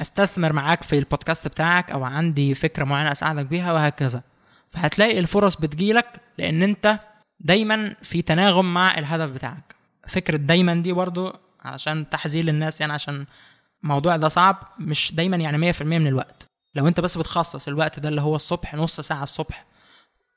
استثمر 0.00 0.52
معاك 0.52 0.82
في 0.82 0.98
البودكاست 0.98 1.48
بتاعك 1.48 1.90
أو 1.90 2.04
عندي 2.04 2.54
فكرة 2.54 2.84
معينة 2.84 3.12
اساعدك 3.12 3.46
بيها 3.46 3.72
وهكذا. 3.72 4.22
فهتلاقي 4.70 5.18
الفرص 5.18 5.56
بتجيلك 5.56 6.06
لأن 6.38 6.62
انت 6.62 6.98
دايما 7.40 7.94
في 8.02 8.22
تناغم 8.22 8.74
مع 8.74 8.98
الهدف 8.98 9.30
بتاعك. 9.30 9.74
فكرة 10.08 10.36
دايما 10.36 10.74
دي 10.74 10.92
برضو 10.92 11.32
عشان 11.64 12.10
تحذير 12.10 12.44
للناس 12.44 12.80
يعني 12.80 12.92
عشان 12.92 13.26
الموضوع 13.82 14.16
ده 14.16 14.28
صعب 14.28 14.62
مش 14.78 15.14
دايما 15.14 15.36
يعني 15.36 15.72
100% 15.72 15.82
من 15.82 16.06
الوقت. 16.06 16.46
لو 16.74 16.88
انت 16.88 17.00
بس 17.00 17.18
بتخصص 17.18 17.68
الوقت 17.68 17.98
ده 18.00 18.08
اللي 18.08 18.20
هو 18.20 18.36
الصبح 18.36 18.74
نص 18.74 19.00
ساعة 19.00 19.22
الصبح 19.22 19.64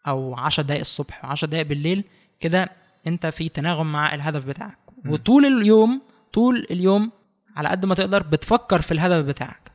أو 0.08 0.36
10 0.36 0.64
دقائق 0.64 0.80
الصبح 0.80 1.34
و10 1.36 1.45
دقائق 1.45 1.68
بالليل 1.68 2.03
كده 2.39 2.70
أنت 3.08 3.26
في 3.26 3.49
تناغم 3.49 3.91
مع 3.91 4.14
الهدف 4.16 4.45
بتاعك. 4.45 4.78
وطول 5.06 5.45
اليوم 5.45 6.01
طول 6.34 6.68
اليوم 6.72 7.12
على 7.56 7.70
قد 7.70 7.86
ما 7.86 7.95
تقدر 7.95 8.24
بتفكر 8.24 8.82
في 8.82 8.91
الهدف 8.91 9.26
بتاعك. 9.26 9.72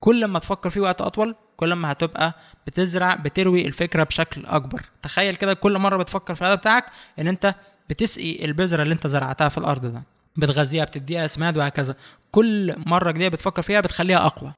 كل 0.00 0.24
ما 0.24 0.38
تفكر 0.38 0.70
فيه 0.70 0.80
وقت 0.80 1.00
أطول 1.00 1.36
كل 1.56 1.72
ما 1.72 1.92
هتبقى 1.92 2.34
بتزرع 2.66 3.14
بتروي 3.14 3.66
الفكرة 3.66 4.02
بشكل 4.04 4.46
أكبر. 4.46 4.82
تخيل 5.02 5.36
كده 5.36 5.54
كل 5.54 5.78
مرة 5.78 5.96
بتفكر 5.96 6.34
في 6.34 6.42
الهدف 6.42 6.60
بتاعك 6.60 6.84
إن 7.18 7.28
أنت 7.28 7.54
بتسقي 7.90 8.44
البذرة 8.44 8.82
اللي 8.82 8.94
أنت 8.94 9.06
زرعتها 9.06 9.48
في 9.48 9.58
الأرض 9.58 9.86
ده. 9.86 10.02
بتغذيها 10.36 10.84
بتديها 10.84 11.24
أسماد 11.24 11.56
وهكذا. 11.58 11.94
كل 12.32 12.74
مرة 12.86 13.10
جديدة 13.10 13.28
بتفكر 13.28 13.62
فيها 13.62 13.80
بتخليها 13.80 14.26
أقوى. 14.26 14.52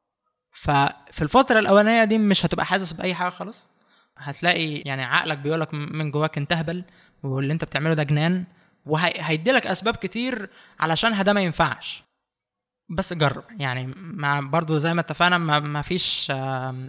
ففي 0.53 1.23
الفترة 1.23 1.59
الأولانية 1.59 2.05
دي 2.05 2.19
مش 2.19 2.47
هتبقى 2.47 2.67
حاسس 2.67 2.93
بأي 2.93 3.15
حاجة 3.15 3.29
خالص. 3.31 3.69
هتلاقي 4.19 4.75
يعني 4.77 5.05
عقلك 5.05 5.39
بيقولك 5.39 5.75
من 5.75 6.11
جواك 6.11 6.39
انت 6.39 6.53
اهبل 6.53 6.85
واللي 7.23 7.53
انت 7.53 7.64
بتعمله 7.64 7.95
ده 7.95 8.03
جنان 8.03 8.45
وهيديلك 8.87 9.67
أسباب 9.67 9.97
كتير 9.97 10.51
علشان 10.81 11.23
ده 11.23 11.33
ما 11.33 11.41
ينفعش. 11.41 12.05
بس 12.89 13.12
جرب 13.12 13.45
يعني 13.59 13.95
مع 13.97 14.41
برضو 14.41 14.79
زي 14.79 14.95
ما 14.95 15.01
اتفقنا 15.01 15.39
ما, 15.39 15.61
ما 15.61 15.83
فيش 15.83 16.33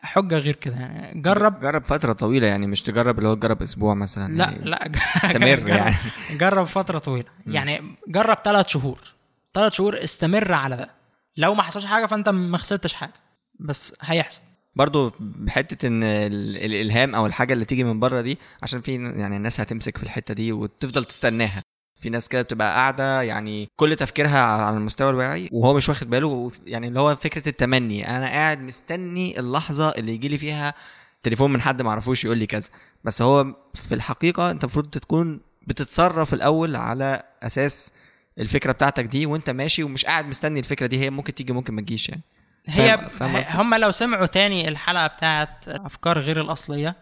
حجة 0.04 0.38
غير 0.38 0.56
كده. 0.56 0.76
يعني 0.76 1.22
جرب. 1.22 1.60
جرب 1.60 1.86
فترة 1.86 2.14
طويلة 2.14 2.48
يعني 2.48 2.68
مش 2.68 2.82
تجرب 2.82 3.18
اللي 3.18 3.30
هو 3.30 3.34
تجرب 3.34 3.62
أسبوع 3.62 3.94
مثلا 3.94 4.34
لا 4.38 4.44
يعني. 4.46 4.66
لا 4.66 4.92
استمر 5.16 5.48
جرب- 5.56 5.68
يعني. 5.68 5.96
جرب 6.32 6.66
فترة 6.66 7.00
طويلة. 7.00 7.28
يعني 7.48 7.96
جرب 8.08 8.38
ثلاث 8.46 8.68
شهور. 8.68 9.00
ثلاث 9.54 9.74
شهور 9.74 10.04
استمر 10.04 10.54
على 10.54 10.78
ده. 10.78 10.90
لو 11.38 11.54
ما 11.54 11.64
حصلش 11.64 11.86
حاجة 11.86 12.06
فأنت 12.06 12.30
ما 12.30 12.58
خسرتش 12.58 12.94
حاجة. 12.94 13.14
بس 13.60 13.96
هيحصل. 14.02 14.42
برضو 14.78 15.14
بحته 15.20 15.88
إن 15.88 16.04
ال- 16.04 16.58
الإلهام 16.58 17.16
أو 17.16 17.26
الحاجة 17.26 17.54
اللي 17.54 17.66
تيجي 17.66 17.84
من 17.84 18.00
بره 18.00 18.22
دي 18.22 18.38
عشان 18.64 18.82
في 18.82 18.96
يعني 18.96 19.38
الناس 19.38 19.60
هتمسك 19.60 19.98
في 19.98 20.04
الحتة 20.04 20.34
دي 20.34 20.52
وتفضل 20.52 21.04
تستناها. 21.04 21.62
في 22.00 22.10
ناس 22.10 22.30
كده 22.30 22.42
بتبقى 22.42 22.72
قاعدة 22.76 23.22
يعني 23.22 23.68
كل 23.76 23.96
تفكيرها 23.96 24.40
على 24.40 24.78
المستوى 24.78 25.10
الواعي 25.10 25.50
وهو 25.52 25.74
مش 25.74 25.90
واخد 25.90 26.10
باله 26.10 26.52
يعني 26.66 26.88
اللي 26.88 27.00
هو 27.00 27.16
فكرة 27.16 27.50
التمني. 27.50 28.18
أنا 28.18 28.26
قاعد 28.26 28.62
مستني 28.62 29.40
اللحظة 29.40 29.90
اللي 29.90 30.14
يجي 30.14 30.28
لي 30.28 30.38
فيها 30.38 30.74
تليفون 31.24 31.54
من 31.54 31.62
حد 31.62 31.82
ما 31.82 31.90
اعرفوش 31.90 32.26
يقول 32.26 32.38
لي 32.38 32.46
كذا. 32.48 32.70
بس 33.04 33.22
هو 33.22 33.56
في 33.74 33.96
الحقيقة 33.96 34.52
أنت 34.52 34.64
المفروض 34.64 34.90
تكون 34.90 35.40
بتتصرف 35.68 36.34
الأول 36.34 36.76
على 36.76 37.24
أساس 37.44 37.92
الفكرة 38.40 38.72
بتاعتك 38.72 39.04
دي 39.06 39.26
وأنت 39.26 39.50
ماشي 39.50 39.84
ومش 39.84 40.06
قاعد 40.06 40.26
مستني 40.26 40.60
الفكرة 40.60 40.88
دي 40.88 41.00
هي 41.00 41.10
ممكن 41.10 41.34
تيجي 41.34 41.54
ممكن 41.54 41.74
ما 41.74 41.82
تجيش 41.82 42.10
يعني. 42.10 42.22
هي؟ 42.68 43.08
هم 43.54 43.76
لو 43.76 43.92
سمعوا 43.92 44.26
تاني 44.26 44.68
الحلقة 44.68 45.08
بتاعت 45.08 45.68
أفكار 45.68 46.20
غير 46.20 46.42
الأصلية 46.42 46.96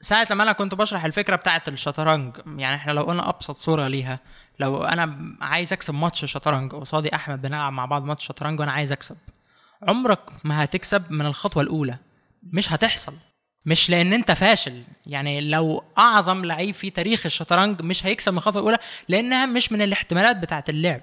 ساعة 0.00 0.26
لما 0.30 0.42
أنا 0.42 0.52
كنت 0.52 0.74
بشرح 0.74 1.04
الفكرة 1.04 1.36
بتاعت 1.36 1.68
الشطرنج 1.68 2.36
يعني 2.46 2.74
إحنا 2.74 2.92
لو 2.92 3.02
قلنا 3.02 3.28
أبسط 3.28 3.56
صورة 3.56 3.88
ليها 3.88 4.18
لو 4.58 4.84
أنا 4.84 5.36
عايز 5.40 5.72
أكسب 5.72 5.94
ماتش 5.94 6.24
شطرنج 6.24 6.72
قصادي 6.72 7.14
أحمد 7.14 7.42
بنلعب 7.42 7.72
مع 7.72 7.84
بعض 7.84 8.04
ماتش 8.04 8.26
شطرنج 8.26 8.60
وأنا 8.60 8.72
عايز 8.72 8.92
أكسب 8.92 9.16
عمرك 9.88 10.20
ما 10.44 10.64
هتكسب 10.64 11.12
من 11.12 11.26
الخطوة 11.26 11.62
الأولى. 11.62 11.98
مش 12.52 12.72
هتحصل. 12.72 13.14
مش 13.66 13.90
لأن 13.90 14.12
أنت 14.12 14.32
فاشل. 14.32 14.82
يعني 15.06 15.40
لو 15.40 15.84
أعظم 15.98 16.44
لعيب 16.44 16.74
في 16.74 16.90
تاريخ 16.90 17.26
الشطرنج 17.26 17.82
مش 17.82 18.06
هيكسب 18.06 18.32
من 18.32 18.38
الخطوة 18.38 18.60
الأولى 18.62 18.78
لأنها 19.08 19.46
مش 19.46 19.72
من 19.72 19.82
الاحتمالات 19.82 20.36
بتاعت 20.36 20.70
اللعب. 20.70 21.00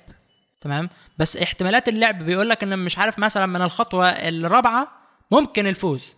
تمام؟ 0.62 0.90
بس 1.18 1.38
احتمالات 1.38 1.90
اللعب 1.90 2.24
بيقول 2.24 2.50
لك 2.50 2.64
إن 2.64 2.80
مش 2.80 2.98
عارف 2.98 3.20
مثلا 3.20 3.46
من 3.46 3.62
الخطوة 3.62 4.10
الرابعة 4.10 4.92
ممكن 5.32 5.68
الفوز. 5.68 6.18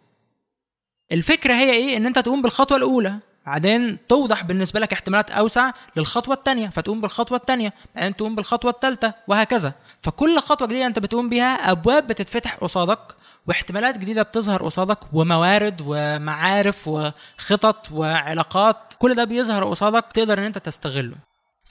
الفكرة 1.12 1.54
هي 1.54 1.72
إيه؟ 1.72 1.98
إن 1.98 2.06
أنت 2.06 2.20
تقوم 2.20 2.42
بالخطوة 2.42 2.78
الأولى. 2.78 3.20
بعدين 3.46 4.08
توضح 4.08 4.44
بالنسبة 4.44 4.80
لك 4.80 4.94
احتمالات 4.94 5.32
أوسع 5.32 5.72
للخطوة 5.96 6.36
الثانية 6.36 6.70
فتقوم 6.70 7.02
بالخطوة 7.02 7.38
الثانية 7.38 7.74
بعدين 7.96 8.16
تقوم 8.16 8.36
بالخطوة 8.36 8.72
الثالثه 8.72 9.14
وهكذا. 9.28 9.74
فكل 10.02 10.40
خطوة 10.40 10.68
جديدة 10.68 10.86
أنت 10.86 11.00
بتقوم 11.00 11.30
بيها 11.30 11.72
أبواب 11.72 12.08
بتتفتح 12.08 12.56
قصادك 12.56 13.00
واحتمالات 13.48 13.98
جديدة 13.98 14.22
بتظهر 14.22 14.64
قصادك 14.64 15.00
وموارد 15.14 15.82
ومعارف 15.88 16.88
وخطط 16.88 17.92
وعلاقات. 17.92 18.94
كل 19.00 19.16
ده 19.16 19.24
بيظهر 19.24 19.64
قصادك 19.70 20.06
تقدر 20.14 20.40
إن 20.40 20.44
أنت 20.44 20.58
تستغله. 20.58 21.16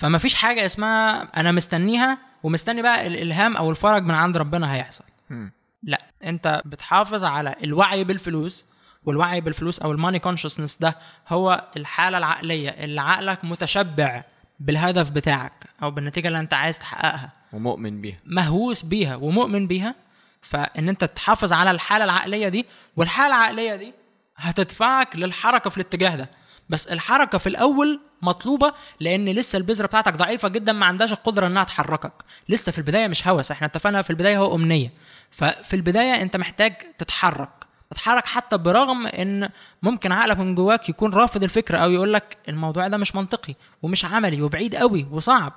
فما 0.03 0.18
فيش 0.18 0.34
حاجة 0.34 0.66
اسمها 0.66 1.28
أنا 1.36 1.53
مستنيها 1.53 2.18
ومستني 2.42 2.82
بقى 2.82 3.07
الإلهام 3.07 3.57
أو 3.57 3.70
الفرج 3.70 4.03
من 4.03 4.14
عند 4.14 4.36
ربنا 4.36 4.74
هيحصل. 4.74 5.05
مم. 5.30 5.53
لا 5.82 6.03
أنت 6.24 6.62
بتحافظ 6.64 7.24
على 7.24 7.55
الوعي 7.64 8.05
بالفلوس 8.05 8.66
والوعي 9.05 9.40
بالفلوس 9.40 9.78
أو 9.82 9.92
الماني 9.92 10.18
كونشسنس 10.18 10.76
ده 10.76 10.98
هو 11.28 11.64
الحالة 11.76 12.18
العقلية 12.18 12.68
اللي 12.70 13.00
عقلك 13.00 13.44
متشبع 13.44 14.24
بالهدف 14.61 15.11
بتاعك 15.11 15.53
أو 15.82 15.90
بالنتيجة 15.90 16.28
اللي 16.28 16.40
أنت 16.40 16.55
عايز 16.55 16.78
تحققها. 16.78 17.32
ومؤمن 17.53 18.00
بيها. 18.00 18.18
مهووس 18.26 18.82
بيها 18.82 19.16
ومؤمن 19.16 19.66
بيها. 19.66 19.94
فإن 20.42 20.88
أنت 20.88 21.05
تحافظ 21.05 21.53
على 21.53 21.70
الحالة 21.70 22.05
العقلية 22.05 22.48
دي 22.48 22.66
والحالة 22.96 23.36
العقلية 23.36 23.76
دي 23.76 23.94
هتدفعك 24.36 25.16
للحركة 25.16 25.70
في 25.70 25.76
الاتجاه 25.76 26.16
ده. 26.16 26.30
بس 26.69 26.87
الحركة 26.87 27.39
في 27.39 27.49
الأول 27.49 28.01
مطلوبة 28.23 28.73
لأن 29.01 29.29
لسه 29.29 29.57
البذرة 29.57 29.87
بتاعتك 29.87 30.17
ضعيفة 30.17 30.49
جدا 30.49 30.73
ما 30.73 30.87
عندهاش 30.87 31.13
القدرة 31.13 31.47
إنها 31.47 31.65
تحركك. 31.65 32.13
لسه 32.49 32.73
في 32.73 32.79
البداية 32.79 33.09
مش 33.09 33.29
هوس 33.29 33.51
إحنا 33.51 33.67
اتفقنا 33.67 34.03
في 34.03 34.11
البداية 34.11 34.39
هو 34.39 34.55
أمنية. 34.55 34.93
ففي 35.31 35.77
البداية 35.77 36.23
أنت 36.23 36.37
محتاج 36.37 36.73
تتحرك. 36.99 37.51
تتحرك 37.91 38.27
حتى 38.27 38.59
برغم 38.59 39.07
إن 39.07 39.49
ممكن 39.83 40.13
عقلك 40.13 40.39
من 40.39 40.55
جواك 40.55 40.89
يكون 40.89 41.15
رافض 41.15 41.43
الفكرة 41.43 41.79
أو 41.79 41.91
يقول 41.91 42.13
لك 42.13 42.37
الموضوع 42.49 42.89
ده 42.89 42.97
مش 42.97 43.15
منطقي 43.17 43.55
ومش 43.83 44.05
عملي 44.05 44.43
وبعيد 44.43 44.75
قوي 44.75 45.07
وصعب. 45.11 45.53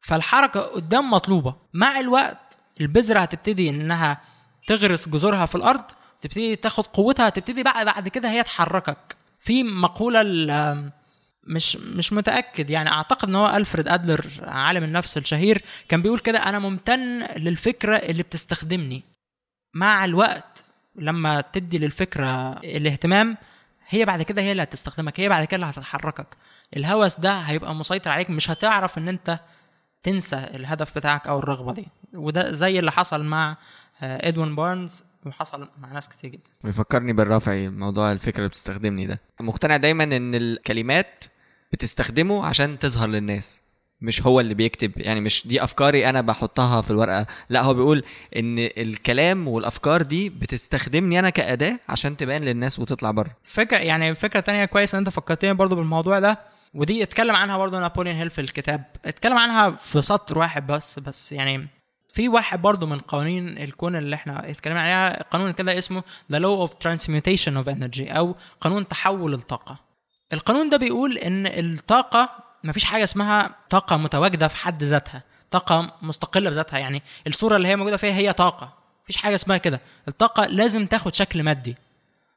فالحركة 0.00 0.60
قدام 0.60 1.10
مطلوبة. 1.10 1.54
مع 1.74 2.00
الوقت 2.00 2.58
البذرة 2.80 3.20
هتبتدي 3.20 3.68
إنها 3.70 4.20
تغرس 4.66 5.08
جذورها 5.08 5.46
في 5.46 5.54
الأرض 5.54 5.84
تبتدي 6.20 6.56
تاخد 6.56 6.86
قوتها 6.86 7.28
تبتدي 7.28 7.62
بقى 7.62 7.84
بعد 7.84 8.08
كده 8.08 8.30
هي 8.30 8.42
تحركك. 8.42 9.17
في 9.40 9.62
مقولة 9.62 10.22
مش 11.44 11.76
مش 11.76 12.12
متأكد. 12.12 12.70
يعني 12.70 12.90
أعتقد 12.90 13.28
إن 13.28 13.34
هو 13.34 13.56
ألفريد 13.56 13.88
أدلر 13.88 14.26
عالم 14.42 14.84
النفس 14.84 15.18
الشهير 15.18 15.62
كان 15.88 16.02
بيقول 16.02 16.18
كده 16.18 16.38
أنا 16.38 16.58
ممتن 16.58 17.18
للفكرة 17.36 17.96
اللي 17.96 18.22
بتستخدمني. 18.22 19.02
مع 19.74 20.04
الوقت 20.04 20.64
لما 20.96 21.40
تدي 21.40 21.78
للفكرة 21.78 22.52
الاهتمام 22.52 23.36
هي 23.88 24.04
بعد 24.04 24.22
كده 24.22 24.42
هي 24.42 24.52
اللي 24.52 24.62
هتستخدمك 24.62 25.20
هي 25.20 25.28
بعد 25.28 25.44
كده 25.44 25.56
اللي 25.56 25.66
هتتحركك. 25.66 26.36
الهوس 26.76 27.20
ده 27.20 27.38
هيبقى 27.38 27.74
مسيطر 27.74 28.10
عليك 28.10 28.30
مش 28.30 28.50
هتعرف 28.50 28.98
إن 28.98 29.08
أنت 29.08 29.40
تنسى 30.02 30.36
الهدف 30.36 30.94
بتاعك 30.96 31.26
أو 31.26 31.38
الرغبة 31.38 31.72
دي. 31.72 31.88
وده 32.14 32.52
زي 32.52 32.78
اللي 32.78 32.92
حصل 32.92 33.24
مع 33.24 33.56
ادوين 34.00 34.54
بارنز 34.54 35.04
وحصل 35.26 35.68
مع 35.78 35.92
ناس 35.92 36.08
كتير 36.08 36.30
جدا. 36.30 36.50
بيفكرني 36.64 37.12
بالرافعي 37.12 37.68
موضوع 37.68 38.12
الفكرة 38.12 38.38
اللي 38.38 38.48
بتستخدمني 38.48 39.06
ده. 39.06 39.20
مقتنع 39.40 39.76
دايما 39.76 40.04
إن 40.04 40.34
الكلمات 40.34 41.24
بتستخدمه 41.72 42.46
عشان 42.46 42.78
تظهر 42.78 43.08
للناس 43.08 43.62
مش 44.00 44.22
هو 44.22 44.40
اللي 44.40 44.54
بيكتب. 44.54 44.92
يعني 44.96 45.20
مش 45.20 45.46
دي 45.46 45.64
أفكاري 45.64 46.08
أنا 46.08 46.20
بحطها 46.20 46.82
في 46.82 46.90
الورقة. 46.90 47.26
لا 47.48 47.62
هو 47.62 47.74
بيقول 47.74 48.04
إن 48.36 48.58
الكلام 48.58 49.48
والأفكار 49.48 50.02
دي 50.02 50.28
بتستخدمني 50.28 51.18
أنا 51.18 51.30
كأداة 51.30 51.80
عشان 51.88 52.16
تبان 52.16 52.44
للناس 52.44 52.78
وتطلع 52.78 53.10
بره. 53.10 53.30
فكرة 53.44 53.76
يعني 53.76 54.14
فكرة 54.14 54.40
تانية 54.40 54.64
كويس 54.64 54.94
إن 54.94 54.98
أنت 54.98 55.08
فكرتني 55.08 55.54
برضو 55.54 55.76
بالموضوع 55.76 56.18
ده 56.18 56.38
ودي 56.74 57.02
اتكلم 57.02 57.36
عنها 57.36 57.56
برضو 57.56 57.78
نابوليون 57.80 58.16
هيل 58.16 58.30
في 58.30 58.40
الكتاب. 58.40 58.84
اتكلم 59.04 59.38
عنها 59.38 59.70
في 59.70 60.02
سطر 60.02 60.38
واحد 60.38 60.66
بس 60.66 60.98
بس 60.98 61.32
يعني 61.32 61.68
في 62.12 62.28
واحد 62.28 62.62
برضو 62.62 62.86
من 62.86 62.98
قوانين 62.98 63.58
الكون 63.58 63.96
اللي 63.96 64.16
إحنا 64.16 64.50
اتكلمنا 64.50 64.80
عليها 64.80 65.22
قانون 65.22 65.52
كده 65.52 65.78
اسمه 65.78 66.02
The 66.32 66.36
Law 66.36 66.68
of 66.68 66.72
Transmutation 66.72 67.64
of 67.64 67.68
Energy 67.78 68.16
أو 68.16 68.34
قانون 68.60 68.88
تحول 68.88 69.34
الطاقة. 69.34 69.76
القانون 70.32 70.68
ده 70.68 70.76
بيقول 70.76 71.18
إن 71.18 71.46
الطاقة 71.46 72.30
مفيش 72.64 72.84
حاجة 72.84 73.04
اسمها 73.04 73.50
طاقة 73.70 73.96
متواجدة 73.96 74.48
في 74.48 74.56
حد 74.56 74.82
ذاتها 74.82 75.22
طاقة 75.50 75.94
مستقلة 76.02 76.50
بذاتها. 76.50 76.78
يعني 76.78 77.02
الصورة 77.26 77.56
اللي 77.56 77.68
هي 77.68 77.76
موجودة 77.76 77.96
فيها 77.96 78.14
هي 78.14 78.32
طاقة 78.32 78.72
مفيش 79.04 79.16
حاجة 79.16 79.34
اسمها 79.34 79.56
كده. 79.56 79.80
الطاقة 80.08 80.46
لازم 80.46 80.86
تاخد 80.86 81.14
شكل 81.14 81.42
مادي. 81.42 81.76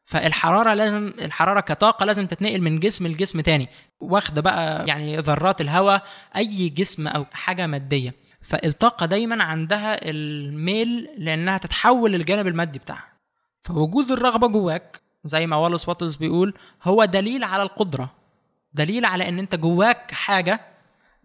فالحرارة 0.05 0.73
لازم 0.73 1.13
الحرارة 1.21 1.59
كطاقة 1.59 2.05
لازم 2.05 2.25
تتنقل 2.27 2.61
من 2.61 2.79
جسم 2.79 3.07
لجسم 3.07 3.41
تاني 3.41 3.69
واخدة 3.99 4.41
بقى 4.41 4.85
يعني 4.87 5.17
ذرات 5.17 5.61
الهواء 5.61 6.03
أي 6.35 6.69
جسم 6.69 7.07
أو 7.07 7.25
حاجة 7.33 7.67
مادية. 7.67 8.13
فالطاقة 8.41 9.05
دايما 9.05 9.43
عندها 9.43 10.09
الميل 10.09 11.09
لأنها 11.17 11.57
تتحول 11.57 12.11
للجانب 12.11 12.47
المادي 12.47 12.79
بتاعها. 12.79 13.11
فوجود 13.61 14.11
الرغبة 14.11 14.47
جواك 14.47 15.01
زي 15.23 15.47
ما 15.47 15.55
والس 15.55 15.89
واتلز 15.89 16.15
بيقول 16.15 16.53
هو 16.83 17.05
دليل 17.05 17.43
على 17.43 17.63
القدرة. 17.63 18.13
دليل 18.73 19.05
على 19.05 19.29
إن 19.29 19.39
أنت 19.39 19.55
جواك 19.55 20.11
حاجة 20.11 20.61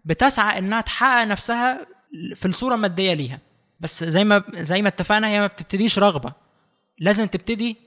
بتسعى 0.05 0.59
إنها 0.59 0.81
تحقق 0.81 1.23
نفسها 1.23 1.87
في 2.35 2.45
الصورة 2.45 2.75
المادية 2.75 3.13
ليها. 3.13 3.39
بس 3.79 4.03
زي 4.03 4.23
ما 4.23 4.43
زي 4.53 4.81
ما 4.81 4.87
اتفقنا 4.87 5.27
هي 5.27 5.39
ما 5.39 5.47
بتبتديش 5.47 5.99
رغبة. 5.99 6.33
لازم 6.99 7.25
تبتدي 7.25 7.77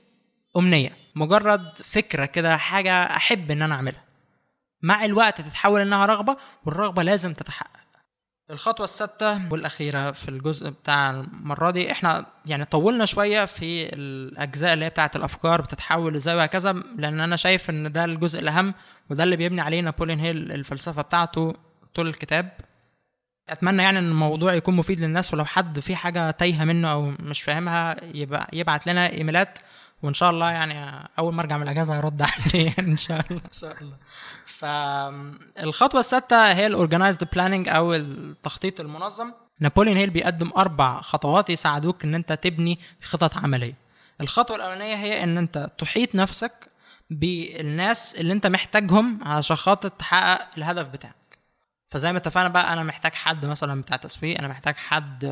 أمنية. 0.57 0.97
مجرد 1.15 1.77
فكرة 1.77 2.25
كده 2.25 2.57
حاجة 2.57 3.03
أحب 3.03 3.51
إن 3.51 3.61
أنا 3.61 3.75
أعملها. 3.75 4.03
مع 4.81 5.05
الوقت 5.05 5.41
تتحول 5.41 5.81
إنها 5.81 6.05
رغبة 6.05 6.37
والرغبة 6.65 7.03
لازم 7.03 7.33
تتحقق. 7.33 7.80
الخطوة 8.51 8.83
السادسة 8.83 9.41
والأخيرة 9.51 10.11
في 10.11 10.29
الجزء 10.29 10.69
بتاع 10.69 11.09
المرة 11.09 11.71
دي 11.71 11.91
إحنا 11.91 12.25
يعني 12.45 12.65
طولنا 12.65 13.05
شوية 13.05 13.45
في 13.45 13.95
الأجزاء 13.95 14.73
اللي 14.73 14.85
هي 14.85 14.89
بتاعة 14.89 15.11
الأفكار 15.15 15.61
بتتحول 15.61 16.15
إزاي 16.15 16.35
وهكذا 16.35 16.71
لأن 16.73 17.19
أنا 17.19 17.35
شايف 17.35 17.69
إن 17.69 17.91
ده 17.91 18.05
الجزء 18.05 18.39
الأهم 18.39 18.73
وده 19.09 19.23
اللي 19.23 19.35
بيبني 19.35 19.61
عليه 19.61 19.81
نابوليون 19.81 20.19
هيل 20.19 20.51
الفلسفة 20.51 21.01
بتاعته 21.01 21.53
طول 21.95 22.07
الكتاب. 22.07 22.49
أتمنى 23.49 23.83
يعني 23.83 23.99
إن 23.99 24.09
الموضوع 24.09 24.53
يكون 24.53 24.75
مفيد 24.75 24.99
للناس 24.99 25.33
ولو 25.33 25.45
حد 25.45 25.79
في 25.79 25.95
حاجة 25.95 26.31
تايهة 26.31 26.63
منه 26.63 26.91
أو 26.91 27.11
مش 27.19 27.41
فاهمها 27.41 27.95
يبقى 28.15 28.49
يبعت 28.53 28.87
لنا 28.87 29.09
إيميلات 29.09 29.59
وإن 30.03 30.13
شاء 30.13 30.29
الله 30.29 30.49
يعني 30.51 31.07
أول 31.19 31.33
ما 31.33 31.41
أرجع 31.41 31.57
من 31.57 31.63
الأجازة 31.63 31.99
هرد 31.99 32.21
عليه 32.31 32.75
إن 32.79 32.97
شاء 32.97 33.25
الله. 33.31 33.41
إن 33.45 33.51
شاء 33.59 33.77
الله. 33.81 33.97
فالخطوه 34.45 35.99
السادسه 35.99 36.53
هي 36.53 36.67
ال 36.67 36.73
organized 36.73 37.27
planning 37.33 37.69
أو 37.69 37.93
التخطيط 37.93 38.79
المنظم. 38.79 39.31
نابوليون 39.59 39.97
هيل 39.97 40.09
بيقدم 40.09 40.51
أربع 40.57 41.01
خطوات 41.01 41.49
يساعدوك 41.49 42.03
إن 42.03 42.15
أنت 42.15 42.33
تبني 42.33 42.79
خطط 43.01 43.37
عملية. 43.37 43.73
الخطوة 44.21 44.55
الأولانية 44.55 44.95
هي 44.95 45.23
إن 45.23 45.37
أنت 45.37 45.69
تحيط 45.77 46.15
نفسك 46.15 46.71
بالناس 47.09 48.15
اللي 48.19 48.33
أنت 48.33 48.47
محتاجهم 48.47 49.19
علشان 49.23 49.55
خاطر 49.55 49.89
تحقق 49.89 50.47
الهدف 50.57 50.87
بتاعك. 50.87 51.15
فزي 51.89 52.11
ما 52.11 52.17
اتفقنا 52.17 52.47
بقى 52.47 52.73
أنا 52.73 52.83
محتاج 52.83 53.13
حد 53.13 53.45
مثلا 53.45 53.81
بتاع 53.81 53.97
تسويق 53.97 54.37
أنا 54.37 54.47
محتاج 54.47 54.75
حد 54.75 55.25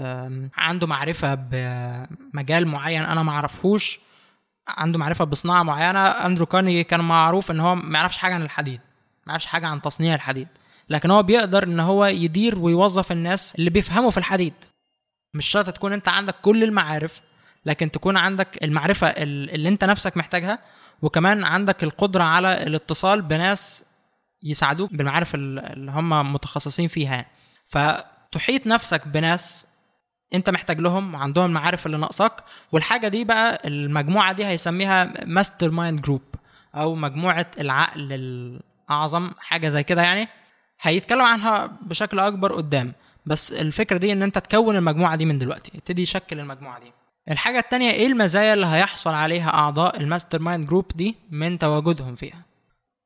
عنده 0.58 0.88
معرفة 0.88 1.36
بمجال 1.36 2.68
معين 2.68 3.02
أنا 3.04 3.24
ما 3.24 3.32
اعرفوش 3.32 4.00
عنده 4.78 5.00
معرفة 5.00 5.26
بصناعة 5.26 5.64
معينة 5.64 6.00
أندرو 6.00 6.46
كارنيجي 6.46 6.84
كان 6.84 7.00
معروف 7.00 7.52
إن 7.52 7.60
هو 7.60 7.76
ما 7.76 8.00
يعرفش 8.00 8.18
حاجة 8.18 8.34
عن 8.34 8.42
الحديد 8.42 8.80
ما 9.28 9.32
يعرفش 9.32 9.46
حاجة 9.46 9.68
عن 9.68 9.82
تصنيع 9.82 10.16
الحديد 10.16 10.48
لكن 10.90 11.12
هو 11.12 11.24
بيقدر 11.24 11.64
إن 11.64 11.80
هو 11.80 12.06
يدير 12.06 12.60
ويوظف 12.60 13.12
الناس 13.12 13.56
اللي 13.56 13.70
بيفهموا 13.70 14.12
في 14.12 14.18
الحديد. 14.18 14.54
مش 15.34 15.46
شرط 15.46 15.70
تكون 15.70 15.94
أنت 15.94 16.08
عندك 16.08 16.36
كل 16.42 16.64
المعارف 16.64 17.22
لكن 17.66 17.92
تكون 17.92 18.18
عندك 18.18 18.64
المعرفة 18.64 19.08
اللي 19.08 19.70
أنت 19.70 19.84
نفسك 19.84 20.18
محتاجها 20.18 20.60
وكمان 21.02 21.44
عندك 21.44 21.84
القدرة 21.84 22.24
على 22.24 22.64
الاتصال 22.64 23.22
بناس 23.22 23.86
يساعدوك 24.44 24.94
بالمعارف 24.94 25.36
اللي 25.36 25.92
هم 25.92 26.34
متخصصين 26.34 26.88
فيها. 26.88 27.26
فتحيط 27.68 28.68
نفسك 28.68 29.08
بناس 29.08 29.68
انت 30.34 30.50
محتاج 30.50 30.80
لهم 30.80 31.14
وعندهم 31.14 31.46
المعارف 31.46 31.86
اللي 31.86 31.98
ناقصاك. 31.98 32.44
والحاجة 32.72 33.08
دي 33.08 33.24
بقى 33.24 33.62
المجموعة 33.66 34.34
دي 34.34 34.46
هيسميها 34.46 35.26
master 35.26 35.72
mind 35.72 36.02
group 36.02 36.22
أو 36.76 36.96
مجموعة 36.96 37.52
العقل 37.60 38.14
الأعظم 38.14 39.32
حاجة 39.40 39.70
زي 39.70 39.84
كده 39.84 40.02
يعني. 40.02 40.28
هيتكلم 40.82 41.22
عنها 41.22 41.72
بشكل 41.82 42.20
أكبر 42.20 42.54
قدام. 42.54 42.94
بس 43.26 43.54
الفكرة 43.54 43.98
دي 43.98 44.12
إن 44.12 44.24
أنت 44.24 44.38
تكون 44.38 44.76
المجموعة 44.76 45.16
دي 45.16 45.26
من 45.26 45.38
دلوقتي. 45.38 45.72
ابتدي 45.76 46.06
شكل 46.06 46.40
المجموعة 46.40 46.80
دي. 46.80 46.94
الحاجة 47.32 47.60
التانية 47.60 47.92
إيه 47.92 48.08
المزايا 48.08 48.54
اللي 48.54 48.66
هيحصل 48.66 49.14
عليها 49.14 49.50
أعضاء 49.54 50.00
ال 50.00 50.06
master 50.06 50.42
mind 50.42 50.66
group 50.68 50.86
دي 50.96 51.16
من 51.32 51.60
تواجدهم 51.60 52.16
فيها؟ 52.16 52.46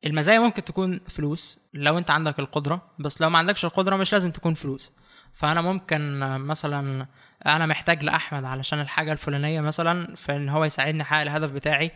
المزايا 0.05 0.39
ممكن 0.39 0.63
تكون 0.63 0.99
فلوس 1.09 1.59
لو 1.74 1.97
أنت 1.97 2.11
عندك 2.11 2.39
القدرة. 2.39 2.82
بس 2.99 3.21
لو 3.21 3.30
ما 3.30 3.38
عندكش 3.38 3.65
القدرة 3.65 3.95
مش 3.95 4.13
لازم 4.13 4.32
تكون 4.32 4.53
فلوس. 4.53 4.93
فأنا 5.34 5.61
ممكن 5.61 6.19
مثلا 6.19 7.07
أنا 7.45 7.65
محتاج 7.65 8.03
لأحمد 8.03 8.43
علشان 8.43 8.79
الحاجة 8.79 9.11
الفلانية 9.11 9.61
مثلا 9.61 10.15
في 10.15 10.36
إن 10.36 10.49
هو 10.49 10.65
يساعدني 10.65 11.01
أحقق 11.01 11.21
الهدف 11.21 11.51
بتاعي. 11.51 11.91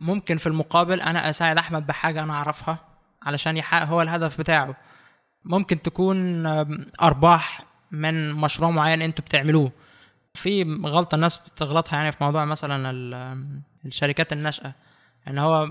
ممكن 0.00 0.36
في 0.36 0.46
المقابل 0.46 1.00
أنا 1.00 1.30
أساعد 1.30 1.58
أحمد 1.58 1.86
بحاجة 1.86 2.22
أنا 2.22 2.32
أعرفها 2.32 2.78
علشان 3.22 3.56
يحقق 3.56 3.86
هو 3.86 4.02
الهدف 4.02 4.38
بتاعه. 4.38 4.76
ممكن 5.44 5.82
تكون 5.82 6.46
أرباح 7.02 7.64
من 7.90 8.32
مشروع 8.32 8.70
معين 8.70 9.02
أنتوا 9.02 9.24
بتعملوه. 9.24 9.72
في 10.34 10.78
غلطة 10.84 11.14
الناس 11.14 11.36
بتغلطها 11.36 11.96
يعني 11.96 12.12
في 12.12 12.24
موضوع 12.24 12.44
مثلا 12.44 12.92
الشركات 13.84 14.32
الناشئة. 14.32 14.72
إن 15.28 15.38
هو 15.38 15.66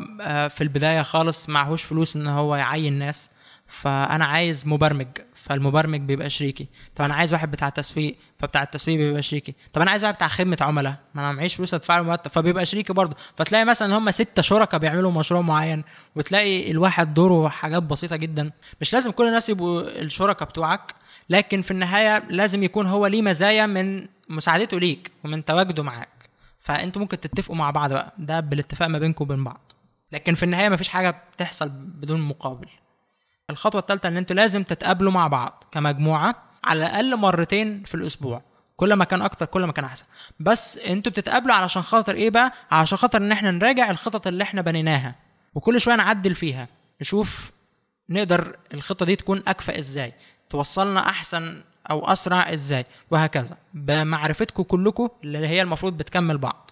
في 0.49 0.61
البداية 0.61 1.01
خالص 1.01 1.49
معهوش 1.49 1.83
فلوس 1.83 2.15
إن 2.15 2.27
هو 2.27 2.55
يعين 2.55 2.99
ناس. 2.99 3.29
فأنا 3.71 4.25
عايز 4.25 4.67
مبرمج 4.67 5.07
فالمبرمج 5.35 6.01
بيبقى 6.01 6.29
شريكي. 6.29 6.67
طب 6.95 7.05
أنا 7.05 7.13
عايز 7.13 7.33
واحد 7.33 7.51
بتاع 7.51 7.69
تسويق 7.69 8.15
فبتاع 8.39 8.63
التسويق 8.63 8.97
بيبقى 8.97 9.21
شريكي. 9.21 9.55
طب 9.73 9.81
أنا 9.81 9.91
عايز 9.91 10.03
واحد 10.03 10.15
بتاع 10.15 10.27
خدمة 10.27 10.57
عملاء 10.61 10.95
ما 11.15 11.21
أنا 11.21 11.31
معيش 11.31 11.55
فلوس 11.55 11.73
أدفع 11.73 11.97
له 11.97 12.03
مرتب 12.03 12.31
فبيبقى 12.31 12.65
شريكي 12.65 12.93
برضه. 12.93 13.15
فتلاقي 13.37 13.65
مثلا 13.65 13.97
هم 13.97 14.11
ستة 14.11 14.41
شركاء 14.41 14.79
بيعملوا 14.79 15.11
مشروع 15.11 15.41
معين 15.41 15.83
وتلاقي 16.15 16.71
الواحد 16.71 17.13
دوره 17.13 17.49
حاجات 17.49 17.83
بسيطة 17.83 18.15
جدا. 18.15 18.51
مش 18.81 18.93
لازم 18.93 19.11
كل 19.11 19.27
الناس 19.27 19.49
يبقوا 19.49 19.81
الشركاء 19.81 20.49
بتوعك 20.49 20.95
لكن 21.29 21.61
في 21.61 21.71
النهاية 21.71 22.23
لازم 22.29 22.63
يكون 22.63 22.85
هو 22.85 23.07
ليه 23.07 23.21
مزايا 23.21 23.65
من 23.65 24.07
مساعدته 24.29 24.79
ليك 24.79 25.11
ومن 25.23 25.45
تواجده 25.45 25.83
معاك. 25.83 26.29
فأنتوا 26.59 27.01
ممكن 27.01 27.19
تتفقوا 27.19 27.55
مع 27.55 27.71
بعض 27.71 27.93
بقى. 27.93 28.13
ده 28.17 28.39
بالاتفاق 28.39 28.87
ما 28.87 28.99
بينكم 28.99 29.25
وبين 29.25 29.43
بعض. 29.43 29.71
لكن 30.11 30.35
في 30.35 30.43
النهاية 30.43 30.69
مفيش 30.69 30.89
حاجة 30.89 31.23
بتحصل 31.35 31.69
بدون 31.69 32.21
مقابل. 32.21 32.67
الخطوة 33.51 33.81
الثالثه 33.81 34.09
إن 34.09 34.17
أنتوا 34.17 34.35
لازم 34.35 34.63
تتقابلوا 34.63 35.11
مع 35.11 35.27
بعض 35.27 35.63
كمجموعة 35.71 36.35
على 36.63 36.79
الأقل 36.85 37.15
مرتين 37.17 37.83
في 37.83 37.95
الأسبوع 37.95 38.41
كل 38.77 38.93
ما 38.93 39.05
كان 39.05 39.21
أكتر 39.21 39.45
كل 39.45 39.65
ما 39.65 39.71
كان 39.71 39.85
أحسن. 39.85 40.05
بس 40.39 40.77
أنتوا 40.77 41.11
بتتقابلوا 41.11 41.55
علشان 41.55 41.81
خاطر 41.81 42.15
إيه 42.15 42.29
بقى؟ 42.29 42.51
علشان 42.71 42.97
خاطر 42.97 43.17
إن 43.17 43.31
إحنا 43.31 43.51
نراجع 43.51 43.89
الخطط 43.89 44.27
اللي 44.27 44.43
إحنا 44.43 44.61
بنيناها 44.61 45.15
وكل 45.55 45.81
شوية 45.81 45.95
نعدل 45.95 46.35
فيها 46.35 46.67
نشوف 47.01 47.51
نقدر 48.09 48.55
الخطة 48.73 49.05
دي 49.05 49.15
تكون 49.15 49.43
أكفأ 49.47 49.77
إزاي 49.79 50.13
توصلنا 50.49 51.09
أحسن 51.09 51.63
أو 51.89 52.05
أسرع 52.05 52.53
إزاي 52.53 52.85
وهكذا. 53.11 53.57
بمعرفتكم 53.73 54.63
كلكم 54.63 55.09
اللي 55.23 55.47
هي 55.47 55.61
المفروض 55.61 55.97
بتكمل 55.97 56.37
بعض. 56.37 56.71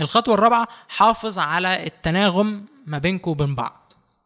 الخطوة 0.00 0.34
الرابعة 0.34 0.68
حافظ 0.88 1.38
على 1.38 1.86
التناغم 1.86 2.64
ما 2.86 2.98
بينكم 2.98 3.30
وبين 3.30 3.54
بعض. 3.54 3.83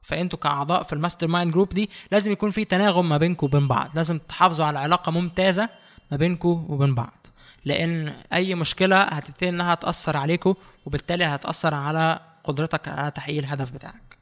فانتوا 0.09 0.39
كاعضاء 0.39 0.83
في 0.83 0.93
ال 0.93 0.98
master 0.98 1.29
mind 1.29 1.53
group 1.53 1.69
دي 1.69 1.91
لازم 2.13 2.33
يكون 2.33 2.51
في 2.51 2.65
تناغم 2.65 3.09
ما 3.09 3.17
بينكم 3.17 3.47
وبين 3.47 3.69
بعض. 3.69 3.91
لازم 3.95 4.19
تحافظوا 4.19 4.67
على 4.67 4.79
علاقة 4.79 5.13
ممتازة 5.13 5.69
ما 6.11 6.17
بينكم 6.17 6.67
وبين 6.69 6.95
بعض. 6.95 7.27
لأن 7.65 8.15
أي 8.33 8.55
مشكلة 8.55 9.03
هتبتدي 9.03 9.49
إنها 9.49 9.75
تاثر 9.75 10.17
عليكم 10.17 10.55
وبالتالي 10.87 11.25
هتأثر 11.25 11.75
على 11.75 12.21
قدرتك 12.45 12.89
على 12.89 13.11
تحقيق 13.11 13.39
الهدف 13.39 13.71
بتاعك. 13.71 14.19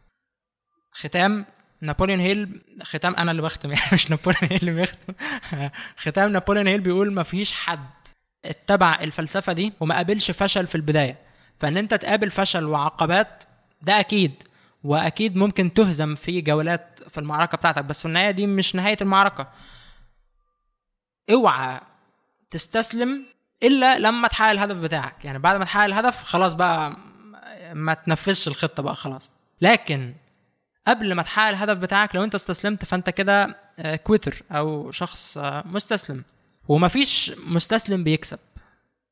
ختام 0.93 1.47
نابوليون 1.81 2.21
هيل 2.21 2.63
ختام 2.83 3.15
أنا 3.15 3.31
اللي 3.31 3.43
بختم 3.43 3.73
يعني 3.77 3.91
مش 3.93 4.11
نابوليون 4.11 4.45
هيل 4.51 4.61
اللي 4.61 4.73
بيختم. 4.73 5.15
ختام 6.05 6.33
نابوليون 6.33 6.67
هيل 6.67 6.81
بيقول 6.81 7.13
ما 7.13 7.23
فيش 7.23 7.53
حد 7.53 7.91
اتبع 8.45 8.99
الفلسفة 9.01 9.53
دي 9.53 9.73
وما 9.81 9.95
قابلش 9.95 10.31
فشل 10.31 10.67
في 10.67 10.75
البداية. 10.75 11.19
فإن 11.61 11.77
أنت 11.77 11.95
تقابل 11.95 12.31
فشل 12.31 12.65
وعقبات 12.65 13.45
ده 13.83 14.01
أكيد. 14.01 14.43
وأكيد 14.85 15.37
ممكن 15.37 15.75
تهزم 15.75 16.15
في 16.15 16.41
جولات 16.41 17.01
في 17.11 17.19
المعركة 17.19 17.57
بتاعتك 17.57 17.85
بس 17.85 18.01
في 18.01 18.09
النهاية 18.09 18.31
دي 18.31 18.47
مش 18.47 18.75
نهاية 18.75 18.97
المعركة. 19.01 19.49
اوعى 21.31 21.81
تستسلم 22.51 23.27
إلا 23.63 23.99
لما 23.99 24.29
تحقق 24.29 24.51
الهدف 24.51 24.77
بتاعك. 24.77 25.25
يعني 25.25 25.39
بعد 25.39 25.57
ما 25.57 25.65
تحقق 25.65 25.85
الهدف 25.85 26.23
خلاص 26.23 26.53
بقى 26.55 26.97
ما 27.73 27.95
تنفذش 27.95 28.49
الخطة 28.49 28.83
بقى 28.83 28.95
خلاص. 28.95 29.31
لكن 29.61 30.15
قبل 30.87 31.15
ما 31.15 31.23
تحقق 31.23 31.49
الهدف 31.49 31.79
بتاعك 31.79 32.15
لو 32.15 32.25
انت 32.25 32.35
استسلمت 32.35 32.85
فانت 32.85 33.11
كده 33.11 33.57
كويتر 34.05 34.43
أو 34.51 34.91
شخص 34.91 35.39
مستسلم. 35.65 36.25
ومفيش 36.69 37.33
مستسلم 37.47 38.05
بيكسب. 38.05 38.39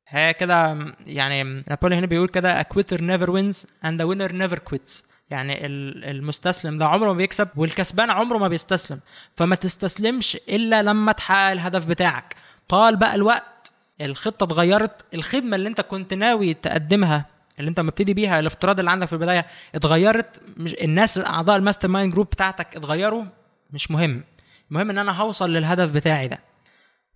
هي 0.09 0.35
كده 0.35 0.77
يعني 1.07 1.43
نابوليون 1.43 1.99
هنا 1.99 2.07
بيقول 2.07 2.29
كده 2.29 2.63
a 2.63 2.65
quitter 2.67 2.99
never 2.99 3.27
wins 3.27 3.67
and 3.85 4.01
a 4.01 4.07
winner 4.07 4.33
never 4.33 4.59
quits. 4.73 5.14
يعني 5.31 5.67
ال- 5.67 6.05
المستسلم 6.05 6.79
ده 6.79 6.87
عمره 6.87 7.07
ما 7.09 7.13
بيكسب 7.17 7.49
والكسبان 7.57 8.11
عمره 8.11 8.39
ما 8.39 8.49
بيستسلم. 8.49 9.01
فما 9.37 9.55
تستسلمش 9.57 10.37
إلا 10.49 10.83
لما 10.83 11.13
تحقق 11.13 11.51
الهدف 11.51 11.85
بتاعك. 11.87 12.37
طال 12.69 12.97
بقى 12.97 13.15
الوقت 13.15 13.73
الخطة 14.01 14.45
اتغيرت 14.45 15.05
الخدمة 15.15 15.57
اللي 15.57 15.69
انت 15.69 15.81
كنت 15.81 16.15
ناوي 16.15 16.55
تقدمها 16.55 17.27
اللي 17.59 17.69
انت 17.69 17.81
مبتدي 17.81 18.15
بيها 18.15 18.39
الافتراض 18.41 18.79
اللي 18.79 18.91
عندك 18.91 19.07
في 19.07 19.13
البداية 19.13 19.47
اتغيرت 19.75 20.41
مش 20.57 20.75
الناس 20.75 21.19
أعضاء 21.19 21.57
ال 21.57 21.61
master 21.61 21.89
mind 21.89 22.13
group 22.13 22.27
بتاعتك 22.27 22.77
اتغيروا 22.77 23.25
مش 23.71 23.91
مهم. 23.91 24.25
المهم 24.71 24.91
إن 24.91 24.99
أنا 24.99 25.13
هوصل 25.21 25.53
للهدف 25.53 25.91
بتاعي 25.91 26.29
ده. 26.29 26.39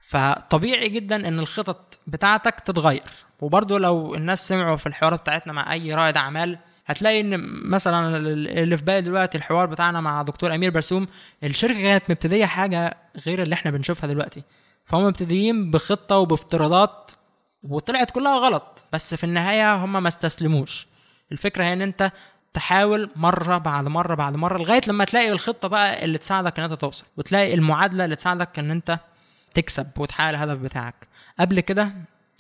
فطبيعي 0.01 0.89
جدا 0.89 1.29
إن 1.29 1.39
الخطط 1.39 1.99
بتاعتك 2.07 2.61
تتغير. 2.61 3.03
وبرضه 3.41 3.79
لو 3.79 4.15
الناس 4.15 4.49
سمعوا 4.49 4.77
في 4.77 4.87
الحوارات 4.87 5.21
بتاعتنا 5.21 5.53
مع 5.53 5.73
أي 5.73 5.95
رائد 5.95 6.17
أعمال 6.17 6.59
هتلاقي 6.89 7.21
إن 7.21 7.41
مثلا 7.69 8.17
اللي 8.17 8.77
في 8.79 8.85
بالي 8.85 9.01
دلوقتي 9.01 9.39
الحوار 9.39 9.67
بتاعنا 9.67 10.01
مع 10.01 10.23
دكتور 10.23 10.55
أمير 10.55 10.71
برسوم 10.71 11.07
الشركة 11.45 11.81
كانت 11.81 12.11
مبتديه 12.11 12.47
حاجة 12.47 12.97
غير 13.27 13.43
اللي 13.43 13.55
إحنا 13.55 13.71
بنشوفها 13.71 14.09
دلوقتي. 14.09 14.43
فهم 14.85 15.05
مبتدئين 15.05 15.71
بخطة 15.71 16.17
وبافتراضات 16.17 17.13
وطلعت 17.63 18.11
كلها 18.11 18.37
غلط 18.39 18.85
بس 18.93 19.15
في 19.15 19.25
النهاية 19.25 19.75
هم 19.75 20.03
ما 20.03 20.09
استسلموش. 20.09 20.87
الفكرة 21.33 21.65
هي 21.65 21.73
إن 21.73 21.83
أنت 21.83 22.13
تحاول 22.55 23.11
مرة 23.17 23.59
بعد 23.59 23.89
مرة 23.89 24.15
بعد 24.15 24.37
مرة 24.37 24.59
لغاية 24.59 24.81
لما 24.89 25.05
تلاقي 25.05 25.33
الخطة 25.33 25.69
بقى 25.69 26.05
اللي 26.05 26.19
تساعدك 26.19 26.59
إن 26.59 26.65
أنت 26.71 26.81
توصل 26.81 27.07
وتلاقي 27.17 27.55
المعادلة 27.55 28.05
اللي 28.05 28.17
تساعدك 28.17 28.59
إن 28.59 28.71
أنت 28.71 28.99
تكسب 29.55 29.87
وتحقق 29.97 30.29
الهدف 30.29 30.59
بتاعك. 30.59 31.09
قبل 31.41 31.61
كده 31.61 31.93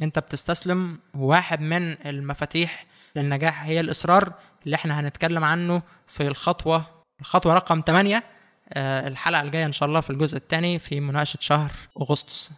أنت 0.02 0.18
بتستسلم 0.18 0.98
واحد 1.14 1.60
من 1.60 2.06
المفاتيح 2.08 2.86
للنجاح 3.18 3.62
هي 3.62 3.80
الإصرار 3.80 4.32
اللي 4.64 4.76
إحنا 4.76 5.00
هنتكلم 5.00 5.44
عنه 5.44 5.82
في 6.08 6.26
الخطوة 6.26 6.84
الخطوة 7.20 7.54
رقم 7.54 7.82
8 7.86 8.24
آه، 8.72 9.08
الحلقة 9.08 9.42
الجاية 9.42 9.66
إن 9.66 9.72
شاء 9.72 9.88
الله 9.88 10.00
في 10.00 10.10
الجزء 10.10 10.36
الثاني 10.36 10.78
في 10.78 11.00
مناقشة 11.00 11.38
شهر 11.40 11.70
أغسطس. 12.00 12.52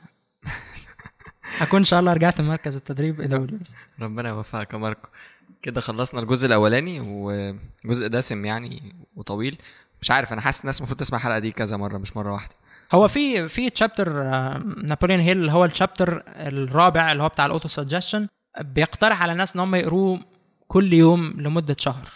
هكون 1.58 1.78
إن 1.78 1.84
شاء 1.84 2.00
الله 2.00 2.12
رجعت 2.12 2.40
مركز 2.40 2.76
التدريب 2.76 3.20
الدولي 3.20 3.56
بس 3.56 3.74
ربنا 4.00 4.28
يوفقك 4.28 4.72
يا 4.72 4.78
ماركو. 4.78 5.08
كده 5.62 5.80
خلصنا 5.80 6.20
الجزء 6.20 6.46
الأولاني 6.46 7.00
وجزء 7.00 8.06
دسم 8.06 8.44
يعني 8.44 8.94
وطويل. 9.16 9.58
مش 10.00 10.10
عارف 10.10 10.32
أنا 10.32 10.40
حاسس 10.40 10.60
الناس 10.60 10.78
المفروض 10.78 11.00
تسمع 11.00 11.18
الحلقة 11.18 11.38
دي 11.38 11.52
كذا 11.52 11.76
مرة 11.76 11.98
مش 11.98 12.16
مرة 12.16 12.32
واحدة. 12.32 12.54
هو 12.92 13.08
في 13.08 13.48
في 13.48 13.70
chapter 13.70 14.12
نابوليون 14.82 15.20
هيل 15.20 15.38
اللي 15.38 15.52
هو 15.52 15.64
ال 15.64 15.72
chapter 15.72 16.22
الرابع 16.26 17.12
اللي 17.12 17.22
هو 17.22 17.28
بتاع 17.28 17.46
ال 17.46 17.51
auto 17.51 17.68
suggestion 17.68 18.28
بيقترح 18.60 19.22
على 19.22 19.32
الناس 19.32 19.54
إن 19.54 19.60
هم 19.60 19.74
يقروه 19.74 20.20
كل 20.70 20.92
يوم 20.92 21.34
لمدة 21.40 21.76
شهر. 21.78 22.08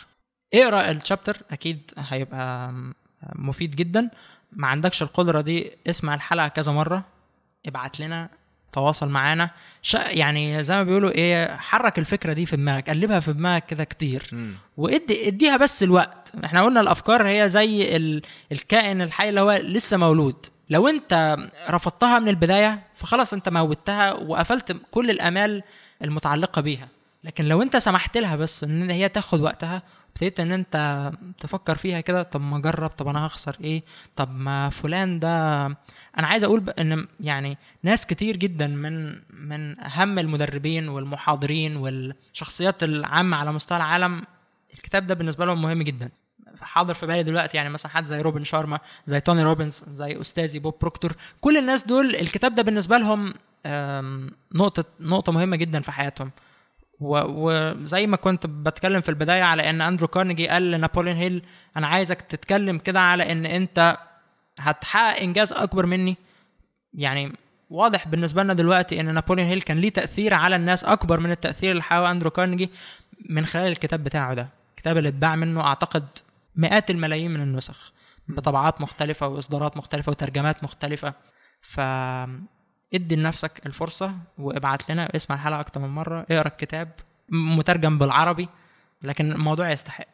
اقرأ 0.55 0.91
الشابتر 0.91 1.37
أكيد 1.51 1.91
هيبقى 1.99 2.75
مفيد 3.35 3.77
جدا. 3.77 4.11
ما 4.53 4.67
عندكش 4.67 5.03
القدرة 5.03 5.41
دي 5.41 5.71
اسمع 5.87 6.15
الحلقة 6.15 6.49
كذا 6.49 6.73
مرة 6.73 7.05
ابعت 7.67 8.01
لنا 8.01 8.29
تواصل 8.73 9.09
معانا. 9.09 9.51
يعني 9.95 10.63
زي 10.63 10.75
ما 10.77 10.83
بيقولوا 10.83 11.11
إيه 11.11 11.57
حرك 11.57 11.99
الفكرة 11.99 12.33
دي 12.33 12.47
في 12.47 12.57
دماغك 12.57 12.91
قلبها 12.91 13.21
في 13.21 13.33
دماغك 13.33 13.67
كده 13.67 13.85
كتير. 13.85 14.31
وادي 14.77 15.29
اديها 15.29 15.57
بس 15.57 15.83
الوقت. 15.83 16.33
إحنا 16.45 16.63
قلنا 16.63 16.81
الأفكار 16.81 17.29
هي 17.29 17.49
زي 17.49 17.97
ال... 17.97 18.23
الكائن 18.53 19.03
الحي 19.03 19.29
اللي 19.29 19.41
هو 19.41 19.53
لسه 19.53 19.97
مولود. 19.97 20.47
لو 20.71 20.89
انت 20.89 21.37
رفضتها 21.71 22.19
من 22.19 22.29
البداية 22.29 22.87
فخلاص 22.97 23.35
انت 23.35 23.49
موتها 23.49 24.13
وقفلت 24.13 24.77
كل 24.91 25.11
الآمال 25.11 25.63
المتعلقة 26.03 26.61
بيها. 26.63 26.89
لكن 27.25 27.45
لو 27.45 27.63
انت 27.63 27.77
سمحت 27.77 28.17
لها 28.17 28.37
بس 28.37 28.65
ان 28.65 28.91
هي 28.91 29.09
تاخد 29.09 29.41
وقتها 29.41 29.83
ابتديت 30.09 30.41
ان 30.41 30.53
انت 30.53 31.11
تفكر 31.41 31.75
فيها 31.77 32.01
كده 32.01 32.23
طب 32.23 32.41
ما 32.41 32.57
اجرب 32.57 32.91
طب 32.91 33.09
أنا 33.09 33.27
هخسر 33.27 33.57
إيه؟ 33.61 33.83
طب 34.17 34.31
ما 34.37 34.71
فلان 34.71 35.19
ده 35.19 35.65
أنا 36.19 36.27
عايز 36.27 36.45
أقول 36.45 36.71
ان 36.71 37.07
يعني 37.21 37.59
ناس 37.83 38.07
كتير 38.07 38.37
جدا 38.37 38.67
من 38.67 39.13
من 39.49 39.81
أهم 39.81 40.19
المدربين 40.19 40.89
والمحاضرين 40.89 41.77
والشخصيات 41.77 42.83
العامة 42.83 43.37
على 43.37 43.53
مستوى 43.53 43.77
العالم 43.79 44.23
الكتاب 44.75 45.07
ده 45.07 45.15
بالنسبة 45.15 45.47
لهم 45.47 45.63
مهم 45.63 45.83
جدا. 45.83 46.11
حاضر 46.61 46.95
في 46.95 47.07
بالي 47.07 47.23
دلوقتي 47.23 47.57
يعني 47.57 47.69
مثلا 47.69 47.93
حد 47.93 48.05
زي 48.05 48.21
روبن 48.21 48.45
شارما 48.45 48.79
زي 49.07 49.21
توني 49.21 49.43
روبنز 49.43 49.85
زي 49.89 50.21
أستاذي 50.21 50.59
بوب 50.59 50.75
بروكتر 50.81 51.13
كل 51.41 51.57
الناس 51.57 51.83
دول 51.87 52.17
الكتاب 52.17 52.55
ده 52.55 52.63
بالنسبة 52.63 52.99
لهم 52.99 53.35
آم، 53.67 54.31
نقطة 54.55 54.85
نقطة 55.01 55.33
مهمة 55.33 55.57
جدا 55.57 55.81
في 55.81 55.93
حياتهم. 55.93 56.31
وزي 57.01 58.07
ما 58.07 58.17
كنت 58.17 58.47
بتكلم 58.47 59.01
في 59.01 59.09
البداية 59.09 59.43
على 59.43 59.71
إن 59.71 59.81
أندرو 59.81 60.09
كارنيجي 60.09 60.49
قال 60.49 60.71
لنابوليون 60.71 61.17
هيل 61.17 61.43
أنا 61.77 61.87
عايزك 61.87 62.21
تتكلم 62.23 62.79
كده 62.79 63.01
على 63.01 63.33
إن 63.33 63.47
أنت 63.47 63.99
هتحقق 64.59 65.23
إنجاز 65.23 65.53
أكبر 65.53 65.87
مني. 65.87 66.17
يعني 66.95 67.33
واضح 67.71 68.09
بالنسبة 68.09 68.43
لنا 68.43 68.55
دلوقتي 68.55 69.01
إن 69.01 69.15
نابوليون 69.15 69.49
هيل 69.49 69.63
كان 69.63 69.79
ليه 69.79 69.91
تأثير 69.91 70.35
على 70.35 70.57
الناس 70.57 70.85
أكبر 70.85 71.21
من 71.21 71.31
التأثير 71.31 71.71
اللي 71.71 71.83
حققه 71.83 72.11
أندرو 72.11 72.31
كارنيجي 72.31 72.71
من 73.31 73.47
خلال 73.47 73.67
الكتاب 73.73 74.05
بتاعه 74.05 74.35
ده. 74.35 74.49
الكتاب 74.71 74.97
اللي 74.99 75.09
اتباع 75.09 75.37
منه 75.37 75.61
أعتقد 75.61 76.05
مئات 76.57 76.91
الملايين 76.91 77.31
من 77.31 77.41
النسخ 77.41 77.93
بطبعات 78.29 78.81
مختلفة 78.81 79.29
وإصدارات 79.29 79.77
مختلفة 79.77 80.11
وترجمات 80.11 80.65
مختلفة. 80.65 81.15
ف 81.61 81.81
ادي 82.95 83.17
لنفسك 83.17 83.67
الفرصة 83.67 84.15
وابعت 84.39 84.91
لنا 84.91 85.17
اسمع 85.17 85.37
الحلقة 85.37 85.61
أكتر 85.61 85.81
من 85.81 85.89
مرة. 85.89 86.27
اقرأ 86.31 86.49
الكتاب 86.49 86.89
مترجم 87.29 87.99
بالعربي 87.99 88.49
لكن 89.03 89.33
الموضوع 89.33 89.71
يستحق. 89.71 90.07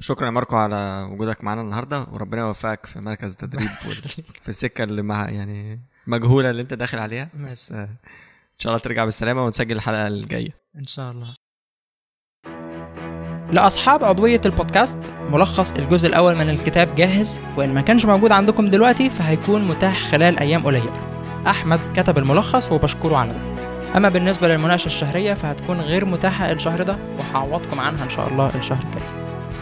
شكرا 0.00 0.26
يا 0.26 0.30
ماركو 0.30 0.56
على 0.56 1.08
وجودك 1.10 1.44
معانا 1.44 1.60
النهارده 1.60 2.00
وربنا 2.00 2.40
يوفقك 2.40 2.86
في 2.86 3.00
مركز 3.00 3.32
التدريب 3.32 3.68
في 4.42 4.48
السكة 4.48 4.84
اللي 4.84 5.02
مع 5.02 5.30
يعني 5.30 5.80
مجهولة 6.06 6.50
اللي 6.50 6.62
انت 6.62 6.74
داخل 6.74 6.98
عليها. 6.98 7.30
بس 7.34 7.72
آه، 7.72 7.84
إن 7.84 8.58
شاء 8.58 8.72
الله 8.72 8.82
ترجع 8.82 9.04
بالسلامة 9.04 9.44
ونسجل 9.44 9.76
الحلقة 9.76 10.06
الجاية. 10.06 10.50
إن 10.76 10.86
شاء 10.86 11.10
الله. 11.10 11.34
لأصحاب 13.52 14.04
عضوية 14.04 14.40
البودكاست 14.44 14.98
ملخص 15.30 15.72
الجزء 15.72 16.08
الأول 16.08 16.34
من 16.34 16.50
الكتاب 16.50 16.94
جاهز 16.94 17.40
وإن 17.56 17.74
ما 17.74 17.80
كانش 17.80 18.06
موجود 18.06 18.32
عندكم 18.32 18.70
دلوقتي 18.70 19.10
فهيكون 19.10 19.68
متاح 19.68 20.10
خلال 20.10 20.38
أيام 20.38 20.64
قليلة. 20.64 21.07
أحمد 21.46 21.80
كتب 21.96 22.18
الملخص 22.18 22.72
وبشكره 22.72 23.16
على 23.16 23.30
ده 23.30 23.38
أما 23.96 24.08
بالنسبة 24.08 24.48
للمناقشة 24.48 24.86
الشهرية 24.86 25.34
فهتكون 25.34 25.80
غير 25.80 26.04
متاحة 26.04 26.52
الشهر 26.52 26.82
ده 26.82 26.96
وهعوضكم 27.18 27.80
عنها 27.80 28.04
إن 28.04 28.10
شاء 28.10 28.28
الله 28.28 28.50
الشهر 28.54 28.78
الجاي. 28.84 29.08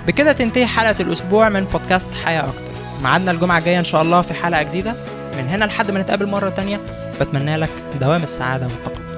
بكده 0.07 0.33
تنتهي 0.33 0.66
حلقة 0.66 1.03
الأسبوع 1.03 1.49
من 1.49 1.64
بودكاست 1.64 2.09
حياة 2.24 2.41
أكتر. 2.43 2.61
ميعادنا 3.03 3.31
الجمعة 3.31 3.59
الجاية 3.59 3.79
إن 3.79 3.85
شاء 3.85 4.03
الله 4.03 4.22
في 4.22 4.35
حلقة 4.35 4.62
جديدة. 4.62 4.94
من 5.39 5.48
هنا 5.48 5.65
لحد 5.65 5.90
ما 5.90 6.03
نتقابل 6.03 6.27
مرة 6.27 6.48
تانية 6.51 6.81
بتمنى 7.20 7.57
لك 7.57 7.70
دوام 8.01 8.23
السعادة 8.23 8.66
والتقدم. 8.66 9.15